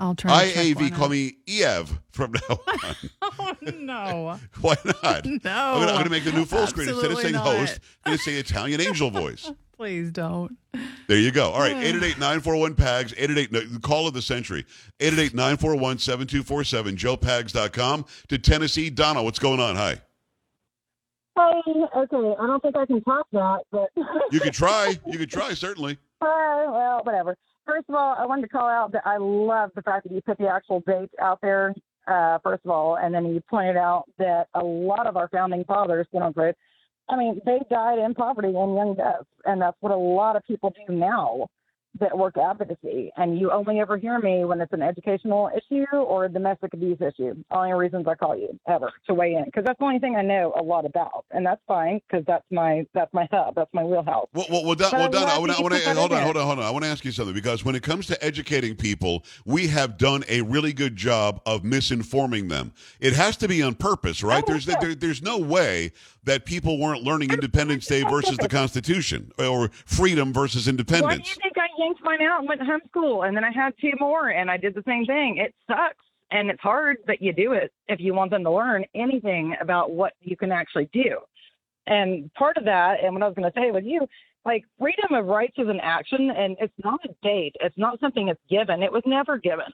I'll 0.00 0.14
try. 0.16 0.50
to 0.50 0.58
IAV 0.58 0.94
call 0.94 1.08
me 1.10 1.36
Ev 1.46 2.00
from 2.10 2.32
now 2.32 2.58
on. 2.82 2.96
Oh 3.22 3.54
no. 3.78 4.40
Why 4.60 4.76
not? 4.84 5.24
No. 5.44 5.50
I'm 5.50 5.80
gonna, 5.80 5.92
I'm 5.92 5.96
gonna 5.98 6.10
make 6.10 6.24
the 6.24 6.32
new 6.32 6.44
full 6.44 6.66
screen 6.66 6.88
instead 6.88 7.12
of 7.12 7.18
saying 7.20 7.34
not. 7.34 7.46
host. 7.46 7.78
I'm 8.04 8.10
gonna 8.12 8.18
say 8.18 8.34
Italian 8.36 8.80
angel 8.80 9.10
voice. 9.10 9.52
Please 9.76 10.10
don't. 10.10 10.56
There 11.06 11.18
you 11.18 11.30
go. 11.30 11.50
All 11.50 11.60
right, 11.60 11.74
888-941-PAGS, 12.18 13.14
888 13.16 13.52
no, 13.72 13.78
call 13.80 14.06
of 14.06 14.12
the 14.14 14.20
century. 14.22 14.66
888-941-7247, 14.98 16.96
joepags.com 16.96 18.04
to 18.28 18.38
Tennessee. 18.38 18.90
Donna, 18.90 19.22
what's 19.22 19.38
going 19.38 19.60
on? 19.60 19.76
Hi. 19.76 19.96
Hey, 21.36 21.52
okay, 21.96 22.34
I 22.40 22.46
don't 22.46 22.60
think 22.62 22.76
I 22.76 22.84
can 22.86 23.02
top 23.02 23.26
that, 23.32 23.60
but 23.72 23.88
You 24.30 24.40
could 24.40 24.52
try. 24.52 24.98
You 25.06 25.18
could 25.18 25.30
try, 25.30 25.54
certainly. 25.54 25.92
uh, 26.20 26.26
well, 26.26 27.00
whatever. 27.04 27.36
First 27.70 27.88
of 27.88 27.94
all, 27.94 28.16
I 28.18 28.26
wanted 28.26 28.42
to 28.42 28.48
call 28.48 28.68
out 28.68 28.90
that 28.92 29.06
I 29.06 29.18
love 29.18 29.70
the 29.76 29.82
fact 29.82 30.02
that 30.02 30.12
you 30.12 30.20
put 30.22 30.38
the 30.38 30.48
actual 30.48 30.80
date 30.80 31.10
out 31.22 31.38
there. 31.40 31.72
Uh, 32.08 32.38
first 32.42 32.64
of 32.64 32.70
all, 32.72 32.96
and 32.96 33.14
then 33.14 33.26
you 33.26 33.40
pointed 33.48 33.76
out 33.76 34.06
that 34.18 34.48
a 34.54 34.64
lot 34.64 35.06
of 35.06 35.16
our 35.16 35.28
founding 35.28 35.62
fathers, 35.64 36.08
quote 36.10 36.24
unquote, 36.24 36.56
I 37.08 37.16
mean, 37.16 37.40
they 37.46 37.60
died 37.70 38.00
in 38.00 38.12
poverty 38.14 38.48
and 38.48 38.74
young 38.74 38.96
deaths, 38.96 39.28
and 39.44 39.62
that's 39.62 39.76
what 39.78 39.92
a 39.92 39.96
lot 39.96 40.34
of 40.34 40.42
people 40.46 40.74
do 40.84 40.92
now 40.92 41.46
that 41.98 42.16
work 42.16 42.36
advocacy. 42.38 43.10
And 43.16 43.38
you 43.38 43.50
only 43.50 43.80
ever 43.80 43.96
hear 43.96 44.18
me 44.18 44.44
when 44.44 44.60
it's 44.60 44.72
an 44.72 44.82
educational 44.82 45.50
issue 45.54 45.84
or 45.96 46.26
a 46.26 46.28
domestic 46.28 46.72
abuse 46.74 46.98
issue. 47.00 47.34
Only 47.50 47.72
reasons 47.72 48.06
I 48.06 48.14
call 48.14 48.36
you 48.36 48.58
ever 48.68 48.92
to 49.06 49.14
weigh 49.14 49.34
in 49.34 49.44
because 49.44 49.64
that's 49.64 49.78
the 49.78 49.84
only 49.84 49.98
thing 49.98 50.16
I 50.16 50.22
know 50.22 50.52
a 50.58 50.62
lot 50.62 50.86
about, 50.86 51.24
and 51.30 51.44
that's 51.44 51.60
fine 51.66 52.00
because 52.08 52.24
that's 52.26 52.44
my 52.50 52.86
that's 52.94 53.12
my 53.12 53.26
hub, 53.32 53.54
that's 53.54 53.72
my 53.72 53.84
wheelhouse. 53.84 54.28
Well, 54.34 54.46
well, 54.50 54.64
well, 54.64 54.74
Don, 54.74 54.90
well, 54.92 55.00
I 55.00 55.04
wanna, 55.04 55.12
that 55.12 55.28
I 55.28 55.34
you 55.36 55.42
wanna, 55.42 55.76
put 55.76 55.84
that 55.84 55.96
hold 55.96 56.12
on, 56.12 56.22
hold 56.22 56.36
on, 56.36 56.46
hold 56.46 56.58
on. 56.58 56.64
I 56.64 56.70
want 56.70 56.84
to 56.84 56.90
ask 56.90 57.04
you 57.04 57.12
something 57.12 57.34
because 57.34 57.64
when 57.64 57.74
it 57.74 57.82
comes 57.82 58.06
to 58.06 58.24
educating 58.24 58.76
people, 58.76 59.24
we 59.44 59.66
have 59.68 59.98
done 59.98 60.24
a 60.28 60.42
really 60.42 60.72
good 60.72 60.96
job 60.96 61.40
of 61.46 61.62
misinforming 61.62 62.48
them. 62.48 62.72
It 63.00 63.14
has 63.14 63.36
to 63.38 63.48
be 63.48 63.62
on 63.62 63.74
purpose, 63.74 64.22
right? 64.22 64.44
Oh, 64.46 64.52
There's 64.52 64.64
sure. 64.64 64.76
there, 64.80 64.94
there's 64.94 65.22
no 65.22 65.38
way 65.38 65.92
that 66.24 66.44
people 66.44 66.78
weren't 66.78 67.02
learning 67.02 67.32
Independence 67.32 67.86
Day 67.86 68.02
versus 68.02 68.36
the 68.36 68.48
Constitution 68.48 69.32
or 69.38 69.70
freedom 69.86 70.32
versus 70.32 70.68
independence. 70.68 71.36
Yanked 71.80 72.02
mine 72.02 72.22
out 72.22 72.40
and 72.40 72.48
went 72.48 72.60
to 72.60 72.66
homeschool, 72.66 73.26
and 73.26 73.36
then 73.36 73.44
I 73.44 73.50
had 73.50 73.72
two 73.80 73.92
more, 73.98 74.28
and 74.28 74.50
I 74.50 74.56
did 74.56 74.74
the 74.74 74.82
same 74.86 75.04
thing? 75.06 75.38
It 75.38 75.54
sucks, 75.66 76.04
and 76.30 76.50
it's 76.50 76.60
hard, 76.60 76.98
but 77.06 77.20
you 77.22 77.32
do 77.32 77.52
it 77.52 77.72
if 77.88 78.00
you 78.00 78.14
want 78.14 78.30
them 78.30 78.44
to 78.44 78.50
learn 78.50 78.84
anything 78.94 79.56
about 79.60 79.90
what 79.90 80.12
you 80.20 80.36
can 80.36 80.52
actually 80.52 80.88
do. 80.92 81.18
And 81.86 82.32
part 82.34 82.56
of 82.56 82.64
that, 82.66 83.02
and 83.02 83.14
what 83.14 83.22
I 83.22 83.26
was 83.26 83.34
going 83.34 83.50
to 83.50 83.58
say 83.60 83.70
with 83.70 83.84
you, 83.84 84.06
like 84.44 84.64
freedom 84.78 85.14
of 85.14 85.26
rights 85.26 85.54
is 85.58 85.68
an 85.68 85.80
action, 85.80 86.30
and 86.30 86.56
it's 86.60 86.72
not 86.84 87.00
a 87.04 87.14
date. 87.22 87.56
It's 87.60 87.76
not 87.78 88.00
something 88.00 88.26
that's 88.26 88.38
given. 88.48 88.82
It 88.82 88.92
was 88.92 89.02
never 89.06 89.38
given. 89.38 89.66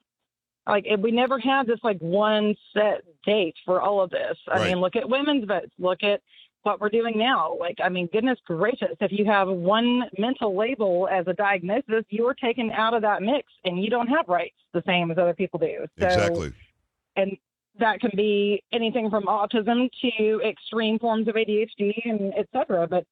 Like 0.67 0.87
we 0.99 1.13
never 1.13 1.39
had 1.39 1.67
this 1.67 1.79
like 1.85 1.99
one 2.01 2.55
set 2.73 3.03
date 3.25 3.55
for 3.65 3.81
all 3.81 4.01
of 4.01 4.11
this. 4.11 4.37
I 4.49 4.59
Right. 4.59 4.69
mean, 4.69 4.81
look 4.81 4.97
at 4.97 5.09
women's 5.09 5.45
votes. 5.45 5.73
Look 5.79 6.03
at 6.03 6.21
what 6.67 6.81
we're 6.81 6.91
doing 6.91 7.17
now. 7.17 7.57
Like, 7.59 7.79
I 7.83 7.89
mean, 7.89 8.09
goodness 8.13 8.39
gracious, 8.45 8.97
if 9.01 9.13
you 9.13 9.25
have 9.25 9.49
one 9.49 10.03
mental 10.19 10.57
label 10.57 11.09
as 11.11 11.27
a 11.29 11.33
diagnosis, 11.33 12.05
you 12.11 12.27
are 12.27 12.35
taken 12.35 12.71
out 12.73 12.93
of 12.93 13.03
that 13.03 13.23
mix 13.23 13.51
and 13.65 13.83
you 13.83 13.89
don't 13.89 14.09
have 14.09 14.29
rights 14.29 14.57
the 14.75 14.83
same 14.85 15.11
as 15.11 15.17
other 15.17 15.33
people 15.33 15.61
do. 15.61 15.87
So, 15.99 16.07
Exactly. 16.07 16.53
And 17.15 17.37
that 17.79 18.01
can 18.01 18.11
be 18.15 18.63
anything 18.73 19.09
from 19.09 19.25
autism 19.25 19.89
to 20.03 20.41
extreme 20.47 20.99
forms 20.99 21.29
of 21.29 21.37
ADHD 21.37 21.95
and 22.05 22.35
et 22.37 22.49
cetera. 22.53 22.87
But 22.87 23.07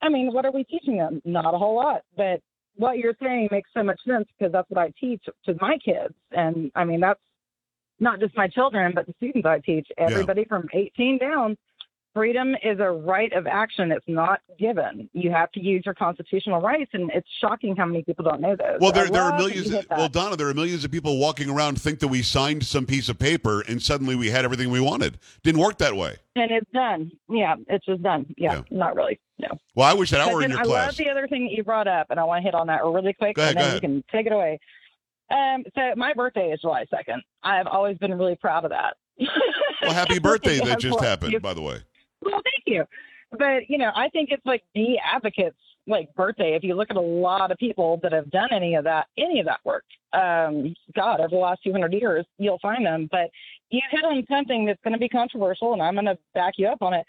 I 0.00 0.08
mean, 0.08 0.32
what 0.32 0.46
are 0.46 0.52
we 0.52 0.64
teaching 0.64 0.96
them? 0.96 1.20
Not 1.24 1.54
a 1.54 1.58
whole 1.58 1.76
lot, 1.76 2.02
but 2.16 2.40
what 2.76 2.98
you're 2.98 3.16
saying 3.22 3.48
makes 3.50 3.68
so 3.74 3.82
much 3.82 4.00
sense 4.06 4.26
because 4.38 4.52
that's 4.52 4.70
what 4.70 4.78
I 4.78 4.92
teach 4.98 5.22
to 5.44 5.54
my 5.60 5.76
kids, 5.78 6.14
and 6.32 6.70
I 6.74 6.84
mean 6.84 7.00
that's 7.00 7.20
not 7.98 8.20
just 8.20 8.34
my 8.36 8.48
children, 8.48 8.92
but 8.94 9.06
the 9.06 9.14
students 9.18 9.46
I 9.46 9.58
teach. 9.58 9.88
Everybody 9.98 10.44
from 10.44 10.68
18 10.72 11.18
down. 11.18 11.58
Freedom 12.14 12.56
is 12.64 12.80
a 12.80 12.90
right 12.90 13.32
of 13.32 13.46
action. 13.46 13.92
It's 13.92 14.04
not 14.08 14.40
given. 14.58 15.08
You 15.12 15.30
have 15.30 15.52
to 15.52 15.60
use 15.60 15.82
your 15.84 15.94
constitutional 15.94 16.60
rights, 16.60 16.90
and 16.92 17.08
it's 17.14 17.28
shocking 17.40 17.76
how 17.76 17.86
many 17.86 18.02
people 18.02 18.24
don't 18.24 18.40
know 18.40 18.56
those. 18.56 18.78
Well, 18.80 18.90
there, 18.90 19.06
there 19.08 19.22
are 19.22 19.38
millions. 19.38 19.72
Well, 19.90 20.08
Donna, 20.08 20.34
there 20.36 20.48
are 20.48 20.54
millions 20.54 20.84
of 20.84 20.90
people 20.90 21.18
walking 21.18 21.48
around 21.48 21.80
think 21.80 22.00
that 22.00 22.08
we 22.08 22.22
signed 22.22 22.64
some 22.66 22.84
piece 22.84 23.08
of 23.08 23.18
paper 23.18 23.60
and 23.60 23.80
suddenly 23.80 24.16
we 24.16 24.28
had 24.30 24.44
everything 24.44 24.70
we 24.70 24.80
wanted. 24.80 25.18
Didn't 25.44 25.60
work 25.60 25.78
that 25.78 25.94
way. 25.94 26.16
and 26.34 26.50
it's 26.50 26.70
done. 26.72 27.12
Yeah, 27.28 27.54
it's 27.68 27.86
just 27.86 28.02
done. 28.02 28.26
Yeah, 28.36 28.54
Yeah. 28.54 28.62
not 28.70 28.96
really. 28.96 29.20
No. 29.38 29.48
Well, 29.76 29.88
I 29.88 29.94
wish 29.94 30.10
that 30.10 30.20
I 30.20 30.32
were 30.32 30.42
in 30.42 30.50
your 30.50 30.58
I 30.60 30.64
class. 30.64 30.86
love 30.88 30.96
the 30.96 31.10
other 31.10 31.28
thing 31.28 31.44
that 31.44 31.52
you 31.52 31.62
brought 31.64 31.86
up, 31.88 32.08
and 32.10 32.18
I 32.18 32.24
want 32.24 32.40
to 32.40 32.42
hit 32.42 32.54
on 32.54 32.66
that 32.66 32.84
really 32.84 33.12
quick, 33.14 33.38
ahead, 33.38 33.56
and 33.56 33.58
then 33.64 33.74
you 33.76 33.80
can 33.80 34.04
take 34.12 34.26
it 34.26 34.32
away. 34.32 34.58
Um, 35.30 35.62
so 35.76 35.94
my 35.96 36.12
birthday 36.12 36.50
is 36.50 36.60
July 36.60 36.84
second. 36.90 37.22
I've 37.42 37.66
always 37.68 37.96
been 37.98 38.12
really 38.18 38.34
proud 38.36 38.64
of 38.64 38.70
that. 38.70 38.96
Well, 39.80 39.92
happy 39.92 40.18
birthday 40.20 40.58
that 40.58 40.80
just 40.80 41.00
happened, 41.00 41.40
by 41.40 41.54
the 41.54 41.62
way. 41.62 41.78
Well, 42.22 42.40
thank 42.44 42.64
you. 42.66 42.84
But 43.32 43.68
you 43.68 43.78
know, 43.78 43.90
I 43.94 44.08
think 44.08 44.30
it's 44.32 44.44
like 44.44 44.62
the 44.74 44.98
advocates 44.98 45.56
like 45.86 46.14
birthday. 46.14 46.54
If 46.54 46.62
you 46.64 46.74
look 46.74 46.90
at 46.90 46.96
a 46.96 47.00
lot 47.00 47.50
of 47.50 47.58
people 47.58 47.98
that 48.02 48.12
have 48.12 48.30
done 48.30 48.48
any 48.52 48.74
of 48.74 48.84
that, 48.84 49.06
any 49.18 49.40
of 49.40 49.46
that 49.46 49.60
work, 49.64 49.84
um, 50.12 50.74
God, 50.94 51.20
over 51.20 51.28
the 51.28 51.36
last 51.36 51.62
200 51.64 51.92
years, 51.92 52.26
you'll 52.38 52.58
find 52.58 52.84
them. 52.84 53.08
But 53.10 53.30
you 53.70 53.80
hit 53.90 54.04
on 54.04 54.24
something 54.30 54.66
that's 54.66 54.80
going 54.82 54.92
to 54.92 54.98
be 54.98 55.08
controversial, 55.08 55.72
and 55.72 55.82
I'm 55.82 55.94
going 55.94 56.06
to 56.06 56.18
back 56.34 56.54
you 56.56 56.68
up 56.68 56.82
on 56.82 56.94
it. 56.94 57.06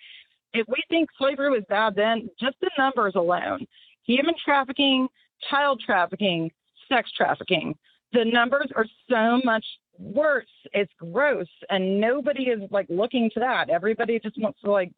If 0.53 0.67
we 0.67 0.83
think 0.89 1.09
slavery 1.17 1.49
was 1.49 1.63
bad 1.69 1.95
then, 1.95 2.29
just 2.39 2.57
the 2.61 2.69
numbers 2.77 3.13
alone, 3.15 3.65
human 4.05 4.35
trafficking, 4.43 5.07
child 5.49 5.81
trafficking, 5.85 6.51
sex 6.89 7.09
trafficking, 7.15 7.75
the 8.13 8.25
numbers 8.25 8.67
are 8.75 8.85
so 9.09 9.39
much 9.45 9.65
worse. 9.97 10.45
It's 10.73 10.91
gross, 10.97 11.47
and 11.69 12.01
nobody 12.01 12.43
is 12.43 12.69
like 12.69 12.87
looking 12.89 13.29
to 13.33 13.39
that. 13.39 13.69
Everybody 13.69 14.19
just 14.19 14.37
wants 14.37 14.59
to 14.61 14.71
like, 14.71 14.91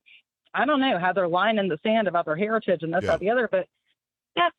I 0.53 0.65
don't 0.65 0.79
know, 0.79 0.97
have 0.99 1.15
their 1.15 1.27
line 1.27 1.57
in 1.57 1.67
the 1.67 1.79
sand 1.83 2.07
about 2.07 2.25
their 2.25 2.35
heritage 2.35 2.83
and 2.83 2.93
this, 2.93 3.03
Yeah. 3.03 3.11
that, 3.11 3.19
the 3.19 3.29
other. 3.29 3.47
But 3.51 3.67
that's 4.35 4.55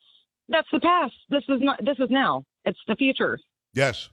that's 0.49 0.69
the 0.73 0.81
past. 0.81 1.15
This 1.31 1.45
is 1.49 1.61
not. 1.61 1.85
This 1.85 1.99
is 1.99 2.11
now. 2.11 2.45
It's 2.65 2.79
the 2.87 2.97
future. 2.97 3.39
Yes. 3.75 4.09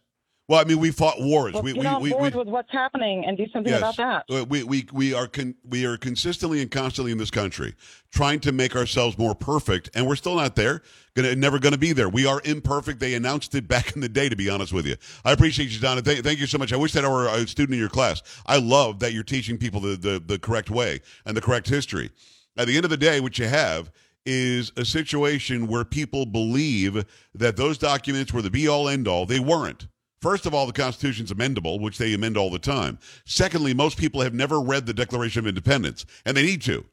Well, 0.52 0.60
I 0.60 0.66
mean, 0.66 0.80
we 0.80 0.92
fought 0.92 1.22
wars. 1.22 1.54
Let's 1.54 1.64
we, 1.64 1.72
we, 1.72 1.80
we, 2.02 2.14
we, 2.14 2.30
with 2.30 2.50
what's 2.50 2.74
happening 2.74 3.24
and 3.26 3.38
do 3.38 3.46
something 3.54 3.72
Yes. 3.72 3.80
about 3.80 4.26
that. 4.28 4.50
We, 4.50 4.64
we, 4.64 4.86
we 4.92 5.14
are 5.14 5.26
con- 5.26 5.56
we 5.64 5.86
are 5.86 5.96
consistently 5.96 6.62
and 6.62 6.70
constantly 6.70 7.14
in 7.14 7.18
this 7.18 7.32
country 7.32 7.74
trying 8.12 8.42
to 8.42 8.52
make 8.52 8.76
ourselves 8.76 9.18
more 9.18 9.34
perfect, 9.34 9.90
and 9.96 10.06
we're 10.06 10.18
still 10.18 10.36
not 10.36 10.58
there. 10.58 10.82
Gonna 11.14 11.38
never 11.38 11.58
going 11.58 11.72
to 11.72 11.80
be 11.80 11.94
there. 11.94 12.10
We 12.10 12.26
are 12.26 12.42
imperfect. 12.44 13.00
They 13.00 13.14
announced 13.14 13.56
it 13.56 13.66
back 13.70 13.96
in 13.96 14.02
the 14.02 14.10
day. 14.10 14.28
To 14.28 14.36
be 14.36 14.50
honest 14.50 14.74
with 14.74 14.86
you, 14.86 14.98
I 15.24 15.32
appreciate 15.32 15.70
you, 15.70 15.80
Donna. 15.80 16.02
Thank, 16.02 16.26
thank 16.26 16.38
you 16.38 16.48
so 16.48 16.58
much. 16.58 16.74
I 16.74 16.76
wish 16.76 16.92
that 16.92 17.06
I 17.06 17.08
were 17.08 17.28
a 17.30 17.48
student 17.48 17.76
in 17.76 17.80
your 17.80 17.88
class. 17.88 18.22
I 18.46 18.58
love 18.58 19.00
that 19.00 19.14
you're 19.14 19.24
teaching 19.24 19.58
people 19.58 19.80
the, 19.80 19.96
the 19.96 20.20
the 20.20 20.38
correct 20.38 20.70
way 20.70 21.00
and 21.26 21.38
the 21.38 21.42
correct 21.42 21.70
history. 21.70 22.10
At 22.58 22.68
the 22.68 22.76
end 22.76 22.84
of 22.84 22.92
the 22.92 22.98
day, 22.98 23.22
what 23.22 23.40
you 23.40 23.48
have 23.48 23.90
is 24.26 24.74
a 24.76 24.84
situation 24.84 25.68
where 25.68 25.86
people 25.86 26.26
believe 26.26 27.06
that 27.36 27.56
those 27.56 27.78
documents 27.78 28.34
were 28.34 28.42
the 28.42 28.52
be 28.52 28.68
all 28.68 28.90
end 28.90 29.08
all. 29.08 29.26
They 29.26 29.40
weren't. 29.40 29.88
First 30.22 30.46
of 30.46 30.54
all, 30.54 30.68
the 30.68 30.74
Constitution's 30.74 31.34
amendable, 31.34 31.82
which 31.82 31.98
they 31.98 32.14
amend 32.14 32.38
all 32.38 32.52
the 32.52 32.60
time. 32.60 33.00
Secondly, 33.26 33.74
most 33.74 33.98
people 33.98 34.22
have 34.22 34.36
never 34.36 34.62
read 34.62 34.86
the 34.86 34.94
Declaration 34.94 35.40
of 35.40 35.48
Independence, 35.48 36.06
and 36.26 36.38
they 36.38 36.44
need 36.44 36.62
to. 36.64 36.86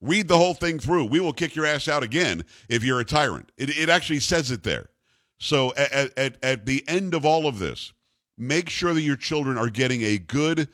Read 0.00 0.28
the 0.28 0.36
whole 0.36 0.54
thing 0.54 0.78
through. 0.78 1.06
We 1.06 1.18
will 1.18 1.32
kick 1.32 1.56
your 1.56 1.66
ass 1.66 1.88
out 1.88 2.04
again 2.04 2.44
if 2.68 2.84
you're 2.84 3.00
a 3.00 3.04
tyrant. 3.04 3.50
It, 3.56 3.76
it 3.76 3.88
actually 3.88 4.20
says 4.20 4.52
it 4.52 4.62
there. 4.62 4.90
So 5.38 5.74
at, 5.74 6.16
at, 6.16 6.36
at 6.42 6.66
the 6.66 6.84
end 6.86 7.14
of 7.14 7.24
all 7.24 7.48
of 7.48 7.58
this, 7.58 7.92
make 8.36 8.68
sure 8.68 8.94
that 8.94 9.02
your 9.02 9.16
children 9.16 9.58
are 9.58 9.70
getting 9.70 10.02
a 10.02 10.18
good, 10.18 10.68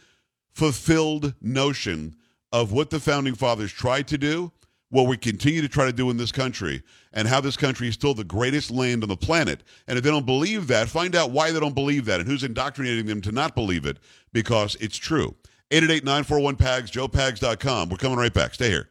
fulfilled 0.52 1.34
notion 1.40 2.16
of 2.52 2.70
what 2.70 2.90
the 2.90 3.00
founding 3.00 3.34
fathers 3.34 3.72
tried 3.72 4.08
to 4.08 4.18
do, 4.18 4.52
what 4.94 5.08
we 5.08 5.16
continue 5.16 5.60
to 5.60 5.68
try 5.68 5.84
to 5.84 5.92
do 5.92 6.08
in 6.08 6.16
this 6.16 6.30
country, 6.30 6.80
and 7.12 7.26
how 7.26 7.40
this 7.40 7.56
country 7.56 7.88
is 7.88 7.94
still 7.94 8.14
the 8.14 8.22
greatest 8.22 8.70
land 8.70 9.02
on 9.02 9.08
the 9.08 9.16
planet. 9.16 9.64
And 9.88 9.98
if 9.98 10.04
they 10.04 10.10
don't 10.10 10.24
believe 10.24 10.68
that, 10.68 10.88
find 10.88 11.16
out 11.16 11.32
why 11.32 11.50
they 11.50 11.58
don't 11.58 11.74
believe 11.74 12.04
that 12.04 12.20
and 12.20 12.28
who's 12.28 12.44
indoctrinating 12.44 13.06
them 13.06 13.20
to 13.22 13.32
not 13.32 13.56
believe 13.56 13.86
it 13.86 13.98
because 14.32 14.76
it's 14.76 14.96
true. 14.96 15.34
888 15.72 16.04
941 16.04 16.54
PAGS, 16.54 16.90
joepags.com. 16.92 17.88
We're 17.88 17.96
coming 17.96 18.18
right 18.18 18.32
back. 18.32 18.54
Stay 18.54 18.68
here. 18.68 18.88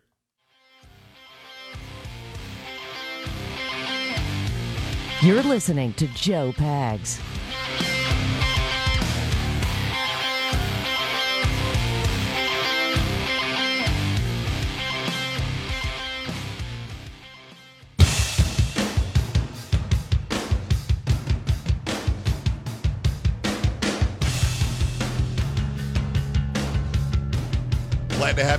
You're 5.22 5.44
listening 5.44 5.94
to 5.94 6.08
Joe 6.08 6.52
Pags. 6.52 7.22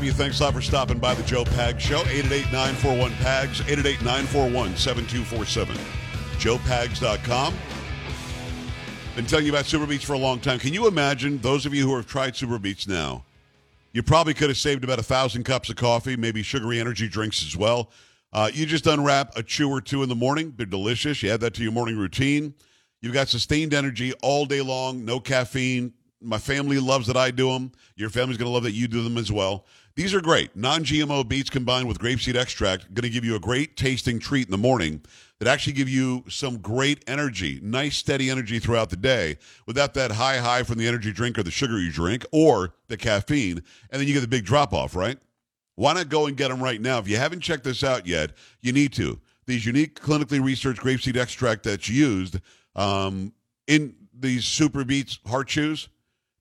You. 0.05 0.13
Thanks 0.13 0.41
a 0.41 0.45
lot 0.45 0.53
for 0.53 0.61
stopping 0.61 0.99
by 0.99 1.15
the 1.15 1.23
Joe 1.23 1.45
Pags 1.45 1.81
Show. 1.81 2.03
888-941-PAGS, 2.03 3.63
888-941-7247. 3.63 5.79
JoePags.com. 6.39 7.55
Been 9.17 9.27
telling 9.27 9.47
you 9.47 9.53
about 9.53 9.65
SuperBeets 9.65 10.05
for 10.05 10.13
a 10.13 10.19
long 10.19 10.41
time. 10.41 10.59
Can 10.59 10.75
you 10.75 10.87
imagine 10.87 11.39
those 11.39 11.65
of 11.65 11.73
you 11.73 11.89
who 11.89 11.97
have 11.97 12.07
tried 12.07 12.35
SuperBeets 12.35 12.87
now? 12.87 13.25
You 13.93 14.03
probably 14.03 14.35
could 14.35 14.51
have 14.51 14.59
saved 14.59 14.85
about 14.85 14.99
a 14.99 15.03
thousand 15.03 15.45
cups 15.45 15.71
of 15.71 15.77
coffee, 15.77 16.17
maybe 16.17 16.43
sugary 16.43 16.81
energy 16.81 17.09
drinks 17.09 17.43
as 17.43 17.57
well. 17.57 17.91
Uh, 18.33 18.51
you 18.53 18.67
just 18.67 18.87
unwrap 18.87 19.37
a 19.37 19.43
chew 19.43 19.71
or 19.71 19.81
two 19.81 20.03
in 20.03 20.09
the 20.09 20.15
morning. 20.15 20.53
They're 20.57 20.67
delicious. 20.67 21.23
You 21.23 21.31
add 21.31 21.41
that 21.41 21.55
to 21.55 21.63
your 21.63 21.73
morning 21.73 21.97
routine. 21.97 22.55
You've 23.01 23.15
got 23.15 23.29
sustained 23.29 23.73
energy 23.73 24.13
all 24.23 24.45
day 24.45 24.61
long, 24.61 25.05
no 25.05 25.21
caffeine. 25.21 25.95
My 26.21 26.39
family 26.39 26.81
loves 26.81 27.07
that 27.07 27.17
I 27.17 27.31
do 27.31 27.53
them. 27.53 27.71
Your 27.97 28.11
family's 28.11 28.39
going 28.39 28.49
to 28.49 28.53
love 28.53 28.65
that 28.65 28.73
you 28.73 28.89
do 28.89 29.03
them 29.03 29.17
as 29.17 29.31
well. 29.31 29.67
These 29.97 30.13
are 30.13 30.21
great. 30.21 30.57
Non 30.57 30.83
GMO 30.83 31.27
beets 31.27 31.51
combined 31.51 31.87
with 31.87 32.01
grapeseed 32.01 32.35
extract 32.35 32.93
going 32.95 33.05
to 33.05 33.11
give 33.11 33.25
you 33.25 33.37
a 33.37 33.41
great 33.41 33.77
tasting 33.77 34.19
treat 34.19 34.47
in 34.49 34.51
the 34.51 34.59
morning 34.59 35.03
that 35.39 35.47
actually 35.47 35.75
give 35.75 35.89
you 35.89 36.25
some 36.29 36.59
great 36.59 37.05
energy, 37.07 37.61
nice 37.63 37.97
steady 37.97 38.29
energy 38.29 38.59
throughout 38.59 38.91
the 38.91 38.97
day 38.97 39.37
without 39.67 39.95
that 39.95 40.11
high 40.11 40.39
high 40.39 40.65
from 40.65 40.79
the 40.79 40.89
energy 40.89 41.13
drink 41.13 41.39
or 41.39 41.45
the 41.45 41.51
sugar 41.53 41.79
you 41.79 41.93
drink 41.93 42.27
or 42.33 42.75
the 42.89 42.97
caffeine. 42.97 43.63
And 43.91 44.01
then 44.01 44.09
you 44.09 44.15
get 44.15 44.21
the 44.21 44.29
big 44.29 44.45
drop 44.45 44.73
off, 44.73 44.97
right? 44.97 45.19
Why 45.77 45.93
not 45.93 46.09
go 46.09 46.27
and 46.27 46.37
get 46.37 46.49
them 46.49 46.63
right 46.63 46.81
now? 46.81 46.99
If 46.99 47.09
you 47.09 47.17
haven't 47.17 47.41
checked 47.41 47.65
this 47.65 47.85
out 47.85 48.05
yet, 48.05 48.33
you 48.63 48.73
need 48.73 48.93
to. 48.95 49.21
These 49.47 49.65
unique 49.65 50.01
clinically 50.01 50.43
researched 50.43 50.81
grapeseed 50.81 51.17
extract 51.17 51.65
that's 51.65 51.89
used 51.89 52.41
um, 52.75 53.33
in 53.69 53.95
these 54.13 54.45
SuperBeets 54.45 55.25
heart 55.29 55.49
chews 55.49 55.89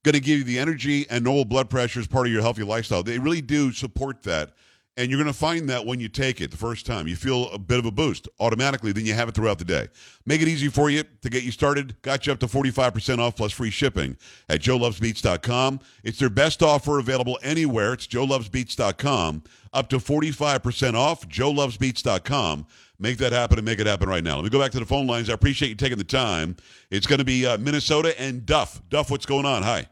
going 0.04 0.14
to 0.14 0.20
give 0.20 0.40
you 0.40 0.44
the 0.44 0.60
energy 0.60 1.06
and 1.10 1.24
normal 1.24 1.46
blood 1.46 1.70
pressure 1.70 2.00
as 2.00 2.08
part 2.08 2.28
of 2.28 2.34
your 2.34 2.42
healthy 2.42 2.64
lifestyle. 2.64 3.04
They 3.04 3.20
really 3.20 3.42
do 3.42 3.72
support 3.72 4.24
that. 4.24 4.52
And 4.96 5.10
you're 5.10 5.20
going 5.20 5.32
to 5.32 5.38
find 5.38 5.68
that 5.70 5.88
when 5.88 6.00
you 6.00 6.08
take 6.08 6.40
it 6.40 6.52
the 6.52 6.58
first 6.58 6.86
time. 6.86 7.08
You 7.08 7.16
feel 7.16 7.50
a 7.50 7.58
bit 7.58 7.80
of 7.80 7.86
a 7.86 7.92
boost 7.92 8.28
automatically, 8.40 8.92
then 8.92 9.08
you 9.08 9.16
have 9.16 9.28
it 9.28 9.34
throughout 9.34 9.58
the 9.58 9.66
day. 9.66 9.88
Make 10.28 10.42
it 10.42 10.48
easy 10.48 10.68
for 10.68 10.92
you 10.92 11.04
to 11.22 11.30
get 11.32 11.42
you 11.42 11.52
started. 11.52 12.00
Got 12.04 12.28
you 12.28 12.34
up 12.34 12.40
to 12.42 12.48
45% 12.48 13.18
off 13.18 13.36
plus 13.36 13.52
free 13.52 13.72
shipping 13.72 14.18
at 14.50 14.62
joelovesbeats.com. 14.62 15.80
It's 16.04 16.20
their 16.20 16.30
best 16.30 16.62
offer 16.62 17.00
available 17.00 17.40
anywhere. 17.42 17.94
It's 17.94 18.06
joelovesbeats.com. 18.06 19.44
Up 19.74 19.90
to 19.90 19.98
45% 19.98 20.94
off, 20.94 21.28
joelovesbeats.com. 21.28 22.68
Make 23.00 23.18
that 23.18 23.34
happen 23.34 23.58
and 23.58 23.66
make 23.66 23.80
it 23.80 23.88
happen 23.88 24.08
right 24.08 24.24
now. 24.24 24.36
Let 24.36 24.44
me 24.44 24.50
go 24.52 24.60
back 24.60 24.72
to 24.74 24.80
the 24.80 24.86
phone 24.86 25.08
lines. 25.08 25.28
I 25.28 25.34
appreciate 25.34 25.70
you 25.70 25.76
taking 25.76 25.98
the 25.98 26.04
time. 26.04 26.56
It's 26.92 27.08
going 27.08 27.20
to 27.20 27.26
be 27.26 27.48
uh, 27.48 27.58
Minnesota 27.58 28.20
and 28.22 28.46
Duff. 28.46 28.80
Duff, 28.90 29.10
what's 29.10 29.26
going 29.26 29.48
on? 29.48 29.64
Hi. 29.64 29.88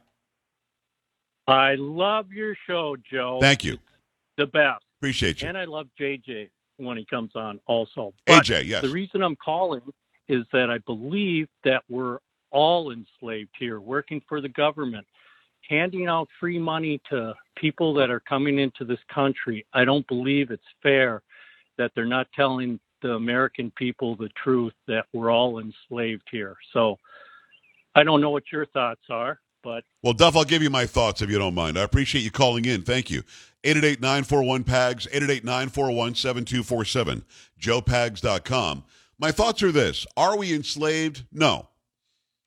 I 1.47 1.75
love 1.75 2.31
your 2.31 2.55
show, 2.67 2.95
Joe. 3.11 3.39
Thank 3.41 3.63
you. 3.63 3.77
The 4.37 4.47
best. 4.47 4.83
Appreciate 4.99 5.41
you. 5.41 5.47
And 5.47 5.57
I 5.57 5.65
love 5.65 5.87
JJ 5.99 6.49
when 6.77 6.97
he 6.97 7.05
comes 7.05 7.31
on 7.35 7.59
also. 7.65 8.13
But 8.25 8.45
AJ, 8.45 8.65
yes. 8.65 8.81
The 8.81 8.89
reason 8.89 9.21
I'm 9.21 9.35
calling 9.35 9.81
is 10.27 10.45
that 10.53 10.69
I 10.69 10.77
believe 10.79 11.47
that 11.63 11.83
we're 11.89 12.19
all 12.51 12.91
enslaved 12.91 13.51
here, 13.57 13.79
working 13.79 14.21
for 14.27 14.41
the 14.41 14.49
government, 14.49 15.05
handing 15.69 16.07
out 16.07 16.27
free 16.39 16.59
money 16.59 17.01
to 17.09 17.33
people 17.55 17.93
that 17.95 18.09
are 18.09 18.19
coming 18.19 18.59
into 18.59 18.85
this 18.85 18.99
country. 19.13 19.65
I 19.73 19.85
don't 19.85 20.07
believe 20.07 20.51
it's 20.51 20.63
fair 20.83 21.21
that 21.77 21.91
they're 21.95 22.05
not 22.05 22.27
telling 22.35 22.79
the 23.01 23.13
American 23.13 23.71
people 23.75 24.15
the 24.15 24.29
truth 24.43 24.73
that 24.87 25.05
we're 25.13 25.31
all 25.31 25.59
enslaved 25.59 26.27
here. 26.31 26.55
So 26.73 26.99
I 27.95 28.03
don't 28.03 28.21
know 28.21 28.29
what 28.29 28.51
your 28.51 28.65
thoughts 28.67 29.01
are. 29.09 29.39
But 29.63 29.83
Well, 30.03 30.13
Duff, 30.13 30.35
I'll 30.35 30.43
give 30.43 30.63
you 30.63 30.69
my 30.69 30.85
thoughts 30.85 31.21
if 31.21 31.29
you 31.29 31.37
don't 31.37 31.53
mind. 31.53 31.77
I 31.77 31.83
appreciate 31.83 32.21
you 32.21 32.31
calling 32.31 32.65
in. 32.65 32.81
Thank 32.83 33.09
you. 33.09 33.23
888-941-PAGS, 33.63 35.07
888-941-7247, 35.07 37.23
joepags.com. 37.59 38.83
My 39.19 39.31
thoughts 39.31 39.61
are 39.61 39.71
this. 39.71 40.07
Are 40.17 40.35
we 40.37 40.53
enslaved? 40.53 41.23
No. 41.31 41.67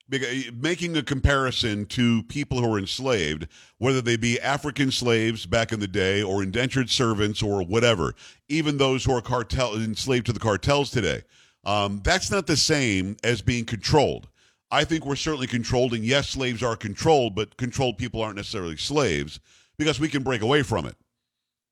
Because- 0.09 0.51
Making 0.53 0.97
a 0.97 1.03
comparison 1.03 1.85
to 1.87 2.23
people 2.23 2.59
who 2.59 2.73
are 2.73 2.77
enslaved, 2.77 3.47
whether 3.77 4.01
they 4.01 4.17
be 4.17 4.39
African 4.41 4.91
slaves 4.91 5.45
back 5.45 5.71
in 5.71 5.79
the 5.79 5.87
day 5.87 6.21
or 6.21 6.43
indentured 6.43 6.89
servants 6.89 7.41
or 7.41 7.63
whatever, 7.63 8.13
even 8.49 8.77
those 8.77 9.05
who 9.05 9.13
are 9.13 9.21
cartel 9.21 9.75
enslaved 9.75 10.25
to 10.27 10.33
the 10.33 10.39
cartels 10.39 10.91
today, 10.91 11.23
um, 11.63 12.01
that's 12.03 12.29
not 12.29 12.45
the 12.45 12.57
same 12.57 13.15
as 13.23 13.41
being 13.41 13.65
controlled. 13.65 14.27
I 14.71 14.83
think 14.83 15.05
we're 15.05 15.15
certainly 15.15 15.47
controlled, 15.47 15.93
and 15.93 16.03
yes, 16.03 16.29
slaves 16.29 16.63
are 16.63 16.75
controlled, 16.75 17.35
but 17.35 17.55
controlled 17.57 17.97
people 17.97 18.21
aren't 18.21 18.35
necessarily 18.35 18.77
slaves 18.77 19.39
because 19.77 19.99
we 19.99 20.09
can 20.09 20.23
break 20.23 20.41
away 20.41 20.63
from 20.63 20.85
it. 20.85 20.95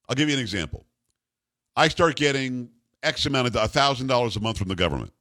I'll 0.08 0.16
give 0.16 0.30
you 0.30 0.36
an 0.36 0.42
example. 0.42 0.86
I 1.76 1.88
start 1.88 2.16
getting 2.16 2.70
X 3.02 3.26
amount 3.26 3.56
of 3.56 3.72
thousand 3.72 4.08
dollars 4.08 4.36
a 4.36 4.40
month 4.40 4.58
from 4.58 4.68
the 4.68 4.76
government. 4.76 5.12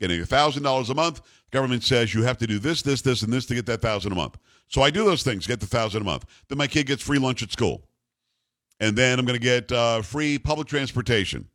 Getting 0.00 0.24
thousand 0.24 0.62
dollars 0.62 0.88
a 0.88 0.94
month, 0.94 1.20
government 1.50 1.84
says 1.84 2.14
you 2.14 2.22
have 2.22 2.38
to 2.38 2.46
do 2.46 2.58
this, 2.58 2.80
this, 2.82 3.02
this, 3.02 3.22
and 3.22 3.32
this 3.32 3.44
to 3.46 3.54
get 3.54 3.66
that 3.66 3.82
thousand 3.82 4.12
a 4.12 4.14
month. 4.14 4.38
So 4.68 4.82
I 4.82 4.90
do 4.90 5.04
those 5.04 5.22
things, 5.22 5.46
get 5.46 5.60
the 5.60 5.66
thousand 5.66 6.02
a 6.02 6.04
month. 6.04 6.24
Then 6.48 6.56
my 6.56 6.66
kid 6.66 6.86
gets 6.86 7.02
free 7.02 7.18
lunch 7.18 7.42
at 7.42 7.52
school, 7.52 7.82
and 8.78 8.96
then 8.96 9.18
I'm 9.18 9.26
going 9.26 9.38
to 9.38 9.44
get 9.44 9.70
uh, 9.70 10.00
free 10.02 10.38
public 10.38 10.68
transportation 10.68 11.48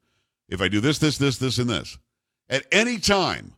if 0.47 0.61
I 0.61 0.67
do 0.67 0.80
this, 0.80 0.99
this, 0.99 1.17
this, 1.17 1.38
this, 1.38 1.57
and 1.57 1.69
this. 1.69 1.97
At 2.49 2.65
any 2.71 2.99
time, 2.99 3.53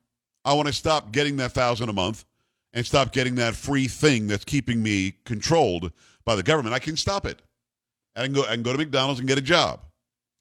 I 0.48 0.54
want 0.54 0.68
to 0.68 0.74
stop 0.74 1.12
getting 1.12 1.36
that 1.38 1.52
thousand 1.52 1.90
a 1.90 1.94
month 1.94 2.24
and 2.72 2.86
stop 2.86 3.12
getting 3.12 3.36
that 3.36 3.54
free 3.54 3.90
thing 3.90 4.28
that's 4.28 4.46
keeping 4.46 4.82
me 4.82 5.16
controlled 5.26 5.92
by 6.24 6.38
the 6.38 6.44
government. 6.44 6.74
I 6.74 6.80
can 6.80 6.96
stop 6.96 7.26
it. 7.26 7.42
I 8.16 8.24
can 8.24 8.34
go. 8.34 8.44
I 8.44 8.54
can 8.54 8.64
go 8.64 8.72
to 8.72 8.78
McDonald's 8.78 9.20
and 9.20 9.28
get 9.28 9.38
a 9.38 9.42
job. 9.42 9.82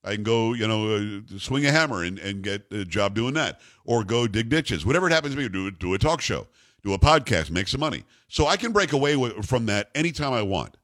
I 0.05 0.15
can 0.15 0.23
go, 0.23 0.53
you 0.53 0.69
know, 0.69 0.95
uh, 0.95 1.39
swing 1.39 1.67
a 1.67 1.73
hammer 1.73 2.05
and, 2.05 2.21
and 2.21 2.41
get 2.41 2.71
a 2.71 2.85
job 2.85 3.17
doing 3.17 3.35
that, 3.35 3.61
or 3.85 4.05
go 4.05 4.29
dig 4.29 4.49
ditches, 4.49 4.87
whatever 4.87 5.09
it 5.09 5.13
happens 5.13 5.35
to 5.35 5.41
be. 5.41 5.49
Do 5.49 5.73
do 5.73 5.93
a 5.95 5.99
talk 5.99 6.21
show, 6.21 6.47
do 6.85 6.93
a 6.95 6.99
podcast, 7.01 7.51
make 7.51 7.67
some 7.67 7.81
money. 7.81 8.05
So 8.29 8.47
I 8.47 8.57
can 8.57 8.71
break 8.71 8.93
away 8.93 9.17
with, 9.17 9.45
from 9.45 9.67
that 9.67 9.91
anytime 9.97 10.33
I 10.33 10.43
want. 10.43 10.77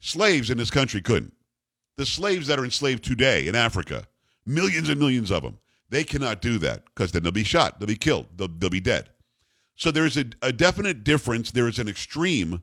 Slaves 0.00 0.48
in 0.48 0.56
this 0.56 0.70
country 0.70 1.02
couldn't. 1.02 1.34
The 1.98 2.06
slaves 2.06 2.46
that 2.46 2.58
are 2.58 2.64
enslaved 2.64 3.04
today 3.04 3.46
in 3.46 3.54
Africa, 3.54 4.08
millions 4.46 4.88
and 4.88 4.98
millions 4.98 5.30
of 5.30 5.42
them, 5.42 5.58
they 5.94 6.04
cannot 6.04 6.42
do 6.42 6.58
that 6.58 6.84
because 6.86 7.12
then 7.12 7.22
they'll 7.22 7.32
be 7.32 7.44
shot, 7.44 7.78
they'll 7.78 7.86
be 7.86 7.96
killed, 7.96 8.26
they'll, 8.36 8.48
they'll 8.48 8.70
be 8.70 8.80
dead. 8.80 9.10
So 9.76 9.90
there's 9.90 10.16
a, 10.16 10.24
a 10.42 10.52
definite 10.52 11.04
difference. 11.04 11.50
There 11.50 11.68
is 11.68 11.78
an 11.78 11.88
extreme 11.88 12.62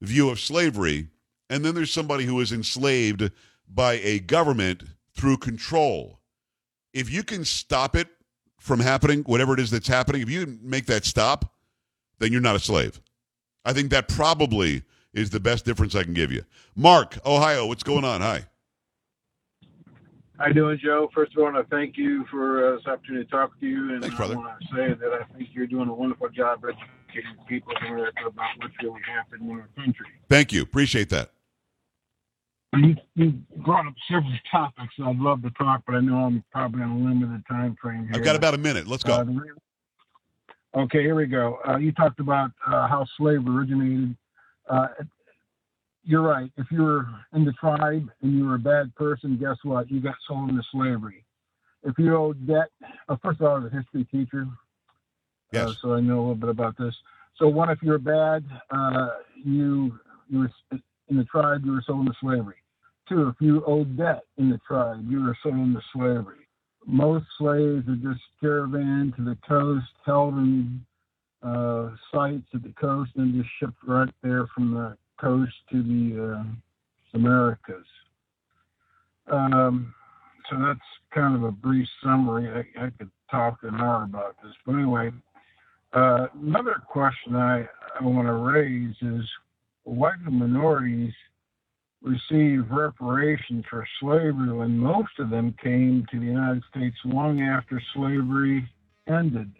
view 0.00 0.28
of 0.30 0.40
slavery, 0.40 1.08
and 1.48 1.64
then 1.64 1.74
there's 1.74 1.92
somebody 1.92 2.24
who 2.24 2.40
is 2.40 2.52
enslaved 2.52 3.30
by 3.68 3.94
a 3.94 4.18
government 4.18 4.84
through 5.14 5.38
control. 5.38 6.20
If 6.92 7.10
you 7.10 7.22
can 7.22 7.44
stop 7.44 7.96
it 7.96 8.08
from 8.58 8.80
happening, 8.80 9.22
whatever 9.22 9.54
it 9.54 9.60
is 9.60 9.70
that's 9.70 9.88
happening, 9.88 10.22
if 10.22 10.30
you 10.30 10.58
make 10.62 10.86
that 10.86 11.04
stop, 11.04 11.54
then 12.18 12.32
you're 12.32 12.40
not 12.40 12.56
a 12.56 12.60
slave. 12.60 13.00
I 13.64 13.72
think 13.72 13.90
that 13.90 14.08
probably 14.08 14.82
is 15.12 15.30
the 15.30 15.40
best 15.40 15.64
difference 15.64 15.94
I 15.94 16.04
can 16.04 16.14
give 16.14 16.32
you. 16.32 16.44
Mark, 16.74 17.18
Ohio, 17.24 17.66
what's 17.66 17.82
going 17.82 18.04
on? 18.04 18.20
Hi. 18.20 18.44
How 20.38 20.48
you 20.48 20.54
doing, 20.54 20.78
Joe? 20.82 21.08
First 21.14 21.32
of 21.32 21.38
all, 21.38 21.48
I 21.48 21.52
want 21.52 21.68
to 21.68 21.76
thank 21.76 21.96
you 21.96 22.24
for 22.28 22.74
uh, 22.74 22.76
this 22.76 22.86
opportunity 22.86 23.24
to 23.24 23.30
talk 23.30 23.58
to 23.60 23.66
you, 23.66 23.94
and 23.94 24.02
Thanks, 24.02 24.18
I 24.18 24.34
want 24.34 24.60
to 24.60 24.66
say 24.74 24.88
that 24.88 25.12
I 25.12 25.32
think 25.32 25.50
you're 25.52 25.68
doing 25.68 25.88
a 25.88 25.94
wonderful 25.94 26.28
job 26.28 26.64
educating 26.64 27.36
people 27.48 27.72
about 27.80 28.48
what's 28.58 28.74
really 28.82 29.00
happening 29.06 29.50
in 29.50 29.60
our 29.60 29.68
country. 29.76 30.06
Thank 30.28 30.52
you. 30.52 30.62
Appreciate 30.62 31.08
that. 31.10 31.30
You, 32.76 32.96
you 33.14 33.34
brought 33.58 33.86
up 33.86 33.94
several 34.10 34.32
topics 34.50 34.92
I'd 35.00 35.18
love 35.18 35.42
to 35.42 35.50
talk, 35.50 35.82
but 35.86 35.94
I 35.94 36.00
know 36.00 36.16
I'm 36.16 36.42
probably 36.50 36.82
on 36.82 36.90
a 36.90 36.98
limited 36.98 37.44
time 37.48 37.76
frame 37.80 38.08
here. 38.08 38.14
I've 38.14 38.24
got 38.24 38.34
about 38.34 38.54
a 38.54 38.58
minute. 38.58 38.88
Let's 38.88 39.04
go. 39.04 39.14
Uh, 40.74 40.80
okay, 40.80 41.02
here 41.02 41.14
we 41.14 41.26
go. 41.26 41.60
Uh, 41.68 41.76
you 41.76 41.92
talked 41.92 42.18
about 42.18 42.50
uh, 42.66 42.88
how 42.88 43.06
slavery 43.16 43.54
originated. 43.54 44.16
Uh, 44.68 44.88
you're 46.04 46.22
right. 46.22 46.50
If 46.56 46.66
you 46.70 46.82
were 46.82 47.06
in 47.32 47.44
the 47.44 47.52
tribe 47.52 48.10
and 48.22 48.38
you 48.38 48.46
were 48.46 48.56
a 48.56 48.58
bad 48.58 48.94
person, 48.94 49.38
guess 49.38 49.56
what? 49.62 49.90
You 49.90 50.00
got 50.00 50.16
sold 50.28 50.50
into 50.50 50.62
slavery. 50.70 51.24
If 51.82 51.98
you 51.98 52.16
owed 52.16 52.46
debt, 52.46 52.68
uh, 53.08 53.16
first 53.22 53.40
of 53.40 53.46
all, 53.46 53.56
I 53.56 53.58
was 53.60 53.72
a 53.72 53.76
history 53.76 54.04
teacher, 54.04 54.46
Yes. 55.52 55.68
uh, 55.68 55.74
so 55.80 55.94
I 55.94 56.00
know 56.00 56.18
a 56.18 56.20
little 56.20 56.34
bit 56.34 56.48
about 56.48 56.76
this. 56.78 56.94
So, 57.36 57.48
one, 57.48 57.70
if 57.70 57.82
you're 57.82 57.98
bad, 57.98 58.44
uh, 58.70 59.08
you 59.34 59.98
you 60.28 60.38
were 60.40 60.50
in 61.08 61.16
the 61.16 61.24
tribe, 61.24 61.64
you 61.64 61.72
were 61.72 61.82
sold 61.86 62.06
into 62.06 62.18
slavery. 62.20 62.56
Two, 63.08 63.28
if 63.28 63.34
you 63.40 63.62
owed 63.66 63.96
debt 63.96 64.22
in 64.38 64.48
the 64.48 64.58
tribe, 64.66 65.04
you 65.08 65.22
were 65.22 65.36
sold 65.42 65.56
into 65.56 65.80
slavery. 65.92 66.48
Most 66.86 67.26
slaves 67.38 67.86
are 67.88 67.96
just 67.96 68.20
caravan 68.40 69.12
to 69.16 69.24
the 69.24 69.36
coast, 69.46 69.86
held 70.06 70.34
in 70.34 70.84
uh, 71.42 71.90
sites 72.12 72.46
at 72.54 72.62
the 72.62 72.72
coast, 72.80 73.12
and 73.16 73.34
just 73.34 73.50
shipped 73.58 73.76
right 73.86 74.12
there 74.22 74.46
from 74.54 74.72
the 74.72 74.96
coast 75.20 75.52
to 75.70 75.82
the 75.82 76.36
uh, 76.36 76.44
Americas. 77.14 77.86
Um, 79.30 79.94
so 80.50 80.58
that's 80.58 80.80
kind 81.12 81.34
of 81.34 81.44
a 81.44 81.52
brief 81.52 81.88
summary. 82.02 82.48
I, 82.76 82.86
I 82.86 82.90
could 82.98 83.10
talk 83.30 83.58
an 83.62 83.76
hour 83.76 84.04
about 84.04 84.36
this, 84.42 84.52
but 84.66 84.74
anyway, 84.74 85.10
uh, 85.92 86.26
another 86.42 86.82
question 86.88 87.36
I, 87.36 87.66
I 88.00 88.04
want 88.04 88.26
to 88.26 88.32
raise 88.32 88.94
is 89.00 89.24
why 89.84 90.12
do 90.24 90.30
minorities 90.30 91.12
receive 92.02 92.70
reparations 92.70 93.64
for 93.70 93.86
slavery 94.00 94.52
when 94.52 94.76
most 94.76 95.18
of 95.18 95.30
them 95.30 95.54
came 95.62 96.06
to 96.10 96.18
the 96.18 96.26
United 96.26 96.62
States 96.70 96.96
long 97.04 97.40
after 97.40 97.80
slavery 97.94 98.68
ended? 99.08 99.50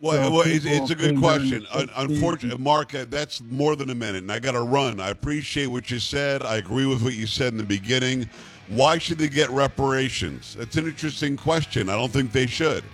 Well, 0.00 0.24
So 0.24 0.30
well 0.30 0.42
it's, 0.46 0.64
it's 0.64 0.90
a 0.90 0.94
good 0.94 1.18
question. 1.18 1.66
Un- 1.72 1.88
Unfortunately, 1.96 2.62
Mark, 2.62 2.94
uh, 2.94 3.06
that's 3.08 3.40
more 3.42 3.76
than 3.76 3.90
a 3.90 3.94
minute, 3.94 4.22
and 4.22 4.30
I 4.32 4.38
got 4.38 4.52
to 4.52 4.60
run. 4.60 5.00
I 5.00 5.08
appreciate 5.10 5.66
what 5.66 5.90
you 5.90 5.98
said. 5.98 6.42
I 6.42 6.56
agree 6.56 6.86
with 6.86 7.02
what 7.02 7.14
you 7.14 7.26
said 7.26 7.52
in 7.52 7.58
the 7.58 7.64
beginning. 7.64 8.28
Why 8.68 8.98
should 8.98 9.18
they 9.18 9.28
get 9.28 9.48
reparations? 9.50 10.54
That's 10.58 10.76
an 10.76 10.86
interesting 10.86 11.36
question. 11.36 11.88
I 11.88 11.94
don't 11.96 12.12
think 12.12 12.32
they 12.32 12.46
should, 12.46 12.84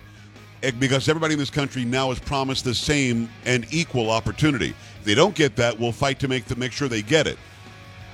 Eh, 0.61 0.71
because 0.79 1.09
everybody 1.09 1.33
in 1.33 1.39
this 1.39 1.49
country 1.49 1.83
now 1.83 2.11
is 2.11 2.19
promised 2.19 2.63
the 2.63 2.75
same 2.75 3.29
and 3.45 3.65
equal 3.71 4.09
opportunity. 4.11 4.69
If 4.99 5.03
they 5.03 5.15
don't 5.15 5.35
get 5.35 5.55
that, 5.57 5.77
we'll 5.77 5.91
fight 5.91 6.19
to 6.19 6.27
make 6.27 6.45
to 6.45 6.55
make 6.55 6.71
sure 6.71 6.87
they 6.87 7.01
get 7.01 7.27
it. 7.27 7.37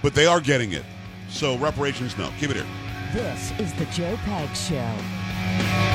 But 0.01 0.15
they 0.15 0.25
are 0.25 0.39
getting 0.39 0.71
it. 0.71 0.83
So 1.29 1.57
reparations, 1.57 2.17
no. 2.17 2.31
Keep 2.39 2.51
it 2.51 2.55
here. 2.55 2.65
This 3.13 3.51
is 3.59 3.73
the 3.73 3.85
Joe 3.85 4.15
Pags 4.25 4.69
Show. 4.69 5.88